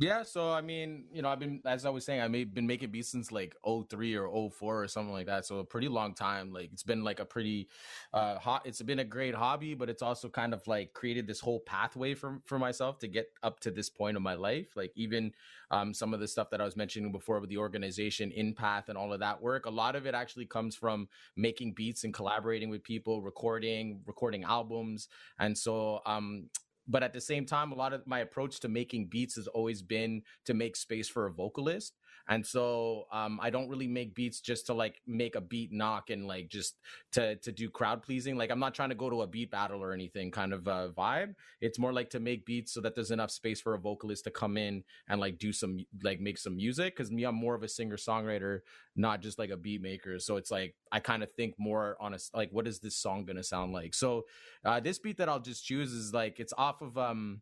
Yeah, 0.00 0.22
so 0.22 0.52
I 0.52 0.60
mean, 0.60 1.06
you 1.12 1.22
know, 1.22 1.28
I've 1.28 1.40
been 1.40 1.60
as 1.66 1.84
I 1.84 1.90
was 1.90 2.04
saying, 2.04 2.20
I 2.20 2.28
have 2.28 2.54
been 2.54 2.68
making 2.68 2.92
beats 2.92 3.08
since 3.08 3.32
like 3.32 3.56
03 3.64 4.14
or 4.14 4.28
04 4.48 4.84
or 4.84 4.86
something 4.86 5.12
like 5.12 5.26
that. 5.26 5.44
So 5.44 5.58
a 5.58 5.64
pretty 5.64 5.88
long 5.88 6.14
time. 6.14 6.52
Like 6.52 6.70
it's 6.72 6.84
been 6.84 7.02
like 7.02 7.18
a 7.18 7.24
pretty 7.24 7.68
uh 8.12 8.38
hot 8.38 8.62
it's 8.64 8.80
been 8.80 9.00
a 9.00 9.04
great 9.04 9.34
hobby, 9.34 9.74
but 9.74 9.90
it's 9.90 10.00
also 10.00 10.28
kind 10.28 10.54
of 10.54 10.64
like 10.68 10.92
created 10.92 11.26
this 11.26 11.40
whole 11.40 11.58
pathway 11.66 12.14
for 12.14 12.38
for 12.44 12.60
myself 12.60 13.00
to 13.00 13.08
get 13.08 13.26
up 13.42 13.58
to 13.60 13.72
this 13.72 13.90
point 13.90 14.16
of 14.16 14.22
my 14.22 14.34
life. 14.34 14.76
Like 14.76 14.92
even 14.94 15.32
um 15.72 15.92
some 15.92 16.14
of 16.14 16.20
the 16.20 16.28
stuff 16.28 16.48
that 16.50 16.60
I 16.60 16.64
was 16.64 16.76
mentioning 16.76 17.10
before 17.10 17.40
with 17.40 17.50
the 17.50 17.58
organization 17.58 18.30
in 18.30 18.54
path 18.54 18.88
and 18.88 18.96
all 18.96 19.12
of 19.12 19.18
that 19.18 19.42
work, 19.42 19.66
a 19.66 19.70
lot 19.70 19.96
of 19.96 20.06
it 20.06 20.14
actually 20.14 20.46
comes 20.46 20.76
from 20.76 21.08
making 21.34 21.72
beats 21.72 22.04
and 22.04 22.14
collaborating 22.14 22.70
with 22.70 22.84
people, 22.84 23.20
recording, 23.20 24.00
recording 24.06 24.44
albums. 24.44 25.08
And 25.40 25.58
so 25.58 26.02
um 26.06 26.50
but 26.88 27.02
at 27.02 27.12
the 27.12 27.20
same 27.20 27.44
time 27.44 27.70
a 27.70 27.76
lot 27.76 27.92
of 27.92 28.06
my 28.06 28.20
approach 28.20 28.60
to 28.60 28.68
making 28.68 29.06
beats 29.06 29.36
has 29.36 29.46
always 29.48 29.82
been 29.82 30.22
to 30.46 30.54
make 30.54 30.74
space 30.74 31.08
for 31.08 31.26
a 31.26 31.32
vocalist 31.32 31.94
and 32.28 32.44
so 32.46 33.06
um, 33.10 33.40
I 33.42 33.50
don't 33.50 33.68
really 33.68 33.88
make 33.88 34.14
beats 34.14 34.40
just 34.40 34.66
to 34.66 34.74
like 34.74 35.00
make 35.06 35.34
a 35.34 35.40
beat 35.40 35.72
knock 35.72 36.10
and 36.10 36.26
like 36.26 36.48
just 36.48 36.76
to 37.12 37.36
to 37.36 37.52
do 37.52 37.70
crowd 37.70 38.02
pleasing. 38.02 38.36
Like 38.36 38.50
I'm 38.50 38.58
not 38.60 38.74
trying 38.74 38.90
to 38.90 38.94
go 38.94 39.08
to 39.08 39.22
a 39.22 39.26
beat 39.26 39.50
battle 39.50 39.82
or 39.82 39.92
anything 39.92 40.30
kind 40.30 40.52
of 40.52 40.68
uh, 40.68 40.88
vibe. 40.96 41.34
It's 41.60 41.78
more 41.78 41.92
like 41.92 42.10
to 42.10 42.20
make 42.20 42.44
beats 42.44 42.72
so 42.72 42.82
that 42.82 42.94
there's 42.94 43.10
enough 43.10 43.30
space 43.30 43.60
for 43.60 43.74
a 43.74 43.78
vocalist 43.78 44.24
to 44.24 44.30
come 44.30 44.58
in 44.58 44.84
and 45.08 45.20
like 45.20 45.38
do 45.38 45.52
some 45.52 45.78
like 46.02 46.20
make 46.20 46.36
some 46.36 46.56
music. 46.56 46.94
Because 46.94 47.10
me, 47.10 47.24
I'm 47.24 47.34
more 47.34 47.54
of 47.54 47.62
a 47.62 47.68
singer 47.68 47.96
songwriter, 47.96 48.60
not 48.94 49.22
just 49.22 49.38
like 49.38 49.50
a 49.50 49.56
beat 49.56 49.80
maker. 49.80 50.18
So 50.18 50.36
it's 50.36 50.50
like 50.50 50.74
I 50.92 51.00
kind 51.00 51.22
of 51.22 51.32
think 51.32 51.54
more 51.58 51.96
on 51.98 52.12
a 52.12 52.18
like 52.34 52.50
what 52.52 52.68
is 52.68 52.78
this 52.78 52.96
song 52.96 53.24
gonna 53.24 53.42
sound 53.42 53.72
like. 53.72 53.94
So 53.94 54.26
uh, 54.64 54.80
this 54.80 54.98
beat 54.98 55.16
that 55.16 55.30
I'll 55.30 55.40
just 55.40 55.64
choose 55.64 55.92
is 55.92 56.12
like 56.12 56.40
it's 56.40 56.52
off 56.58 56.82
of 56.82 56.98
um 56.98 57.40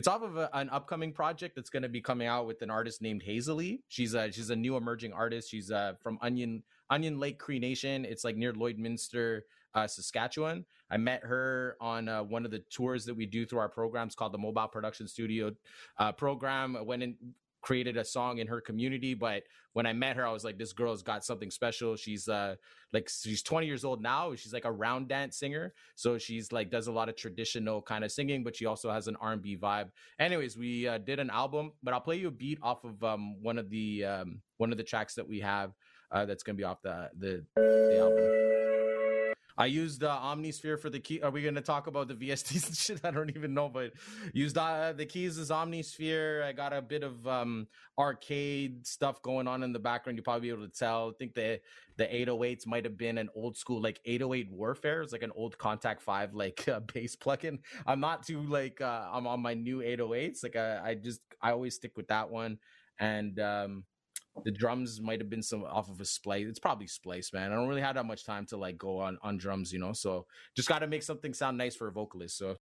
it's 0.00 0.08
off 0.08 0.22
of 0.22 0.38
a, 0.38 0.48
an 0.54 0.70
upcoming 0.70 1.12
project 1.12 1.54
that's 1.54 1.68
going 1.68 1.82
to 1.82 1.88
be 1.90 2.00
coming 2.00 2.26
out 2.26 2.46
with 2.46 2.62
an 2.62 2.70
artist 2.70 3.02
named 3.02 3.22
Hazely. 3.22 3.82
She's 3.88 4.14
a 4.14 4.32
she's 4.32 4.48
a 4.48 4.56
new 4.56 4.78
emerging 4.78 5.12
artist. 5.12 5.50
She's 5.50 5.70
uh, 5.70 5.92
from 6.02 6.18
Onion 6.22 6.62
Onion 6.88 7.20
Lake 7.20 7.38
Cree 7.38 7.58
Nation. 7.58 8.06
It's 8.06 8.24
like 8.24 8.34
near 8.34 8.54
Lloydminster, 8.54 9.42
uh, 9.74 9.86
Saskatchewan. 9.86 10.64
I 10.90 10.96
met 10.96 11.22
her 11.22 11.76
on 11.82 12.08
uh, 12.08 12.22
one 12.22 12.46
of 12.46 12.50
the 12.50 12.60
tours 12.70 13.04
that 13.04 13.14
we 13.14 13.26
do 13.26 13.44
through 13.44 13.58
our 13.58 13.68
programs 13.68 14.14
called 14.14 14.32
the 14.32 14.38
Mobile 14.38 14.68
Production 14.68 15.06
Studio 15.06 15.52
uh, 15.98 16.12
program. 16.12 16.78
Went 16.86 17.02
in 17.02 17.16
created 17.60 17.96
a 17.96 18.04
song 18.04 18.38
in 18.38 18.46
her 18.46 18.60
community 18.60 19.14
but 19.14 19.42
when 19.72 19.86
i 19.86 19.92
met 19.92 20.16
her 20.16 20.26
i 20.26 20.32
was 20.32 20.44
like 20.44 20.58
this 20.58 20.72
girl's 20.72 21.02
got 21.02 21.24
something 21.24 21.50
special. 21.50 21.96
She's 21.96 22.28
uh 22.28 22.56
like 22.92 23.08
she's 23.08 23.42
20 23.42 23.66
years 23.66 23.84
old 23.84 24.02
now. 24.02 24.34
She's 24.34 24.52
like 24.52 24.64
a 24.64 24.72
round 24.72 25.08
dance 25.08 25.36
singer. 25.36 25.72
So 25.94 26.18
she's 26.18 26.52
like 26.52 26.70
does 26.70 26.86
a 26.86 26.92
lot 26.92 27.08
of 27.08 27.16
traditional 27.16 27.82
kind 27.82 28.04
of 28.04 28.12
singing 28.12 28.44
but 28.44 28.56
she 28.56 28.66
also 28.66 28.90
has 28.90 29.08
an 29.08 29.16
r&b 29.20 29.56
vibe. 29.56 29.90
Anyways 30.18 30.56
we 30.56 30.88
uh, 30.88 30.98
did 30.98 31.18
an 31.18 31.30
album 31.30 31.72
but 31.82 31.94
i'll 31.94 32.00
play 32.00 32.16
you 32.16 32.28
a 32.28 32.30
beat 32.30 32.58
off 32.62 32.84
of 32.84 33.02
um 33.02 33.42
one 33.42 33.58
of 33.58 33.70
the 33.70 34.04
um 34.04 34.40
one 34.58 34.72
of 34.72 34.78
the 34.78 34.84
tracks 34.84 35.14
that 35.14 35.26
we 35.26 35.40
have 35.40 35.72
uh 36.12 36.24
that's 36.26 36.42
gonna 36.42 36.56
be 36.56 36.64
off 36.64 36.82
the 36.82 37.10
the, 37.18 37.44
the 37.56 37.98
album 37.98 38.40
I 39.60 39.66
used 39.66 40.00
the 40.00 40.08
Omnisphere 40.08 40.80
for 40.80 40.88
the 40.88 40.98
key. 40.98 41.20
Are 41.20 41.30
we 41.30 41.42
going 41.42 41.54
to 41.54 41.60
talk 41.60 41.86
about 41.86 42.08
the 42.08 42.14
VSTs 42.14 42.66
and 42.66 42.76
shit? 42.78 43.04
I 43.04 43.10
don't 43.10 43.28
even 43.36 43.52
know, 43.52 43.68
but 43.68 43.92
used 44.32 44.56
uh, 44.56 44.94
the 44.94 45.04
keys 45.04 45.36
as 45.38 45.50
Omnisphere. 45.50 46.42
I 46.42 46.52
got 46.52 46.72
a 46.72 46.80
bit 46.80 47.02
of 47.02 47.26
um, 47.28 47.68
arcade 47.98 48.86
stuff 48.86 49.20
going 49.20 49.46
on 49.46 49.62
in 49.62 49.74
the 49.74 49.78
background. 49.78 50.16
You'll 50.16 50.24
probably 50.24 50.48
be 50.48 50.48
able 50.48 50.66
to 50.66 50.72
tell. 50.72 51.10
I 51.10 51.12
think 51.18 51.34
the 51.34 51.60
the 51.98 52.04
808s 52.06 52.66
might 52.66 52.86
have 52.86 52.96
been 52.96 53.18
an 53.18 53.28
old 53.34 53.54
school 53.54 53.82
like 53.82 54.00
808 54.06 54.50
Warfare. 54.50 55.02
It's 55.02 55.12
like 55.12 55.22
an 55.22 55.32
old 55.34 55.58
Kontakt 55.58 56.00
Five 56.00 56.32
like 56.32 56.66
uh, 56.66 56.80
bass 56.80 57.14
plugin. 57.14 57.58
I'm 57.86 58.00
not 58.00 58.22
too 58.22 58.40
like 58.40 58.80
uh, 58.80 59.10
I'm 59.12 59.26
on 59.26 59.42
my 59.42 59.52
new 59.52 59.80
808s. 59.80 60.42
Like 60.42 60.56
I, 60.56 60.80
I 60.82 60.94
just 60.94 61.20
I 61.42 61.50
always 61.50 61.74
stick 61.74 61.98
with 61.98 62.08
that 62.08 62.30
one. 62.30 62.56
And 62.98 63.38
um, 63.38 63.84
the 64.44 64.50
drums 64.50 65.00
might 65.00 65.20
have 65.20 65.30
been 65.30 65.42
some 65.42 65.64
off 65.64 65.88
of 65.88 66.00
a 66.00 66.04
splice. 66.04 66.46
It's 66.48 66.58
probably 66.58 66.86
splice, 66.86 67.32
man. 67.32 67.52
I 67.52 67.56
don't 67.56 67.68
really 67.68 67.80
have 67.80 67.96
that 67.96 68.06
much 68.06 68.24
time 68.24 68.46
to 68.46 68.56
like 68.56 68.78
go 68.78 68.98
on 68.98 69.18
on 69.22 69.38
drums, 69.38 69.72
you 69.72 69.78
know. 69.78 69.92
So 69.92 70.26
just 70.56 70.68
got 70.68 70.80
to 70.80 70.86
make 70.86 71.02
something 71.02 71.34
sound 71.34 71.58
nice 71.58 71.76
for 71.76 71.88
a 71.88 71.92
vocalist. 71.92 72.38
So. 72.38 72.56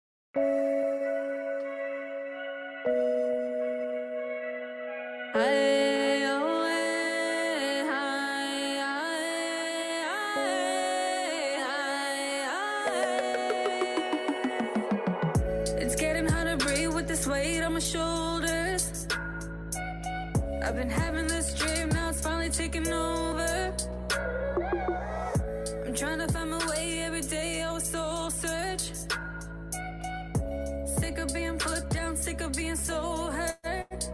Sick 32.36 32.46
of 32.46 32.56
being 32.56 32.76
so 32.76 33.30
hurt. 33.30 34.10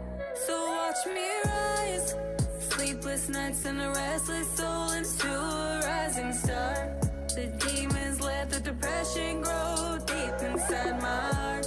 So 0.47 0.67
watch 0.67 1.07
me 1.07 1.29
rise. 1.45 2.15
Sleepless 2.59 3.29
nights 3.29 3.65
and 3.65 3.81
a 3.81 3.89
restless 3.91 4.49
soul 4.57 4.91
into 4.93 5.29
a 5.29 5.81
rising 5.85 6.33
star. 6.33 6.97
The 7.35 7.47
demons 7.65 8.21
let 8.21 8.51
the 8.51 8.61
depression 8.61 9.43
grow 9.43 9.99
deep 10.07 10.51
inside 10.51 11.01
my 11.01 11.21
heart. 11.35 11.67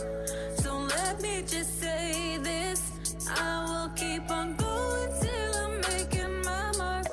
So 0.57 0.77
let 0.77 1.21
me 1.21 1.43
just 1.47 1.79
say 1.79 2.37
this. 2.41 2.91
I 3.29 3.65
will 3.65 3.89
keep 3.95 4.29
on 4.29 4.55
going 4.55 5.11
till 5.21 5.55
I'm 5.63 5.81
making 5.81 6.41
my 6.43 6.71
mark. 6.77 7.07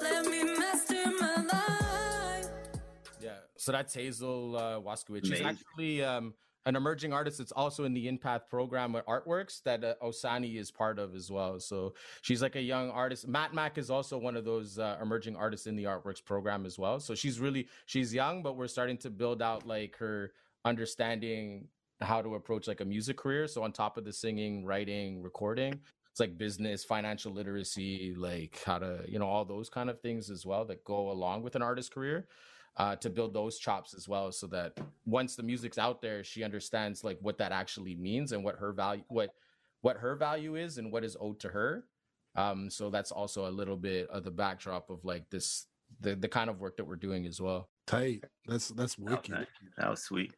Let 0.00 0.26
me 0.26 0.44
master 0.58 1.04
my 1.20 1.36
life. 1.52 2.48
Yeah. 3.20 3.30
So 3.56 3.72
that's 3.72 3.94
Hazel 3.94 4.56
uh, 4.56 4.80
Waskowicz. 4.80 5.26
She's 5.26 5.40
actually 5.40 6.02
um, 6.02 6.34
an 6.66 6.76
emerging 6.76 7.12
artist 7.12 7.38
that's 7.38 7.52
also 7.52 7.84
in 7.84 7.92
the 7.92 8.06
InPath 8.06 8.48
program 8.48 8.92
with 8.92 9.04
Artworks 9.06 9.62
that 9.64 9.82
uh, 9.84 9.94
Osani 10.02 10.56
is 10.56 10.70
part 10.70 10.98
of 10.98 11.14
as 11.14 11.30
well. 11.30 11.58
So 11.58 11.94
she's 12.20 12.42
like 12.42 12.56
a 12.56 12.62
young 12.62 12.90
artist. 12.90 13.26
Matt 13.26 13.52
Mac 13.52 13.78
is 13.78 13.90
also 13.90 14.16
one 14.16 14.36
of 14.36 14.44
those 14.44 14.78
uh, 14.78 14.98
emerging 15.02 15.36
artists 15.36 15.66
in 15.66 15.76
the 15.76 15.84
Artworks 15.84 16.24
program 16.24 16.64
as 16.64 16.78
well. 16.78 17.00
So 17.00 17.14
she's 17.14 17.40
really 17.40 17.68
she's 17.86 18.14
young, 18.14 18.42
but 18.42 18.56
we're 18.56 18.68
starting 18.68 18.96
to 18.98 19.10
build 19.10 19.42
out 19.42 19.66
like 19.66 19.96
her 19.96 20.32
understanding 20.64 21.66
how 22.00 22.22
to 22.22 22.34
approach 22.34 22.68
like 22.68 22.80
a 22.80 22.84
music 22.84 23.16
career. 23.16 23.48
So 23.48 23.62
on 23.62 23.72
top 23.72 23.96
of 23.96 24.04
the 24.04 24.12
singing, 24.12 24.64
writing, 24.64 25.22
recording, 25.22 25.80
it's 26.10 26.20
like 26.20 26.36
business, 26.36 26.84
financial 26.84 27.32
literacy, 27.32 28.14
like 28.16 28.60
how 28.64 28.78
to, 28.78 29.00
you 29.08 29.18
know, 29.18 29.26
all 29.26 29.44
those 29.44 29.68
kind 29.68 29.88
of 29.88 30.00
things 30.00 30.30
as 30.30 30.44
well 30.44 30.64
that 30.66 30.84
go 30.84 31.10
along 31.10 31.42
with 31.42 31.56
an 31.56 31.62
artist 31.62 31.92
career 31.92 32.26
uh, 32.76 32.96
to 32.96 33.10
build 33.10 33.34
those 33.34 33.58
chops 33.58 33.94
as 33.94 34.08
well 34.08 34.32
so 34.32 34.46
that 34.46 34.72
once 35.04 35.36
the 35.36 35.42
music's 35.42 35.78
out 35.78 36.00
there 36.00 36.24
she 36.24 36.42
understands 36.42 37.04
like 37.04 37.18
what 37.20 37.36
that 37.38 37.52
actually 37.52 37.94
means 37.94 38.32
and 38.32 38.42
what 38.42 38.56
her 38.56 38.72
value 38.72 39.02
what 39.08 39.30
what 39.82 39.96
her 39.96 40.16
value 40.16 40.56
is 40.56 40.78
and 40.78 40.90
what 40.90 41.04
is 41.04 41.16
owed 41.20 41.38
to 41.38 41.48
her 41.48 41.84
um 42.36 42.70
so 42.70 42.88
that's 42.88 43.12
also 43.12 43.46
a 43.46 43.50
little 43.50 43.76
bit 43.76 44.08
of 44.08 44.24
the 44.24 44.30
backdrop 44.30 44.88
of 44.88 45.04
like 45.04 45.28
this 45.30 45.66
the 46.00 46.14
the 46.16 46.28
kind 46.28 46.48
of 46.48 46.60
work 46.60 46.76
that 46.78 46.84
we're 46.84 46.96
doing 46.96 47.26
as 47.26 47.40
well 47.40 47.68
Tight. 47.86 48.22
That's 48.46 48.68
that's 48.68 48.94
That 48.94 49.04
was, 49.04 49.12
wicked. 49.12 49.30
nice. 49.32 49.46
That 49.76 49.90
was 49.90 50.02
sweet. 50.04 50.32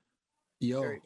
Yo, 0.60 0.80
Very 0.80 1.00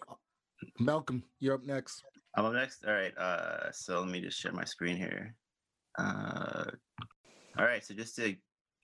Malcolm, 0.79 1.25
you're 1.41 1.55
up 1.55 1.65
next. 1.65 2.05
I'm 2.37 2.45
up 2.45 2.53
next. 2.53 2.85
All 2.85 2.93
right. 2.95 3.17
Uh, 3.19 3.73
so 3.73 3.99
let 4.01 4.09
me 4.09 4.21
just 4.21 4.39
share 4.39 4.53
my 4.53 4.65
screen 4.65 4.97
here. 4.97 5.35
Uh, 5.99 6.71
all 7.59 7.65
right. 7.65 7.85
So 7.85 7.93
just 7.93 8.15
to 8.17 8.37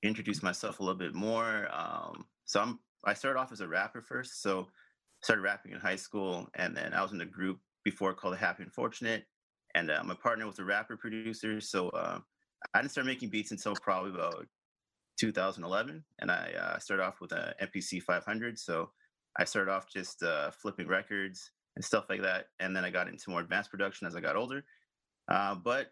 introduce 0.03 0.43
myself 0.43 0.81
a 0.81 0.83
little 0.83 0.99
bit 0.99 1.15
more, 1.15 1.69
um, 1.73 2.25
so 2.45 2.61
I'm 2.61 2.79
I 3.05 3.15
started 3.15 3.39
off 3.39 3.53
as 3.53 3.61
a 3.61 3.69
rapper 3.69 4.01
first. 4.01 4.43
So 4.43 4.69
started 5.23 5.43
rapping 5.43 5.73
in 5.73 5.81
high 5.81 5.97
school, 5.97 6.49
and 6.55 6.77
then 6.77 6.93
I 6.95 7.03
was 7.03 7.13
in 7.13 7.21
a 7.21 7.27
group 7.27 7.59
before 7.85 8.15
called 8.15 8.35
the 8.35 8.39
Happy 8.39 8.63
and 8.63 8.73
Fortunate, 8.73 9.25
and 9.75 9.91
uh, 9.91 10.03
my 10.05 10.15
partner 10.15 10.47
was 10.47 10.59
a 10.59 10.65
rapper 10.65 10.97
producer. 10.97 11.61
So 11.61 11.89
uh, 11.91 12.19
I 12.73 12.81
didn't 12.81 12.93
start 12.93 13.07
making 13.07 13.31
beats 13.31 13.51
until 13.51 13.75
probably 13.75 14.13
about 14.13 14.47
2011, 15.19 16.05
and 16.21 16.31
I 16.31 16.53
uh, 16.59 16.79
started 16.79 17.05
off 17.05 17.21
with 17.21 17.33
an 17.33 17.53
MPC 17.63 18.03
500. 18.03 18.59
So 18.59 18.91
I 19.39 19.45
started 19.45 19.71
off 19.71 19.91
just 19.93 20.23
uh, 20.23 20.51
flipping 20.51 20.89
records 20.89 21.51
and 21.77 21.85
stuff 21.85 22.07
like 22.09 22.23
that. 22.23 22.47
And 22.61 22.75
then 22.75 22.85
I 22.85 22.91
got 22.91 23.09
into 23.09 23.31
more 23.31 23.41
advanced 23.41 23.71
production 23.71 24.07
as 24.07 24.15
I 24.15 24.21
got 24.21 24.37
older. 24.37 24.65
Uh, 25.29 25.57
but 25.57 25.89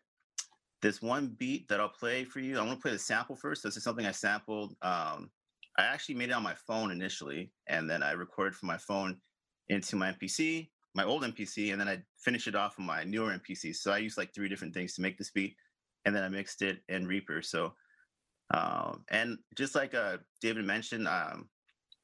this 0.80 1.03
one 1.03 1.34
beat 1.38 1.68
that 1.68 1.80
I'll 1.80 1.88
play 1.88 2.24
for 2.24 2.40
you, 2.40 2.59
I 2.59 2.62
want 2.62 2.78
to 2.78 2.82
play 2.82 2.92
the 2.92 2.98
sample 2.98 3.36
first. 3.36 3.62
This 3.62 3.76
is 3.76 3.84
something 3.84 4.07
I 4.07 4.12
sampled. 4.12 4.76
Um, 4.82 5.30
I 5.79 5.85
actually 5.85 6.16
made 6.16 6.29
it 6.29 6.35
on 6.35 6.43
my 6.43 6.55
phone 6.66 6.91
initially, 6.91 7.51
and 7.68 7.89
then 7.89 8.03
I 8.03 8.12
recorded 8.12 8.55
from 8.55 8.68
my 8.68 8.79
phone 8.79 9.18
into 9.68 9.97
my 9.97 10.12
MPC. 10.12 10.68
my 10.95 11.05
old 11.05 11.23
MPC, 11.23 11.73
and 11.73 11.81
then 11.81 11.89
I 11.89 12.03
finish 12.18 12.47
it 12.47 12.55
off 12.55 12.75
on 12.79 12.85
my 12.85 13.03
newer 13.05 13.31
MPC. 13.31 13.75
So 13.75 13.93
I 13.93 13.99
used 13.99 14.18
like 14.18 14.35
three 14.35 14.49
different 14.49 14.75
things 14.75 14.95
to 14.95 15.03
make 15.03 15.16
this 15.16 15.31
beat, 15.31 15.57
and 16.05 16.14
then 16.14 16.23
I 16.23 16.29
mixed 16.29 16.61
it 16.61 16.81
in 16.91 17.07
Reaper. 17.07 17.41
So, 17.41 17.73
um, 18.53 19.05
and 19.11 19.39
just 19.57 19.75
like 19.75 19.95
uh, 19.95 20.18
David 20.43 20.66
mentioned, 20.66 21.09
um, 21.09 21.49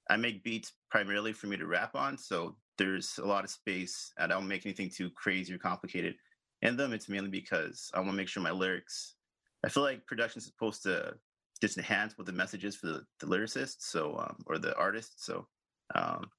I 0.09 0.17
make 0.17 0.43
beats 0.43 0.73
primarily 0.91 1.35
for 1.35 1.49
me 1.49 1.59
to 1.59 1.67
rap 1.67 1.95
on. 1.95 2.17
So 2.17 2.57
there's 2.79 3.19
a 3.23 3.27
lot 3.27 3.45
of 3.45 3.51
space. 3.51 4.13
I 4.19 4.27
don't 4.27 4.49
make 4.49 4.65
anything 4.65 4.91
too 4.91 5.11
crazy 5.11 5.53
or 5.53 5.59
complicated 5.59 6.15
in 6.63 6.77
them. 6.77 6.95
It's 6.95 7.09
mainly 7.09 7.29
because 7.29 7.91
I 7.93 7.99
want 7.99 8.13
to 8.13 8.17
make 8.17 8.29
sure 8.29 8.43
my 8.43 8.51
lyrics. 8.51 9.17
I 9.65 9.69
feel 9.69 9.83
like 9.83 10.07
production 10.07 10.39
is 10.39 10.47
supposed 10.47 10.83
to 10.85 11.15
just 11.61 11.77
enhance 11.77 12.17
what 12.17 12.27
the 12.27 12.33
message 12.33 12.65
is 12.65 12.77
for 12.77 12.87
the, 12.87 13.05
the 13.21 13.27
lyricist, 13.27 13.77
so 13.79 14.17
um, 14.19 14.37
or 14.47 14.59
the 14.59 14.77
artist. 14.77 15.25
So 15.25 15.47
um, 15.95 16.31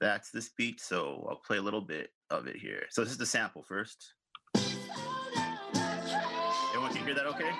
that's 0.00 0.30
this 0.30 0.50
beat. 0.56 0.80
So 0.80 1.26
I'll 1.28 1.40
play 1.46 1.58
a 1.58 1.62
little 1.62 1.80
bit 1.80 2.10
of 2.30 2.46
it 2.46 2.56
here. 2.56 2.84
So 2.90 3.02
this 3.02 3.12
is 3.12 3.18
the 3.18 3.26
sample 3.26 3.62
first. 3.62 4.14
Everyone 6.74 6.92
can 6.92 7.04
hear 7.04 7.14
that 7.14 7.26
okay? 7.26 7.50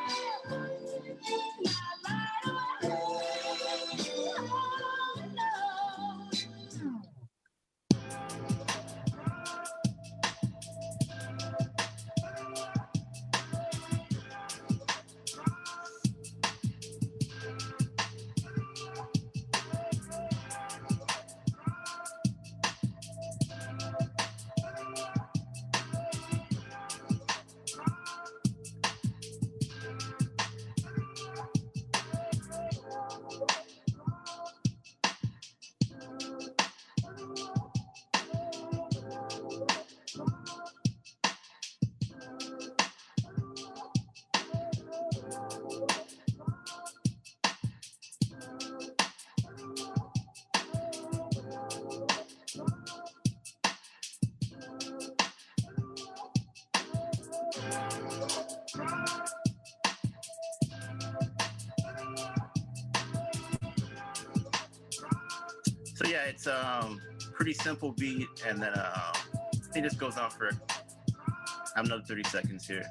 Simple 67.66 67.90
beat, 67.98 68.28
and 68.46 68.62
then 68.62 68.72
uh, 68.74 69.12
it 69.74 69.82
just 69.82 69.98
goes 69.98 70.16
on 70.16 70.30
for 70.30 70.50
another 71.74 72.00
30 72.00 72.22
seconds 72.28 72.64
here. 72.64 72.84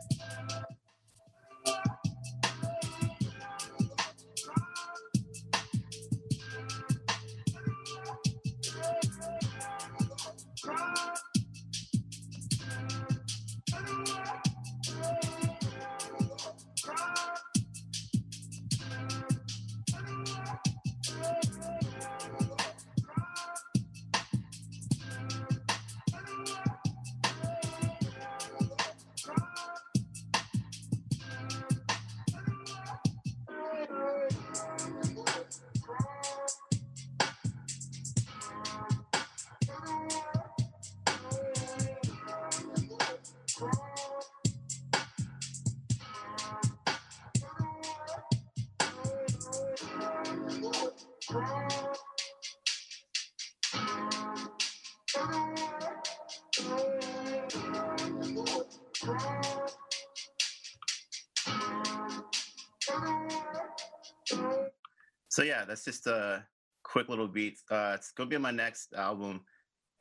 So 65.36 65.44
yeah, 65.44 65.66
that's 65.66 65.84
just 65.84 66.08
a 66.08 66.46
quick 66.86 67.10
little 67.10 67.28
beat. 67.28 67.60
Uh, 67.70 67.92
it's 67.94 68.14
gonna 68.14 68.30
be 68.30 68.38
on 68.38 68.42
my 68.42 68.52
next 68.52 68.94
album, 68.94 69.42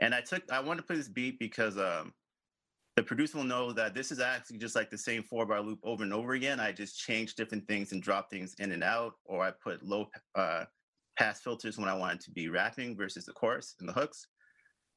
and 0.00 0.14
I 0.14 0.20
took 0.20 0.44
I 0.48 0.60
wanted 0.60 0.82
to 0.82 0.86
play 0.86 0.94
this 0.94 1.08
beat 1.08 1.40
because 1.40 1.76
um, 1.76 2.14
the 2.94 3.02
producer 3.02 3.38
will 3.38 3.44
know 3.44 3.72
that 3.72 3.96
this 3.96 4.12
is 4.12 4.20
actually 4.20 4.58
just 4.58 4.76
like 4.76 4.90
the 4.90 4.96
same 4.96 5.24
four 5.24 5.44
bar 5.44 5.60
loop 5.60 5.80
over 5.82 6.04
and 6.04 6.12
over 6.12 6.34
again. 6.34 6.60
I 6.60 6.70
just 6.70 7.00
change 7.00 7.34
different 7.34 7.66
things 7.66 7.90
and 7.90 8.00
drop 8.00 8.30
things 8.30 8.54
in 8.60 8.70
and 8.70 8.84
out, 8.84 9.14
or 9.24 9.44
I 9.44 9.50
put 9.50 9.82
low 9.82 10.06
uh, 10.36 10.66
pass 11.18 11.40
filters 11.40 11.78
when 11.78 11.88
I 11.88 11.96
wanted 11.96 12.20
to 12.20 12.30
be 12.30 12.48
rapping 12.48 12.96
versus 12.96 13.24
the 13.24 13.32
chorus 13.32 13.74
and 13.80 13.88
the 13.88 13.92
hooks, 13.92 14.28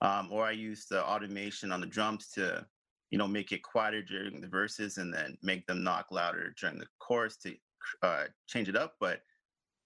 um, 0.01 0.29
or 0.31 0.45
I 0.45 0.51
use 0.51 0.85
the 0.87 1.03
automation 1.03 1.71
on 1.71 1.81
the 1.81 1.87
drums 1.87 2.29
to 2.35 2.63
you 3.09 3.17
know 3.17 3.27
make 3.27 3.53
it 3.53 3.63
quieter 3.63 4.03
during 4.03 4.39
the 4.39 4.47
verses 4.47 4.99
and 4.99 5.11
then 5.11 5.35
make 5.41 5.65
them 5.65 5.83
knock 5.83 6.11
louder 6.11 6.53
during 6.61 6.77
the 6.77 6.85
chorus 6.99 7.37
to 7.37 7.55
uh, 8.03 8.25
change 8.47 8.69
it 8.69 8.75
up, 8.75 8.93
but 8.99 9.21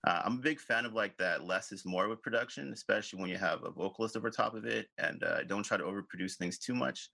uh, 0.08 0.22
I'm 0.26 0.36
a 0.36 0.42
big 0.42 0.60
fan 0.60 0.86
of 0.86 0.94
like 0.94 1.18
that 1.18 1.46
less 1.46 1.72
is 1.72 1.86
more 1.86 2.08
with 2.08 2.22
production, 2.22 2.72
especially 2.74 3.20
when 3.20 3.30
you 3.30 3.38
have 3.38 3.64
a 3.64 3.72
vocalist 3.72 4.18
over 4.18 4.30
top 4.30 4.56
of 4.56 4.66
it, 4.66 4.88
and 4.98 5.24
uh, 5.24 5.44
don't 5.44 5.64
try 5.64 5.78
to 5.78 5.84
overproduce 5.84 6.36
things 6.36 6.58
too 6.58 6.74
much. 6.74 7.10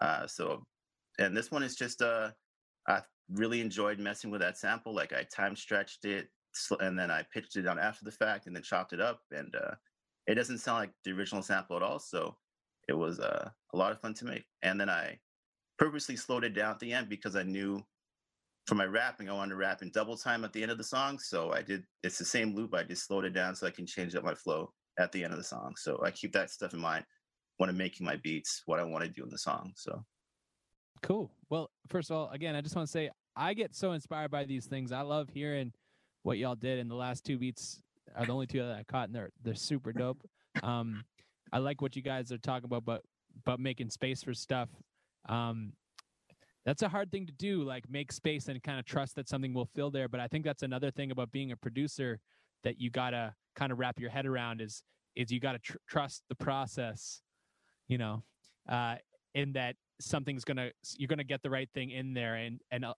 Uh, 0.00 0.26
so, 0.26 0.64
and 1.18 1.36
this 1.36 1.50
one 1.50 1.62
is 1.62 1.74
just 1.74 2.00
uh, 2.00 2.30
I 2.86 3.00
really 3.32 3.60
enjoyed 3.60 3.98
messing 3.98 4.30
with 4.30 4.40
that 4.40 4.56
sample. 4.56 4.94
Like 4.94 5.12
I 5.12 5.24
time 5.24 5.56
stretched 5.56 6.04
it, 6.04 6.28
and 6.80 6.98
then 6.98 7.10
I 7.10 7.24
pitched 7.32 7.56
it 7.56 7.62
down 7.62 7.78
after 7.78 8.04
the 8.04 8.12
fact, 8.12 8.46
and 8.46 8.54
then 8.54 8.62
chopped 8.62 8.92
it 8.92 9.00
up, 9.00 9.20
and 9.32 9.54
uh, 9.56 9.74
it 10.28 10.34
doesn't 10.34 10.58
sound 10.58 10.78
like 10.78 10.92
the 11.04 11.12
original 11.12 11.42
sample 11.42 11.76
at 11.76 11.82
all. 11.82 11.98
So 11.98 12.36
it 12.88 12.92
was 12.92 13.18
uh, 13.18 13.50
a 13.72 13.76
lot 13.76 13.92
of 13.92 14.00
fun 14.00 14.14
to 14.14 14.24
make. 14.24 14.44
And 14.62 14.80
then 14.80 14.90
I 14.90 15.18
purposely 15.78 16.16
slowed 16.16 16.44
it 16.44 16.54
down 16.54 16.72
at 16.72 16.80
the 16.80 16.92
end 16.92 17.08
because 17.08 17.36
I 17.36 17.42
knew 17.42 17.84
for 18.68 18.74
my 18.74 18.84
rapping, 18.84 19.28
I 19.28 19.32
wanted 19.32 19.50
to 19.50 19.56
rap 19.56 19.82
in 19.82 19.90
double 19.90 20.16
time 20.16 20.44
at 20.44 20.52
the 20.52 20.62
end 20.62 20.70
of 20.70 20.78
the 20.78 20.84
song. 20.84 21.18
So 21.18 21.52
I 21.52 21.62
did, 21.62 21.84
it's 22.02 22.18
the 22.18 22.24
same 22.24 22.54
loop. 22.54 22.74
I 22.74 22.82
just 22.82 23.06
slowed 23.06 23.24
it 23.24 23.32
down 23.32 23.56
so 23.56 23.66
I 23.66 23.70
can 23.70 23.86
change 23.86 24.14
up 24.14 24.24
my 24.24 24.34
flow 24.34 24.70
at 24.98 25.10
the 25.10 25.24
end 25.24 25.32
of 25.32 25.38
the 25.38 25.44
song. 25.44 25.74
So 25.76 25.98
I 26.04 26.10
keep 26.10 26.32
that 26.34 26.50
stuff 26.50 26.74
in 26.74 26.80
mind 26.80 27.04
when 27.56 27.70
I'm 27.70 27.76
making 27.76 28.04
my 28.04 28.16
beats, 28.16 28.62
what 28.66 28.78
I 28.78 28.84
want 28.84 29.04
to 29.04 29.10
do 29.10 29.24
in 29.24 29.30
the 29.30 29.38
song. 29.38 29.72
So 29.74 30.04
Cool. 31.02 31.30
Well, 31.48 31.70
first 31.88 32.10
of 32.10 32.16
all, 32.16 32.30
again, 32.30 32.56
I 32.56 32.60
just 32.60 32.76
want 32.76 32.86
to 32.86 32.92
say 32.92 33.10
I 33.36 33.54
get 33.54 33.74
so 33.74 33.92
inspired 33.92 34.30
by 34.30 34.44
these 34.44 34.66
things. 34.66 34.92
I 34.92 35.02
love 35.02 35.28
hearing 35.32 35.72
what 36.22 36.38
y'all 36.38 36.56
did, 36.56 36.78
and 36.78 36.90
the 36.90 36.94
last 36.94 37.24
two 37.24 37.38
beats 37.38 37.80
are 38.16 38.26
the 38.26 38.32
only 38.32 38.46
two 38.46 38.58
that 38.58 38.76
I 38.76 38.82
caught, 38.82 39.06
and 39.06 39.14
they're 39.14 39.30
they're 39.42 39.54
super 39.54 39.92
dope. 39.92 40.20
Um, 40.62 41.04
I 41.52 41.58
like 41.58 41.80
what 41.80 41.94
you 41.94 42.02
guys 42.02 42.32
are 42.32 42.38
talking 42.38 42.64
about, 42.64 42.84
but 42.84 43.02
but 43.44 43.60
making 43.60 43.90
space 43.90 44.22
for 44.22 44.34
stuff. 44.34 44.68
Um, 45.28 45.72
that's 46.68 46.82
a 46.82 46.88
hard 46.88 47.10
thing 47.10 47.24
to 47.24 47.32
do, 47.32 47.62
like 47.62 47.88
make 47.88 48.12
space 48.12 48.48
and 48.48 48.62
kind 48.62 48.78
of 48.78 48.84
trust 48.84 49.16
that 49.16 49.26
something 49.26 49.54
will 49.54 49.64
fill 49.64 49.90
there. 49.90 50.06
But 50.06 50.20
I 50.20 50.28
think 50.28 50.44
that's 50.44 50.62
another 50.62 50.90
thing 50.90 51.10
about 51.10 51.32
being 51.32 51.50
a 51.50 51.56
producer 51.56 52.20
that 52.62 52.78
you 52.78 52.90
gotta 52.90 53.34
kind 53.56 53.72
of 53.72 53.78
wrap 53.78 53.98
your 53.98 54.10
head 54.10 54.26
around 54.26 54.60
is 54.60 54.82
is 55.16 55.32
you 55.32 55.40
gotta 55.40 55.60
tr- 55.60 55.78
trust 55.88 56.24
the 56.28 56.34
process, 56.34 57.22
you 57.86 57.96
know, 57.96 58.22
uh, 58.68 58.96
in 59.34 59.54
that 59.54 59.76
something's 59.98 60.44
gonna 60.44 60.70
you're 60.98 61.08
gonna 61.08 61.24
get 61.24 61.42
the 61.42 61.48
right 61.48 61.70
thing 61.72 61.90
in 61.90 62.12
there, 62.12 62.34
and 62.34 62.60
and 62.70 62.84
a, 62.84 62.94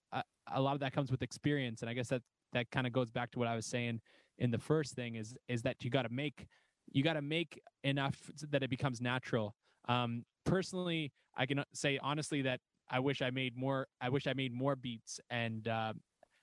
a 0.52 0.60
lot 0.60 0.74
of 0.74 0.80
that 0.80 0.92
comes 0.92 1.12
with 1.12 1.22
experience. 1.22 1.82
And 1.82 1.88
I 1.88 1.94
guess 1.94 2.08
that 2.08 2.22
that 2.52 2.72
kind 2.72 2.88
of 2.88 2.92
goes 2.92 3.12
back 3.12 3.30
to 3.30 3.38
what 3.38 3.46
I 3.46 3.54
was 3.54 3.66
saying 3.66 4.00
in 4.38 4.50
the 4.50 4.58
first 4.58 4.96
thing 4.96 5.14
is 5.14 5.36
is 5.46 5.62
that 5.62 5.76
you 5.84 5.90
got 5.90 6.02
to 6.02 6.12
make 6.12 6.48
you 6.90 7.04
got 7.04 7.12
to 7.12 7.22
make 7.22 7.60
enough 7.84 8.18
that 8.50 8.64
it 8.64 8.70
becomes 8.70 9.00
natural. 9.00 9.54
Um, 9.88 10.24
personally, 10.44 11.12
I 11.36 11.46
can 11.46 11.62
say 11.72 12.00
honestly 12.02 12.42
that 12.42 12.58
I 12.90 12.98
wish 12.98 13.22
I 13.22 13.30
made 13.30 13.56
more. 13.56 13.86
I 14.00 14.08
wish 14.08 14.26
I 14.26 14.32
made 14.32 14.52
more 14.52 14.76
beats, 14.76 15.20
and 15.30 15.66
uh, 15.68 15.92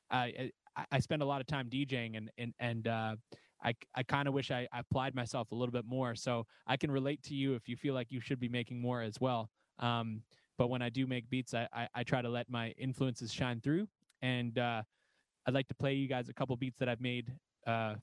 I, 0.10 0.52
I 0.76 0.86
I 0.91 1.00
spend 1.00 1.22
a 1.22 1.26
lot 1.26 1.41
of 1.41 1.48
time 1.48 1.70
DJing, 1.70 2.18
and 2.18 2.30
and 2.38 2.54
and 2.60 2.88
uh, 2.88 3.16
I 3.64 3.76
I 3.95 4.04
kind 4.04 4.28
of 4.28 4.34
wish 4.34 4.52
I, 4.52 4.68
I 4.72 4.80
applied 4.80 5.14
myself 5.14 5.52
a 5.52 5.56
little 5.56 5.74
bit 5.74 5.86
more. 5.86 6.16
So 6.16 6.45
I 6.66 6.78
can 6.78 6.89
relate 6.91 7.22
to 7.24 7.36
you 7.36 7.56
if 7.56 7.68
you 7.68 7.76
feel 7.76 7.93
like 7.93 8.08
you 8.12 8.22
should 8.22 8.39
be 8.39 8.50
making 8.50 8.82
more 8.82 9.02
as 9.02 9.20
well. 9.20 9.50
Um, 9.80 10.22
but 10.58 10.70
when 10.70 10.82
I 10.82 10.89
do 10.89 11.06
make 11.06 11.30
beats, 11.30 11.54
I, 11.54 11.68
I 11.74 11.88
I 11.95 12.04
try 12.04 12.22
to 12.22 12.30
let 12.30 12.50
my 12.50 12.70
influences 12.78 13.34
shine 13.34 13.60
through, 13.60 13.88
and 14.22 14.58
uh, 14.58 14.84
I'd 15.45 15.54
like 15.54 15.68
to 15.68 15.76
play 15.76 15.93
you 15.93 16.08
guys 16.08 16.30
a 16.30 16.34
couple 16.34 16.56
beats 16.56 16.80
that 16.80 16.89
I've 16.89 17.02
made 17.02 17.34
uh, 17.66 17.95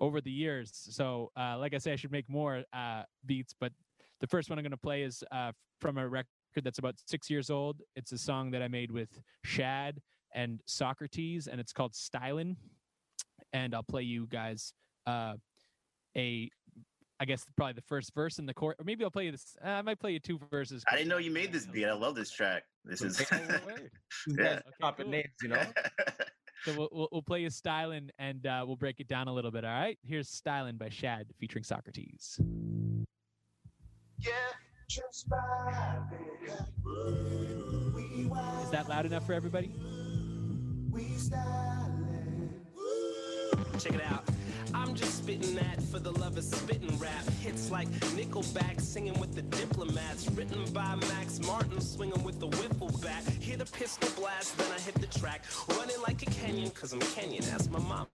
over 0.00 0.20
the 0.20 0.30
years. 0.30 0.70
So, 0.74 1.30
uh, 1.36 1.58
like 1.58 1.74
I 1.74 1.78
say, 1.78 1.92
I 1.92 1.96
should 1.96 2.12
make 2.12 2.28
more 2.28 2.64
uh, 2.72 3.04
beats, 3.24 3.54
but 3.58 3.72
the 4.20 4.26
first 4.26 4.50
one 4.50 4.58
I'm 4.58 4.64
going 4.64 4.72
to 4.72 4.76
play 4.76 5.02
is 5.02 5.22
uh, 5.30 5.52
from 5.80 5.98
a 5.98 6.08
record 6.08 6.28
that's 6.62 6.78
about 6.78 6.94
six 7.06 7.28
years 7.28 7.50
old. 7.50 7.80
It's 7.96 8.12
a 8.12 8.18
song 8.18 8.50
that 8.52 8.62
I 8.62 8.68
made 8.68 8.90
with 8.90 9.08
Shad 9.44 10.00
and 10.34 10.60
Socrates, 10.66 11.48
and 11.48 11.60
it's 11.60 11.72
called 11.72 11.92
Stylin'. 11.92 12.56
And 13.52 13.74
I'll 13.74 13.82
play 13.82 14.02
you 14.02 14.26
guys 14.26 14.72
uh, 15.06 15.34
a, 16.16 16.50
I 17.20 17.24
guess 17.24 17.44
probably 17.56 17.74
the 17.74 17.82
first 17.82 18.12
verse 18.14 18.38
in 18.38 18.46
the 18.46 18.54
chorus, 18.54 18.76
or 18.78 18.84
maybe 18.84 19.04
I'll 19.04 19.10
play 19.10 19.26
you 19.26 19.32
this. 19.32 19.56
Uh, 19.64 19.68
I 19.68 19.82
might 19.82 19.98
play 19.98 20.12
you 20.12 20.20
two 20.20 20.38
verses. 20.50 20.84
I 20.90 20.96
didn't 20.96 21.08
know 21.08 21.18
you 21.18 21.30
made 21.30 21.52
this 21.52 21.66
beat. 21.66 21.86
I 21.86 21.94
love 21.94 22.14
this 22.14 22.30
track. 22.30 22.64
This 22.84 23.02
is 23.02 23.24
yeah. 23.30 24.60
Okay, 24.82 25.02
cool. 25.02 25.10
names, 25.10 25.32
you 25.42 25.48
know. 25.48 25.62
So 26.64 26.72
we'll, 26.78 26.88
we'll, 26.92 27.08
we'll 27.12 27.22
play 27.22 27.40
you 27.42 27.48
Stylin' 27.48 28.08
and 28.18 28.46
uh, 28.46 28.64
we'll 28.66 28.76
break 28.76 28.98
it 28.98 29.06
down 29.06 29.28
a 29.28 29.32
little 29.32 29.50
bit. 29.50 29.66
All 29.66 29.70
right. 29.70 29.98
Here's 30.02 30.30
Stylin' 30.30 30.78
by 30.78 30.88
Shad 30.88 31.26
featuring 31.38 31.62
Socrates. 31.62 32.40
Is 34.90 35.24
that 38.70 38.86
loud 38.88 39.06
enough 39.06 39.26
for 39.26 39.32
everybody? 39.32 39.72
Check 43.78 43.94
it 43.94 44.02
out. 44.02 44.24
I'm 44.72 44.94
just 44.94 45.18
spitting 45.18 45.54
that 45.56 45.82
for 45.82 45.98
the 45.98 46.12
love 46.12 46.36
of 46.36 46.44
spitting 46.44 46.98
rap. 46.98 47.24
Hits 47.40 47.70
like 47.70 47.88
Nickelback 48.16 48.80
singing 48.80 49.18
with 49.18 49.34
the 49.34 49.42
diplomats. 49.42 50.30
Written 50.30 50.64
by 50.72 50.94
Max 50.96 51.40
Martin, 51.40 51.80
swinging 51.80 52.22
with 52.22 52.40
the 52.40 52.48
wiffle 52.48 53.00
bat. 53.02 53.22
Hear 53.40 53.56
the 53.56 53.66
pistol 53.66 54.10
blast, 54.20 54.56
then 54.58 54.70
I 54.70 54.80
hit 54.80 54.94
the 54.94 55.18
track. 55.18 55.44
Running 55.70 56.00
like 56.06 56.22
a 56.22 56.26
Kenyan, 56.26 56.72
cause 56.74 56.92
I'm 56.92 57.00
Kenyan. 57.00 57.52
Ask 57.52 57.70
my 57.70 57.78
mom. 57.80 58.06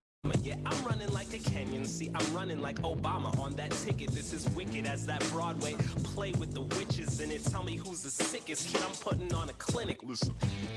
Yeah, 0.42 0.56
I'm 0.66 0.84
running 0.84 1.10
like 1.12 1.32
a 1.32 1.38
Kenyan. 1.38 1.86
See, 1.86 2.10
I'm 2.14 2.34
running 2.34 2.60
like 2.60 2.82
Obama 2.82 3.38
on 3.38 3.52
that 3.56 3.70
ticket. 3.70 4.10
This 4.10 4.32
is 4.32 4.48
wicked 4.50 4.86
as 4.86 5.06
that 5.06 5.20
Broadway 5.30 5.74
play 6.02 6.32
with 6.32 6.54
the 6.54 6.62
witches 6.62 7.20
in 7.20 7.30
it. 7.30 7.44
Tell 7.44 7.62
me 7.62 7.76
who's 7.76 8.02
the 8.02 8.10
sickest 8.10 8.68
kid. 8.68 8.82
I'm 8.82 8.94
putting 8.96 9.32
on 9.32 9.48
a 9.48 9.52
clinic. 9.54 10.02
Listen, 10.02 10.34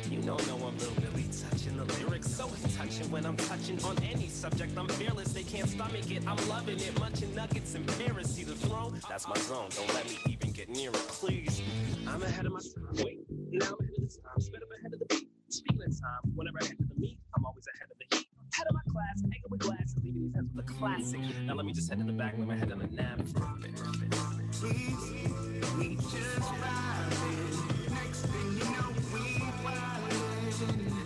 you 0.10 0.20
know 0.20 0.38
no 0.48 0.56
one 0.58 0.78
will 0.78 0.94
really 1.02 1.28
touching 1.50 1.76
the 1.76 1.86
lyrics. 1.96 2.30
So 2.30 2.48
it's 2.48 2.76
touching 2.78 3.10
when 3.10 3.26
I'm 3.26 3.36
touching 3.36 3.84
on 3.84 3.98
any 4.04 4.28
subject. 4.28 4.78
I'm 4.78 4.88
fearless. 4.89 5.34
They 5.34 5.44
can't 5.44 5.68
stomach 5.68 6.12
it. 6.12 6.24
I'm 6.28 6.38
loving 6.48 6.80
it. 6.80 7.00
Munching 7.00 7.34
nuggets 7.34 7.74
in 7.74 7.86
Paris. 7.86 8.36
See 8.36 8.44
the 8.44 8.56
throne? 8.56 9.00
That's 9.10 9.28
my 9.28 9.38
zone. 9.38 9.70
Don't 9.76 9.94
let 9.94 10.06
me 10.06 10.20
even 10.28 10.52
get 10.52 10.70
near 10.70 10.89
it, 10.89 11.08
please. 11.10 11.62
I'm 12.08 12.22
ahead 12.22 12.46
of 12.46 12.54
my 12.54 12.60
time. 12.60 13.06
Wait, 13.06 13.26
now 13.30 13.68
I'm 13.68 13.80
ahead 13.80 13.96
of 13.98 14.10
the 14.10 14.22
time. 14.24 14.39
Spit 14.39 14.62
up 14.62 14.70
ahead 14.80 14.94
of 14.94 15.00
the 15.00 15.06
beat. 15.06 15.28
Speaking 15.50 15.82
of 15.84 16.00
time, 16.00 16.32
whenever 16.36 16.60
I 16.62 16.66
enter 16.66 16.84
the 16.88 17.00
meet, 17.00 17.18
I'm 17.36 17.46
always 17.46 17.66
ahead 17.76 17.89
of 17.91 17.98
the 17.98 18.18
heat. 18.18 18.28
Class, 18.94 19.22
hanging 19.22 19.41
with 19.50 19.60
glasses, 19.60 19.96
leaving 20.04 20.22
these 20.22 20.36
heads 20.36 20.50
with 20.54 20.70
a 20.70 20.74
classic. 20.74 21.20
Now 21.46 21.56
let 21.56 21.66
me 21.66 21.74
just 21.74 21.89
head 21.89 21.98
to 21.98 22.06
the 22.06 22.14
back, 22.14 22.38
lay 22.38 22.46
my 22.46 22.56
head 22.56 22.72
on 22.72 22.80
a 22.80 22.88
nap 22.88 23.22
for 23.34 23.44
a 23.44 23.56
bit. 23.60 23.72
I 30.56 31.03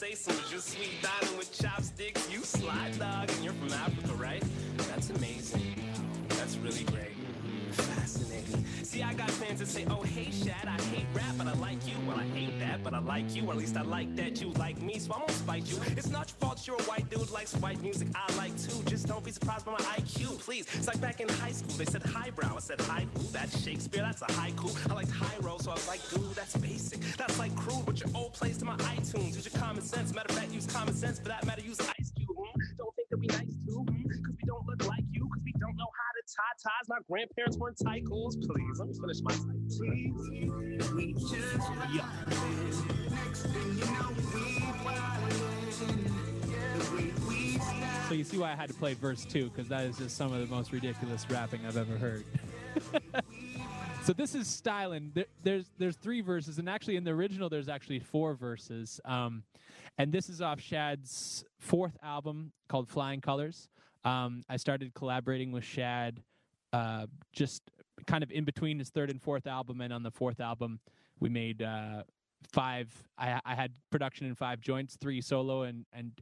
Talking 0.00 0.16
Francais, 0.16 0.32
so 0.32 0.32
just 0.50 0.68
sweet 0.68 0.90
dining 1.02 1.36
with 1.36 1.52
chopsticks. 1.52 2.30
You 2.32 2.40
slide 2.40 2.98
dog 2.98 3.30
and 3.30 3.44
you're 3.44 3.52
from 3.54 3.72
Africa, 3.72 4.14
right? 4.14 4.42
That's 4.76 5.10
amazing. 5.10 5.74
That's 6.28 6.56
really 6.58 6.84
great. 6.84 7.09
See, 8.82 9.02
I 9.02 9.14
got 9.14 9.30
fans 9.30 9.60
that 9.60 9.68
say, 9.68 9.86
oh, 9.90 10.02
hey, 10.02 10.30
Shad, 10.30 10.66
I 10.66 10.80
hate 10.84 11.06
rap, 11.14 11.34
but 11.38 11.46
I 11.46 11.54
like 11.54 11.86
you. 11.86 11.94
Well, 12.06 12.18
I 12.18 12.24
hate 12.38 12.58
that, 12.60 12.82
but 12.82 12.94
I 12.94 12.98
like 12.98 13.34
you. 13.34 13.46
Or 13.46 13.52
at 13.52 13.58
least 13.58 13.76
I 13.76 13.82
like 13.82 14.14
that 14.16 14.40
you 14.40 14.50
like 14.52 14.80
me, 14.80 14.98
so 14.98 15.12
I 15.12 15.18
won't 15.18 15.30
spite 15.30 15.70
you. 15.70 15.78
It's 15.96 16.10
not 16.10 16.28
your 16.28 16.36
fault 16.48 16.66
you're 16.66 16.76
a 16.76 16.82
white 16.82 17.08
dude, 17.10 17.30
likes 17.30 17.54
white 17.56 17.80
music. 17.82 18.08
I 18.14 18.32
like 18.36 18.56
too. 18.60 18.82
Just 18.84 19.06
don't 19.06 19.24
be 19.24 19.30
surprised 19.30 19.64
by 19.64 19.72
my 19.72 19.78
IQ, 19.78 20.38
please. 20.38 20.66
It's 20.74 20.86
like 20.86 21.00
back 21.00 21.20
in 21.20 21.28
high 21.28 21.52
school, 21.52 21.72
they 21.76 21.84
said 21.84 22.02
highbrow. 22.02 22.56
I 22.56 22.60
said 22.60 22.80
who? 22.80 23.22
That's 23.32 23.62
Shakespeare, 23.62 24.02
that's 24.02 24.22
a 24.22 24.26
haiku. 24.26 24.90
I 24.90 24.94
liked 24.94 25.10
high 25.10 25.38
roll, 25.40 25.58
so 25.58 25.70
I 25.70 25.74
was 25.74 25.88
like, 25.88 26.00
dude, 26.10 26.34
that's 26.34 26.56
basic. 26.56 27.00
That's 27.16 27.38
like 27.38 27.54
crude, 27.56 27.86
but 27.86 28.00
your 28.00 28.10
old 28.14 28.32
plays 28.34 28.58
to 28.58 28.64
my 28.64 28.76
iTunes. 28.76 29.34
Use 29.36 29.52
your 29.52 29.60
common 29.60 29.82
sense. 29.82 30.14
Matter 30.14 30.32
of 30.32 30.38
fact, 30.38 30.52
use 30.52 30.66
common 30.66 30.94
sense. 30.94 31.18
For 31.18 31.28
that 31.28 31.46
matter, 31.46 31.62
use 31.62 31.80
Ice 31.80 32.12
Cube. 32.16 32.28
Hmm? 32.36 32.60
Don't 32.78 32.94
think 32.96 33.08
that 33.10 33.18
we 33.18 33.26
nice 33.26 33.54
too, 33.66 33.84
hmm? 33.88 34.08
Cause 34.24 34.34
we 34.36 34.44
don't 34.46 34.66
look 34.66 34.86
like 34.86 35.04
you, 35.12 35.28
cause 35.28 35.42
we 35.44 35.52
don't 35.52 35.76
know 35.76 35.90
how 35.98 35.99
ties. 36.34 36.88
My 36.88 36.98
grandparents 37.08 37.56
weren't 37.56 37.78
tycoons. 37.78 38.40
Please, 38.40 38.78
let 38.78 38.88
me 38.88 38.94
finish 38.94 39.20
my 39.22 39.34
Yeah. 41.92 42.08
So 48.08 48.14
you 48.14 48.24
see 48.24 48.38
why 48.38 48.50
I 48.52 48.56
had 48.56 48.68
to 48.68 48.74
play 48.74 48.94
verse 48.94 49.24
two 49.24 49.50
because 49.50 49.68
that 49.68 49.84
is 49.84 49.96
just 49.96 50.16
some 50.16 50.32
of 50.32 50.40
the 50.40 50.52
most 50.52 50.72
ridiculous 50.72 51.24
rapping 51.30 51.64
I've 51.64 51.76
ever 51.76 51.96
heard. 51.96 52.24
so 54.02 54.12
this 54.12 54.34
is 54.34 54.48
Stylin'. 54.48 55.14
There, 55.14 55.26
there's 55.44 55.70
there's 55.78 55.96
three 55.96 56.20
verses, 56.20 56.58
and 56.58 56.68
actually 56.68 56.96
in 56.96 57.04
the 57.04 57.12
original 57.12 57.48
there's 57.48 57.68
actually 57.68 58.00
four 58.00 58.34
verses. 58.34 59.00
Um, 59.04 59.44
and 59.96 60.12
this 60.12 60.28
is 60.28 60.40
off 60.40 60.60
Shad's 60.60 61.44
fourth 61.58 61.96
album 62.02 62.52
called 62.68 62.88
Flying 62.88 63.20
Colors. 63.20 63.68
Um, 64.04 64.42
I 64.48 64.56
started 64.56 64.94
collaborating 64.94 65.52
with 65.52 65.64
Shad 65.64 66.22
uh, 66.72 67.06
just 67.32 67.62
kind 68.06 68.22
of 68.22 68.30
in 68.30 68.44
between 68.44 68.78
his 68.78 68.90
third 68.90 69.10
and 69.10 69.20
fourth 69.20 69.46
album, 69.46 69.80
and 69.80 69.92
on 69.92 70.02
the 70.02 70.10
fourth 70.10 70.40
album 70.40 70.80
we 71.18 71.28
made 71.28 71.62
uh, 71.62 72.02
five. 72.52 72.88
I, 73.18 73.40
I 73.44 73.54
had 73.54 73.72
production 73.90 74.26
in 74.26 74.34
five 74.34 74.60
joints, 74.60 74.96
three 75.00 75.20
solo 75.20 75.62
and 75.62 75.84
and 75.92 76.12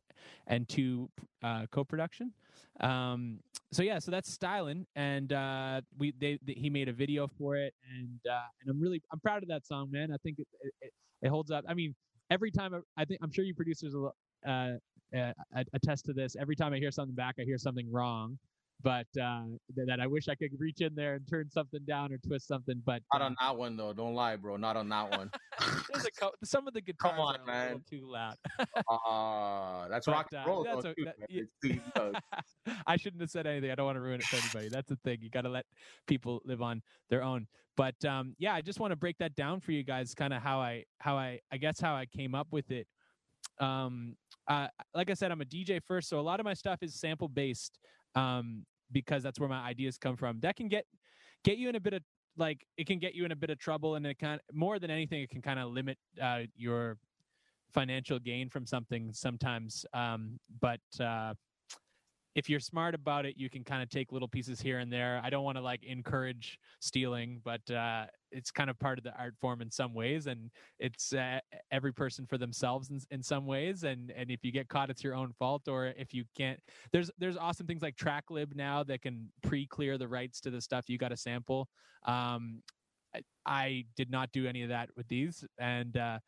and 0.46 0.68
two 0.68 1.08
uh, 1.42 1.66
co-production. 1.70 2.32
Um, 2.80 3.40
so 3.70 3.82
yeah, 3.82 3.98
so 3.98 4.10
that's 4.10 4.36
Stylin', 4.36 4.84
and 4.96 5.32
uh, 5.32 5.80
we 5.98 6.12
they, 6.18 6.38
they 6.42 6.54
he 6.54 6.70
made 6.70 6.88
a 6.88 6.92
video 6.92 7.28
for 7.28 7.56
it, 7.56 7.74
and 7.96 8.20
uh, 8.30 8.46
and 8.60 8.70
I'm 8.70 8.80
really 8.80 9.02
I'm 9.12 9.20
proud 9.20 9.42
of 9.42 9.48
that 9.50 9.66
song, 9.66 9.90
man. 9.90 10.10
I 10.12 10.16
think 10.22 10.38
it 10.38 10.48
it, 10.80 10.92
it 11.22 11.28
holds 11.28 11.50
up. 11.50 11.64
I 11.68 11.74
mean, 11.74 11.94
every 12.30 12.50
time 12.50 12.74
I, 12.74 13.02
I 13.02 13.04
think 13.04 13.20
I'm 13.22 13.30
sure 13.30 13.44
you 13.44 13.54
producers 13.54 13.94
uh, 14.46 14.72
uh, 15.16 15.32
attest 15.72 16.04
to 16.06 16.12
this. 16.12 16.36
Every 16.38 16.56
time 16.56 16.72
I 16.72 16.78
hear 16.78 16.90
something 16.90 17.14
back, 17.14 17.36
I 17.38 17.42
hear 17.44 17.58
something 17.58 17.90
wrong. 17.90 18.38
But 18.80 19.08
uh, 19.20 19.42
th- 19.74 19.88
that 19.88 19.98
I 19.98 20.06
wish 20.06 20.28
I 20.28 20.36
could 20.36 20.52
reach 20.56 20.82
in 20.82 20.94
there 20.94 21.14
and 21.14 21.26
turn 21.28 21.50
something 21.50 21.80
down 21.84 22.12
or 22.12 22.18
twist 22.18 22.46
something. 22.46 22.80
But 22.86 23.02
Not 23.12 23.22
uh, 23.22 23.24
on 23.24 23.36
that 23.40 23.56
one 23.56 23.76
though. 23.76 23.92
Don't 23.92 24.14
lie, 24.14 24.36
bro. 24.36 24.56
Not 24.56 24.76
on 24.76 24.88
that 24.90 25.10
one. 25.18 25.30
there's 25.92 26.04
a 26.06 26.12
co- 26.12 26.30
some 26.44 26.68
of 26.68 26.74
the 26.74 26.80
guitars 26.88 27.10
Come 27.10 27.18
on, 27.18 27.36
are 27.40 27.42
a 27.42 27.46
man. 27.46 27.66
little 27.66 27.82
too 27.90 28.08
loud. 28.08 28.36
Ah, 28.88 29.86
that's 29.90 30.06
But, 30.06 30.12
rock 30.12 30.26
and 30.32 30.40
uh, 30.42 30.44
roll 30.46 30.62
that's 30.64 30.82
though, 30.84 30.90
o- 30.90 30.94
too, 30.94 31.04
that- 31.06 31.16
yeah. 31.28 31.42
It's 31.42 31.52
too 31.60 31.80
young. 31.96 32.14
I 32.86 32.96
shouldn't 32.96 33.20
have 33.20 33.30
said 33.30 33.48
anything. 33.48 33.70
I 33.72 33.74
don't 33.74 33.86
want 33.86 33.96
to 33.96 34.00
ruin 34.00 34.20
it 34.20 34.26
for 34.26 34.36
anybody. 34.36 34.68
That's 34.68 34.88
the 34.88 34.96
thing. 35.04 35.18
You 35.22 35.30
got 35.30 35.40
to 35.42 35.48
let 35.48 35.66
people 36.06 36.40
live 36.44 36.62
on 36.62 36.80
their 37.10 37.24
own. 37.24 37.48
But 37.76 38.02
um, 38.04 38.36
yeah, 38.38 38.54
I 38.54 38.60
just 38.60 38.78
want 38.78 38.92
to 38.92 38.96
break 38.96 39.18
that 39.18 39.34
down 39.34 39.60
for 39.60 39.72
you 39.72 39.82
guys. 39.82 40.14
Kind 40.14 40.32
of 40.32 40.40
how 40.40 40.60
I 40.60 40.84
how 41.00 41.16
I 41.16 41.40
I 41.52 41.56
guess 41.56 41.80
how 41.80 41.94
I 41.96 42.06
came 42.06 42.34
up 42.36 42.46
with 42.52 42.70
it. 42.70 42.86
Um, 43.60 44.14
uh, 44.48 44.68
like 44.94 45.10
I 45.10 45.14
said, 45.14 45.30
I'm 45.30 45.40
a 45.40 45.44
DJ 45.44 45.80
first, 45.82 46.08
so 46.08 46.18
a 46.18 46.22
lot 46.22 46.40
of 46.40 46.44
my 46.44 46.54
stuff 46.54 46.78
is 46.82 46.94
sample 46.94 47.28
based. 47.28 47.78
Um, 48.14 48.64
because 48.92 49.22
that's 49.22 49.38
where 49.38 49.48
my 49.48 49.60
ideas 49.60 49.98
come 49.98 50.16
from. 50.16 50.40
That 50.40 50.56
can 50.56 50.68
get 50.68 50.84
get 51.44 51.58
you 51.58 51.68
in 51.68 51.76
a 51.76 51.80
bit 51.80 51.94
of 51.94 52.02
like 52.36 52.64
it 52.76 52.86
can 52.86 52.98
get 52.98 53.14
you 53.14 53.24
in 53.24 53.32
a 53.32 53.36
bit 53.36 53.50
of 53.50 53.58
trouble, 53.58 53.96
and 53.96 54.06
it 54.06 54.18
kind 54.18 54.40
more 54.52 54.78
than 54.78 54.90
anything, 54.90 55.22
it 55.22 55.30
can 55.30 55.42
kind 55.42 55.58
of 55.58 55.70
limit 55.70 55.98
uh, 56.22 56.42
your 56.56 56.96
financial 57.72 58.18
gain 58.18 58.48
from 58.48 58.66
something 58.66 59.12
sometimes. 59.12 59.84
Um, 59.92 60.38
but 60.60 60.80
uh, 61.00 61.34
if 62.34 62.48
you're 62.48 62.60
smart 62.60 62.94
about 62.94 63.26
it, 63.26 63.34
you 63.36 63.50
can 63.50 63.64
kind 63.64 63.82
of 63.82 63.88
take 63.88 64.12
little 64.12 64.28
pieces 64.28 64.60
here 64.60 64.78
and 64.78 64.92
there. 64.92 65.20
I 65.24 65.30
don't 65.30 65.44
want 65.44 65.56
to 65.56 65.62
like 65.62 65.82
encourage 65.84 66.58
stealing, 66.80 67.40
but 67.44 67.68
uh, 67.70 68.06
it's 68.30 68.50
kind 68.50 68.70
of 68.70 68.78
part 68.78 68.98
of 68.98 69.04
the 69.04 69.12
art 69.18 69.34
form 69.40 69.60
in 69.62 69.70
some 69.70 69.94
ways, 69.94 70.26
and 70.26 70.50
it's 70.78 71.12
uh, 71.12 71.40
every 71.70 71.92
person 71.92 72.26
for 72.26 72.38
themselves 72.38 72.90
in, 72.90 73.00
in 73.10 73.22
some 73.22 73.46
ways. 73.46 73.84
And 73.84 74.12
and 74.12 74.30
if 74.30 74.44
you 74.44 74.52
get 74.52 74.68
caught, 74.68 74.90
it's 74.90 75.02
your 75.02 75.14
own 75.14 75.32
fault. 75.38 75.68
Or 75.68 75.86
if 75.96 76.14
you 76.14 76.24
can't, 76.36 76.60
there's 76.92 77.10
there's 77.18 77.36
awesome 77.36 77.66
things 77.66 77.82
like 77.82 77.96
TrackLib 77.96 78.54
now 78.54 78.84
that 78.84 79.02
can 79.02 79.30
pre-clear 79.42 79.98
the 79.98 80.08
rights 80.08 80.40
to 80.42 80.50
the 80.50 80.60
stuff 80.60 80.88
you 80.88 80.98
got 80.98 81.08
to 81.08 81.16
sample. 81.16 81.68
Um, 82.06 82.62
I, 83.14 83.20
I 83.46 83.84
did 83.96 84.10
not 84.10 84.30
do 84.32 84.46
any 84.46 84.62
of 84.62 84.68
that 84.68 84.90
with 84.96 85.08
these, 85.08 85.44
and 85.58 85.96
uh, 85.96 86.18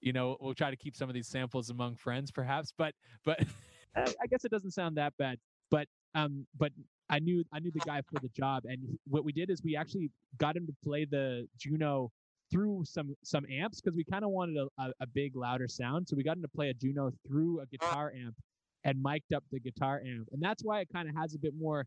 you 0.00 0.12
know 0.12 0.36
we'll 0.40 0.54
try 0.54 0.70
to 0.70 0.76
keep 0.76 0.96
some 0.96 1.08
of 1.08 1.14
these 1.14 1.28
samples 1.28 1.70
among 1.70 1.96
friends, 1.96 2.30
perhaps. 2.30 2.72
But 2.76 2.94
but 3.24 3.40
I 3.96 4.02
I 4.22 4.26
guess 4.28 4.44
it 4.44 4.50
doesn't 4.50 4.72
sound 4.72 4.96
that 4.96 5.12
bad. 5.18 5.38
But 5.70 5.86
um, 6.14 6.46
but 6.58 6.72
I 7.08 7.18
knew 7.18 7.44
I 7.52 7.60
knew 7.60 7.70
the 7.72 7.80
guy 7.80 8.00
for 8.02 8.20
the 8.20 8.28
job, 8.30 8.64
and 8.66 8.98
what 9.06 9.24
we 9.24 9.32
did 9.32 9.50
is 9.50 9.62
we 9.62 9.76
actually 9.76 10.10
got 10.38 10.56
him 10.56 10.66
to 10.66 10.72
play 10.84 11.04
the 11.04 11.46
Juno 11.58 12.10
through 12.50 12.84
some 12.84 13.14
some 13.22 13.44
amps 13.50 13.80
because 13.80 13.96
we 13.96 14.04
kind 14.04 14.24
of 14.24 14.30
wanted 14.30 14.56
a, 14.56 14.82
a, 14.82 14.92
a 15.00 15.06
big 15.06 15.36
louder 15.36 15.68
sound. 15.68 16.08
So 16.08 16.16
we 16.16 16.22
got 16.22 16.36
him 16.36 16.42
to 16.42 16.48
play 16.48 16.70
a 16.70 16.74
Juno 16.74 17.10
through 17.26 17.60
a 17.60 17.66
guitar 17.66 18.12
amp 18.16 18.36
and 18.84 19.00
mic'd 19.02 19.34
up 19.34 19.44
the 19.52 19.60
guitar 19.60 20.00
amp, 20.06 20.28
and 20.32 20.42
that's 20.42 20.64
why 20.64 20.80
it 20.80 20.88
kind 20.92 21.08
of 21.08 21.16
has 21.16 21.34
a 21.34 21.38
bit 21.38 21.52
more 21.58 21.86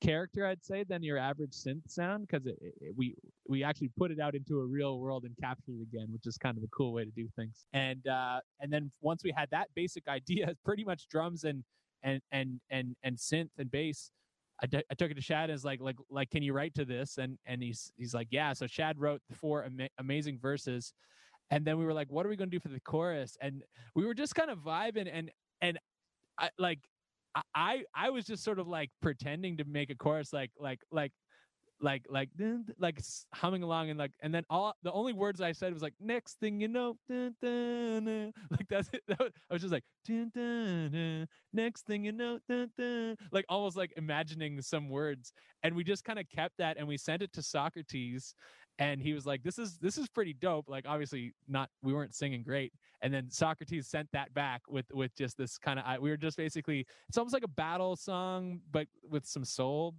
character, 0.00 0.46
I'd 0.46 0.64
say, 0.64 0.84
than 0.84 1.02
your 1.02 1.18
average 1.18 1.52
synth 1.52 1.88
sound 1.88 2.26
because 2.26 2.46
it, 2.46 2.56
it, 2.60 2.94
we 2.96 3.16
we 3.48 3.64
actually 3.64 3.90
put 3.96 4.10
it 4.10 4.20
out 4.20 4.34
into 4.34 4.58
a 4.58 4.64
real 4.64 4.98
world 4.98 5.24
and 5.24 5.34
captured 5.40 5.74
it 5.80 5.82
again, 5.82 6.06
which 6.10 6.26
is 6.26 6.36
kind 6.36 6.56
of 6.56 6.64
a 6.64 6.68
cool 6.68 6.92
way 6.92 7.04
to 7.04 7.10
do 7.10 7.28
things. 7.36 7.66
And 7.72 8.06
uh, 8.06 8.40
and 8.60 8.72
then 8.72 8.90
once 9.00 9.22
we 9.24 9.32
had 9.36 9.48
that 9.50 9.68
basic 9.74 10.08
idea, 10.08 10.54
pretty 10.64 10.84
much 10.84 11.08
drums 11.08 11.44
and 11.44 11.64
and 12.02 12.20
and 12.32 12.60
and 12.70 12.96
and 13.02 13.16
synth 13.16 13.50
and 13.58 13.70
bass. 13.70 14.10
I, 14.60 14.66
d- 14.66 14.82
I 14.90 14.94
took 14.94 15.12
it 15.12 15.14
to 15.14 15.20
Shad 15.20 15.50
was 15.50 15.64
like 15.64 15.80
like 15.80 15.94
like 16.10 16.30
can 16.30 16.42
you 16.42 16.52
write 16.52 16.74
to 16.74 16.84
this 16.84 17.18
and 17.18 17.38
and 17.46 17.62
he's 17.62 17.92
he's 17.96 18.12
like 18.12 18.26
yeah 18.32 18.52
so 18.52 18.66
Shad 18.66 18.98
wrote 18.98 19.20
four 19.32 19.64
ama- 19.64 19.88
amazing 19.98 20.40
verses 20.40 20.94
and 21.52 21.64
then 21.64 21.78
we 21.78 21.84
were 21.84 21.92
like 21.92 22.10
what 22.10 22.26
are 22.26 22.28
we 22.28 22.34
going 22.34 22.50
to 22.50 22.56
do 22.56 22.60
for 22.60 22.66
the 22.66 22.80
chorus 22.80 23.36
and 23.40 23.62
we 23.94 24.04
were 24.04 24.14
just 24.14 24.34
kind 24.34 24.50
of 24.50 24.58
vibing 24.58 25.08
and 25.12 25.30
and 25.60 25.78
I 26.38 26.50
like 26.58 26.80
I- 27.54 27.84
I 27.94 28.10
was 28.10 28.26
just 28.26 28.44
sort 28.44 28.58
of 28.58 28.68
like 28.68 28.90
pretending 29.02 29.56
to 29.58 29.64
make 29.64 29.90
a 29.90 29.94
chorus 29.94 30.32
like 30.32 30.50
like 30.58 30.80
like 30.90 31.12
like 31.80 32.04
like 32.10 32.28
like 32.78 33.00
humming 33.34 33.62
along 33.62 33.90
and 33.90 33.98
like 33.98 34.10
and 34.20 34.34
then 34.34 34.44
all 34.50 34.74
the 34.82 34.90
only 34.92 35.12
words 35.12 35.40
I 35.40 35.52
said 35.52 35.72
was 35.72 35.82
like 35.82 35.94
next 36.00 36.40
thing 36.40 36.60
you 36.60 36.66
know 36.68 36.96
dun, 37.08 37.36
dun, 37.40 38.04
dun. 38.04 38.32
like 38.50 38.66
that's 38.68 38.88
it. 38.92 39.02
That 39.08 39.18
was, 39.20 39.32
I 39.50 39.54
was 39.54 39.62
just 39.62 39.72
like 39.72 39.84
dun, 40.04 40.30
dun, 40.34 40.90
dun, 40.90 41.28
next 41.52 41.86
thing 41.86 42.04
you 42.04 42.12
know 42.12 42.40
dun, 42.48 42.70
dun, 42.76 43.16
like 43.32 43.44
almost 43.48 43.76
like 43.76 43.92
imagining 43.96 44.60
some 44.60 44.88
words. 44.88 45.32
And 45.62 45.74
we 45.76 45.84
just 45.84 46.04
kind 46.04 46.18
of 46.18 46.28
kept 46.28 46.54
that 46.58 46.78
and 46.78 46.88
we 46.88 46.96
sent 46.96 47.22
it 47.22 47.32
to 47.34 47.42
Socrates 47.42 48.34
and 48.78 49.00
he 49.00 49.12
was 49.12 49.26
like 49.26 49.42
this 49.42 49.58
is 49.58 49.78
this 49.78 49.98
is 49.98 50.08
pretty 50.08 50.32
dope 50.32 50.68
like 50.68 50.84
obviously 50.86 51.32
not 51.48 51.68
we 51.82 51.92
weren't 51.92 52.14
singing 52.14 52.42
great 52.42 52.72
and 53.02 53.14
then 53.14 53.30
Socrates 53.30 53.86
sent 53.86 54.08
that 54.12 54.32
back 54.34 54.62
with 54.68 54.86
with 54.92 55.14
just 55.16 55.36
this 55.36 55.58
kind 55.58 55.78
of 55.78 55.84
we 56.00 56.10
were 56.10 56.16
just 56.16 56.36
basically 56.36 56.86
it's 57.08 57.18
almost 57.18 57.34
like 57.34 57.44
a 57.44 57.48
battle 57.48 57.96
song 57.96 58.60
but 58.70 58.86
with 59.08 59.26
some 59.26 59.44
soul 59.44 59.94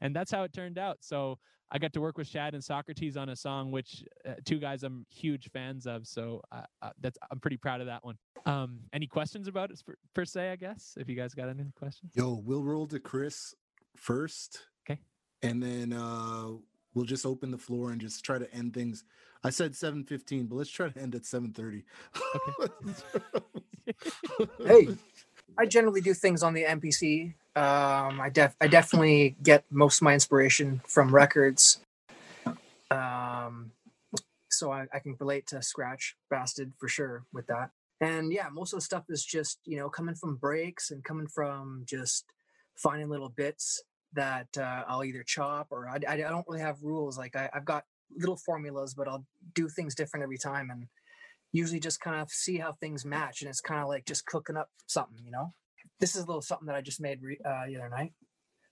and 0.00 0.14
that's 0.14 0.30
how 0.30 0.42
it 0.42 0.52
turned 0.52 0.78
out 0.78 0.98
so 1.00 1.38
i 1.70 1.78
got 1.78 1.92
to 1.92 2.00
work 2.00 2.18
with 2.18 2.28
shad 2.28 2.54
and 2.54 2.62
socrates 2.62 3.16
on 3.16 3.30
a 3.30 3.36
song 3.36 3.70
which 3.70 4.04
uh, 4.28 4.34
two 4.44 4.58
guys 4.58 4.82
i'm 4.82 5.06
huge 5.10 5.50
fans 5.52 5.86
of 5.86 6.06
so 6.06 6.40
uh, 6.52 6.62
uh, 6.82 6.90
that's 7.00 7.18
i'm 7.30 7.40
pretty 7.40 7.56
proud 7.56 7.80
of 7.80 7.86
that 7.86 8.04
one 8.04 8.16
um 8.44 8.78
any 8.92 9.06
questions 9.06 9.48
about 9.48 9.70
it 9.70 9.82
per, 9.84 9.94
per 10.14 10.24
se 10.24 10.50
i 10.50 10.56
guess 10.56 10.94
if 10.98 11.08
you 11.08 11.16
guys 11.16 11.34
got 11.34 11.48
any 11.48 11.64
questions 11.76 12.12
Yo, 12.14 12.40
we'll 12.44 12.62
roll 12.62 12.86
to 12.86 13.00
Chris 13.00 13.54
first. 13.96 14.62
Okay. 14.88 15.00
And 15.42 15.62
then 15.62 15.92
uh 15.92 16.52
we'll 16.96 17.04
just 17.04 17.26
open 17.26 17.50
the 17.52 17.58
floor 17.58 17.92
and 17.92 18.00
just 18.00 18.24
try 18.24 18.38
to 18.38 18.52
end 18.52 18.74
things. 18.74 19.04
I 19.44 19.50
said 19.50 19.72
7:15, 19.72 20.48
but 20.48 20.56
let's 20.56 20.70
try 20.70 20.88
to 20.88 21.00
end 21.00 21.14
at 21.14 21.22
7:30. 21.22 21.84
Hey, 24.66 24.88
I 25.58 25.66
generally 25.66 26.00
do 26.00 26.12
things 26.12 26.42
on 26.42 26.54
the 26.54 26.64
MPC. 26.64 27.34
Um, 27.54 28.20
I 28.20 28.30
def 28.32 28.56
I 28.60 28.66
definitely 28.66 29.36
get 29.44 29.64
most 29.70 29.98
of 29.98 30.02
my 30.02 30.14
inspiration 30.14 30.80
from 30.88 31.14
records. 31.14 31.78
Um, 32.90 33.70
so 34.50 34.72
I, 34.72 34.86
I 34.92 34.98
can 34.98 35.16
relate 35.20 35.46
to 35.48 35.62
Scratch 35.62 36.16
Bastid 36.32 36.72
for 36.78 36.88
sure 36.88 37.24
with 37.32 37.46
that. 37.46 37.70
And 38.00 38.32
yeah, 38.32 38.48
most 38.52 38.72
of 38.72 38.78
the 38.78 38.84
stuff 38.84 39.04
is 39.08 39.24
just 39.24 39.60
you 39.64 39.76
know 39.76 39.88
coming 39.88 40.16
from 40.16 40.34
breaks 40.34 40.90
and 40.90 41.04
coming 41.04 41.28
from 41.28 41.84
just 41.86 42.24
finding 42.74 43.08
little 43.08 43.28
bits 43.28 43.84
that 44.16 44.48
uh, 44.58 44.82
I'll 44.88 45.04
either 45.04 45.22
chop 45.22 45.68
or 45.70 45.88
I, 45.88 45.98
I 46.08 46.16
don't 46.16 46.46
really 46.48 46.60
have 46.60 46.82
rules. 46.82 47.16
Like 47.16 47.36
I, 47.36 47.48
I've 47.54 47.64
got 47.64 47.84
little 48.16 48.36
formulas, 48.36 48.94
but 48.94 49.08
I'll 49.08 49.24
do 49.54 49.68
things 49.68 49.94
different 49.94 50.24
every 50.24 50.38
time 50.38 50.70
and 50.70 50.86
usually 51.52 51.80
just 51.80 52.00
kind 52.00 52.20
of 52.20 52.30
see 52.30 52.58
how 52.58 52.72
things 52.72 53.04
match. 53.04 53.42
And 53.42 53.48
it's 53.48 53.60
kind 53.60 53.80
of 53.80 53.88
like 53.88 54.04
just 54.04 54.26
cooking 54.26 54.56
up 54.56 54.68
something, 54.86 55.24
you 55.24 55.30
know. 55.30 55.54
This 56.00 56.14
is 56.14 56.22
a 56.22 56.26
little 56.26 56.42
something 56.42 56.66
that 56.66 56.76
I 56.76 56.80
just 56.80 57.00
made 57.00 57.22
re- 57.22 57.40
uh, 57.44 57.66
the 57.66 57.76
other 57.76 57.88
night. 57.88 58.12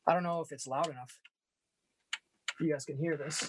I 0.07 0.13
don't 0.13 0.23
know 0.23 0.41
if 0.41 0.53
it's 0.53 0.67
loud 0.67 0.91
enough. 0.91 1.19
You 2.61 2.73
guys 2.73 2.85
can 2.85 2.99
hear 2.99 3.17
this. 3.17 3.49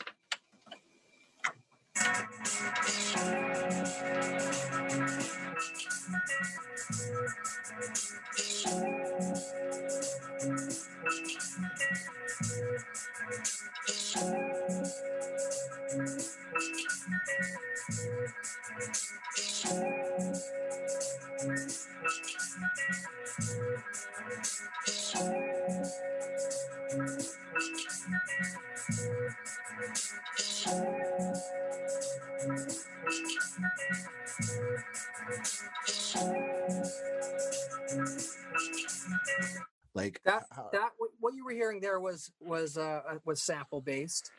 There 41.82 41.99
was 41.99 42.32
was 42.39 42.78
uh 42.78 43.01
uh, 43.09 43.17
was 43.26 43.41
sample 43.41 43.82
based. 43.82 44.32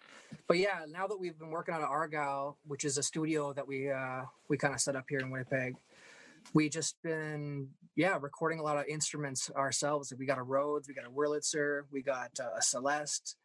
But 0.48 0.58
yeah 0.58 0.80
now 0.88 1.06
that 1.06 1.18
we've 1.18 1.38
been 1.38 1.50
working 1.50 1.74
out 1.74 1.82
of 1.82 1.88
argyle 1.88 2.58
which 2.66 2.84
is 2.84 2.98
a 2.98 3.02
studio 3.02 3.52
that 3.52 3.66
we 3.66 3.90
uh 3.90 4.22
we 4.48 4.56
kind 4.56 4.74
of 4.74 4.80
set 4.80 4.96
up 4.96 5.04
here 5.08 5.20
in 5.20 5.30
winnipeg 5.30 5.74
we 6.54 6.68
just 6.68 6.96
been 7.02 7.68
yeah 7.96 8.18
recording 8.20 8.58
a 8.58 8.62
lot 8.62 8.76
of 8.76 8.86
instruments 8.86 9.50
ourselves. 9.56 10.12
We 10.16 10.26
got 10.26 10.38
a 10.38 10.42
rhodes 10.42 10.88
we 10.88 10.94
got 10.94 11.06
a 11.06 11.10
wurlitzer 11.10 11.82
we 11.90 12.02
got 12.02 12.30
uh, 12.40 12.56
a 12.56 12.62
celeste 12.62 13.36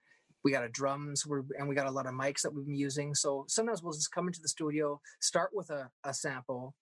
we 0.43 0.51
got 0.51 0.63
a 0.63 0.69
drums 0.69 1.25
and 1.57 1.67
we 1.67 1.75
got 1.75 1.87
a 1.87 1.91
lot 1.91 2.07
of 2.07 2.13
mics 2.13 2.41
that 2.41 2.53
we've 2.53 2.65
been 2.65 2.75
using. 2.75 3.13
So 3.13 3.45
sometimes 3.47 3.83
we'll 3.83 3.93
just 3.93 4.11
come 4.11 4.27
into 4.27 4.41
the 4.41 4.47
studio 4.47 4.99
start 5.19 5.51
with 5.53 5.69
a, 5.69 5.89
a 6.03 6.13
sample 6.13 6.73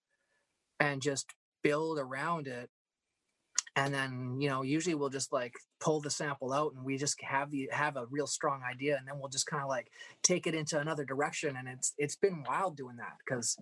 and 0.80 1.02
just 1.02 1.34
build 1.62 2.00
around 2.00 2.48
it 2.48 2.70
and 3.76 3.94
then 3.94 4.38
you 4.40 4.50
know 4.50 4.62
usually 4.62 4.96
we'll 4.96 5.10
just 5.10 5.32
like 5.32 5.54
pull 5.80 6.02
the 6.02 6.10
sample 6.10 6.52
out 6.52 6.74
and 6.74 6.84
we 6.84 6.98
just 6.98 7.22
have 7.22 7.50
the 7.52 7.70
have 7.72 7.96
a 7.96 8.06
real 8.10 8.28
strong 8.28 8.62
idea 8.70 8.98
and 8.98 9.08
then 9.08 9.20
we'll 9.20 9.30
just 9.30 9.48
kind 9.48 9.64
of 9.64 9.70
like 9.70 9.90
take 10.24 10.48
it 10.48 10.56
into 10.56 10.80
another 10.80 11.06
direction 11.06 11.56
and 11.58 11.68
it's 11.68 11.94
it's 11.98 12.16
been 12.16 12.44
wild 12.48 12.76
doing 12.76 12.98
that 12.98 13.14
because 13.26 13.58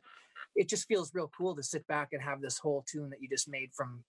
it 0.56 0.68
just 0.68 0.88
feels 0.88 1.14
real 1.14 1.30
cool 1.38 1.56
to 1.56 1.64
sit 1.64 1.86
back 1.88 2.10
and 2.12 2.22
have 2.22 2.42
this 2.42 2.58
whole 2.58 2.84
tune 2.92 3.10
that 3.10 3.22
you 3.22 3.30
just 3.30 3.50
made 3.50 3.70
from 3.76 4.04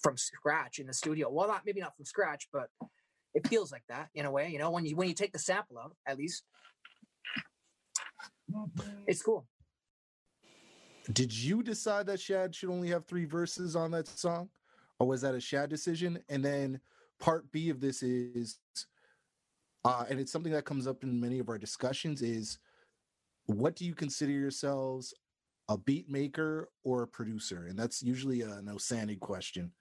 from 0.00 0.16
scratch 0.16 0.78
in 0.80 0.86
the 0.86 0.94
studio. 0.94 1.30
Well 1.30 1.48
not 1.48 1.62
maybe 1.66 1.80
not 1.80 1.96
from 1.96 2.04
scratch 2.04 2.48
but 2.52 2.68
it 3.34 3.46
feels 3.48 3.72
like 3.72 3.84
that 3.88 4.08
in 4.14 4.26
a 4.26 4.30
way 4.30 4.48
you 4.48 4.58
know 4.58 4.70
when 4.70 4.86
you 4.86 4.96
when 4.96 5.08
you 5.08 5.14
take 5.14 5.32
the 5.32 5.38
sample 5.38 5.78
out 5.78 5.94
at 6.06 6.18
least. 6.18 6.44
It's 9.06 9.22
cool. 9.22 9.46
Did 11.12 11.32
you 11.32 11.62
decide 11.62 12.06
that 12.06 12.20
Shad 12.20 12.54
should 12.54 12.70
only 12.70 12.88
have 12.88 13.06
three 13.06 13.24
verses 13.24 13.74
on 13.74 13.90
that 13.92 14.06
song? 14.06 14.50
Or 15.02 15.08
was 15.08 15.22
that 15.22 15.34
a 15.34 15.40
Shad 15.40 15.68
decision? 15.68 16.20
And 16.28 16.44
then 16.44 16.80
part 17.18 17.50
B 17.50 17.70
of 17.70 17.80
this 17.80 18.04
is 18.04 18.58
uh 19.84 20.04
and 20.08 20.20
it's 20.20 20.30
something 20.30 20.52
that 20.52 20.64
comes 20.64 20.86
up 20.86 21.02
in 21.02 21.20
many 21.20 21.40
of 21.40 21.48
our 21.48 21.58
discussions 21.58 22.22
is 22.22 22.58
what 23.46 23.74
do 23.74 23.84
you 23.84 23.96
consider 23.96 24.30
yourselves 24.30 25.12
a 25.68 25.76
beat 25.76 26.08
maker 26.08 26.68
or 26.84 27.02
a 27.02 27.08
producer? 27.08 27.66
And 27.66 27.76
that's 27.76 28.00
usually 28.00 28.42
an 28.42 28.70
Osani 28.70 29.18
question. 29.18 29.72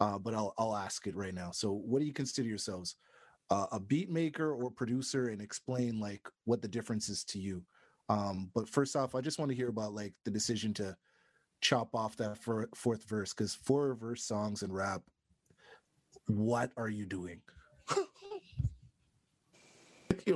Uh, 0.00 0.18
but 0.18 0.34
I'll 0.34 0.54
I'll 0.58 0.76
ask 0.76 1.06
it 1.06 1.14
right 1.14 1.34
now. 1.34 1.52
So 1.52 1.70
what 1.70 2.00
do 2.00 2.04
you 2.04 2.12
consider 2.12 2.48
yourselves? 2.48 2.96
Uh, 3.50 3.66
a 3.70 3.78
beat 3.78 4.10
maker 4.10 4.52
or 4.52 4.72
producer 4.72 5.28
and 5.28 5.40
explain 5.40 6.00
like 6.00 6.28
what 6.46 6.62
the 6.62 6.66
difference 6.66 7.08
is 7.08 7.22
to 7.26 7.38
you. 7.38 7.62
Um, 8.08 8.50
but 8.56 8.68
first 8.68 8.96
off, 8.96 9.14
I 9.14 9.20
just 9.20 9.38
want 9.38 9.52
to 9.52 9.56
hear 9.56 9.68
about 9.68 9.94
like 9.94 10.14
the 10.24 10.32
decision 10.32 10.74
to 10.74 10.96
chop 11.60 11.94
off 11.94 12.16
that 12.16 12.38
fir- 12.38 12.68
fourth 12.74 13.04
verse 13.08 13.32
because 13.32 13.54
four 13.54 13.94
verse 13.94 14.24
songs 14.24 14.62
and 14.62 14.74
rap. 14.74 15.02
What 16.26 16.72
are 16.76 16.88
you 16.88 17.06
doing? 17.06 17.40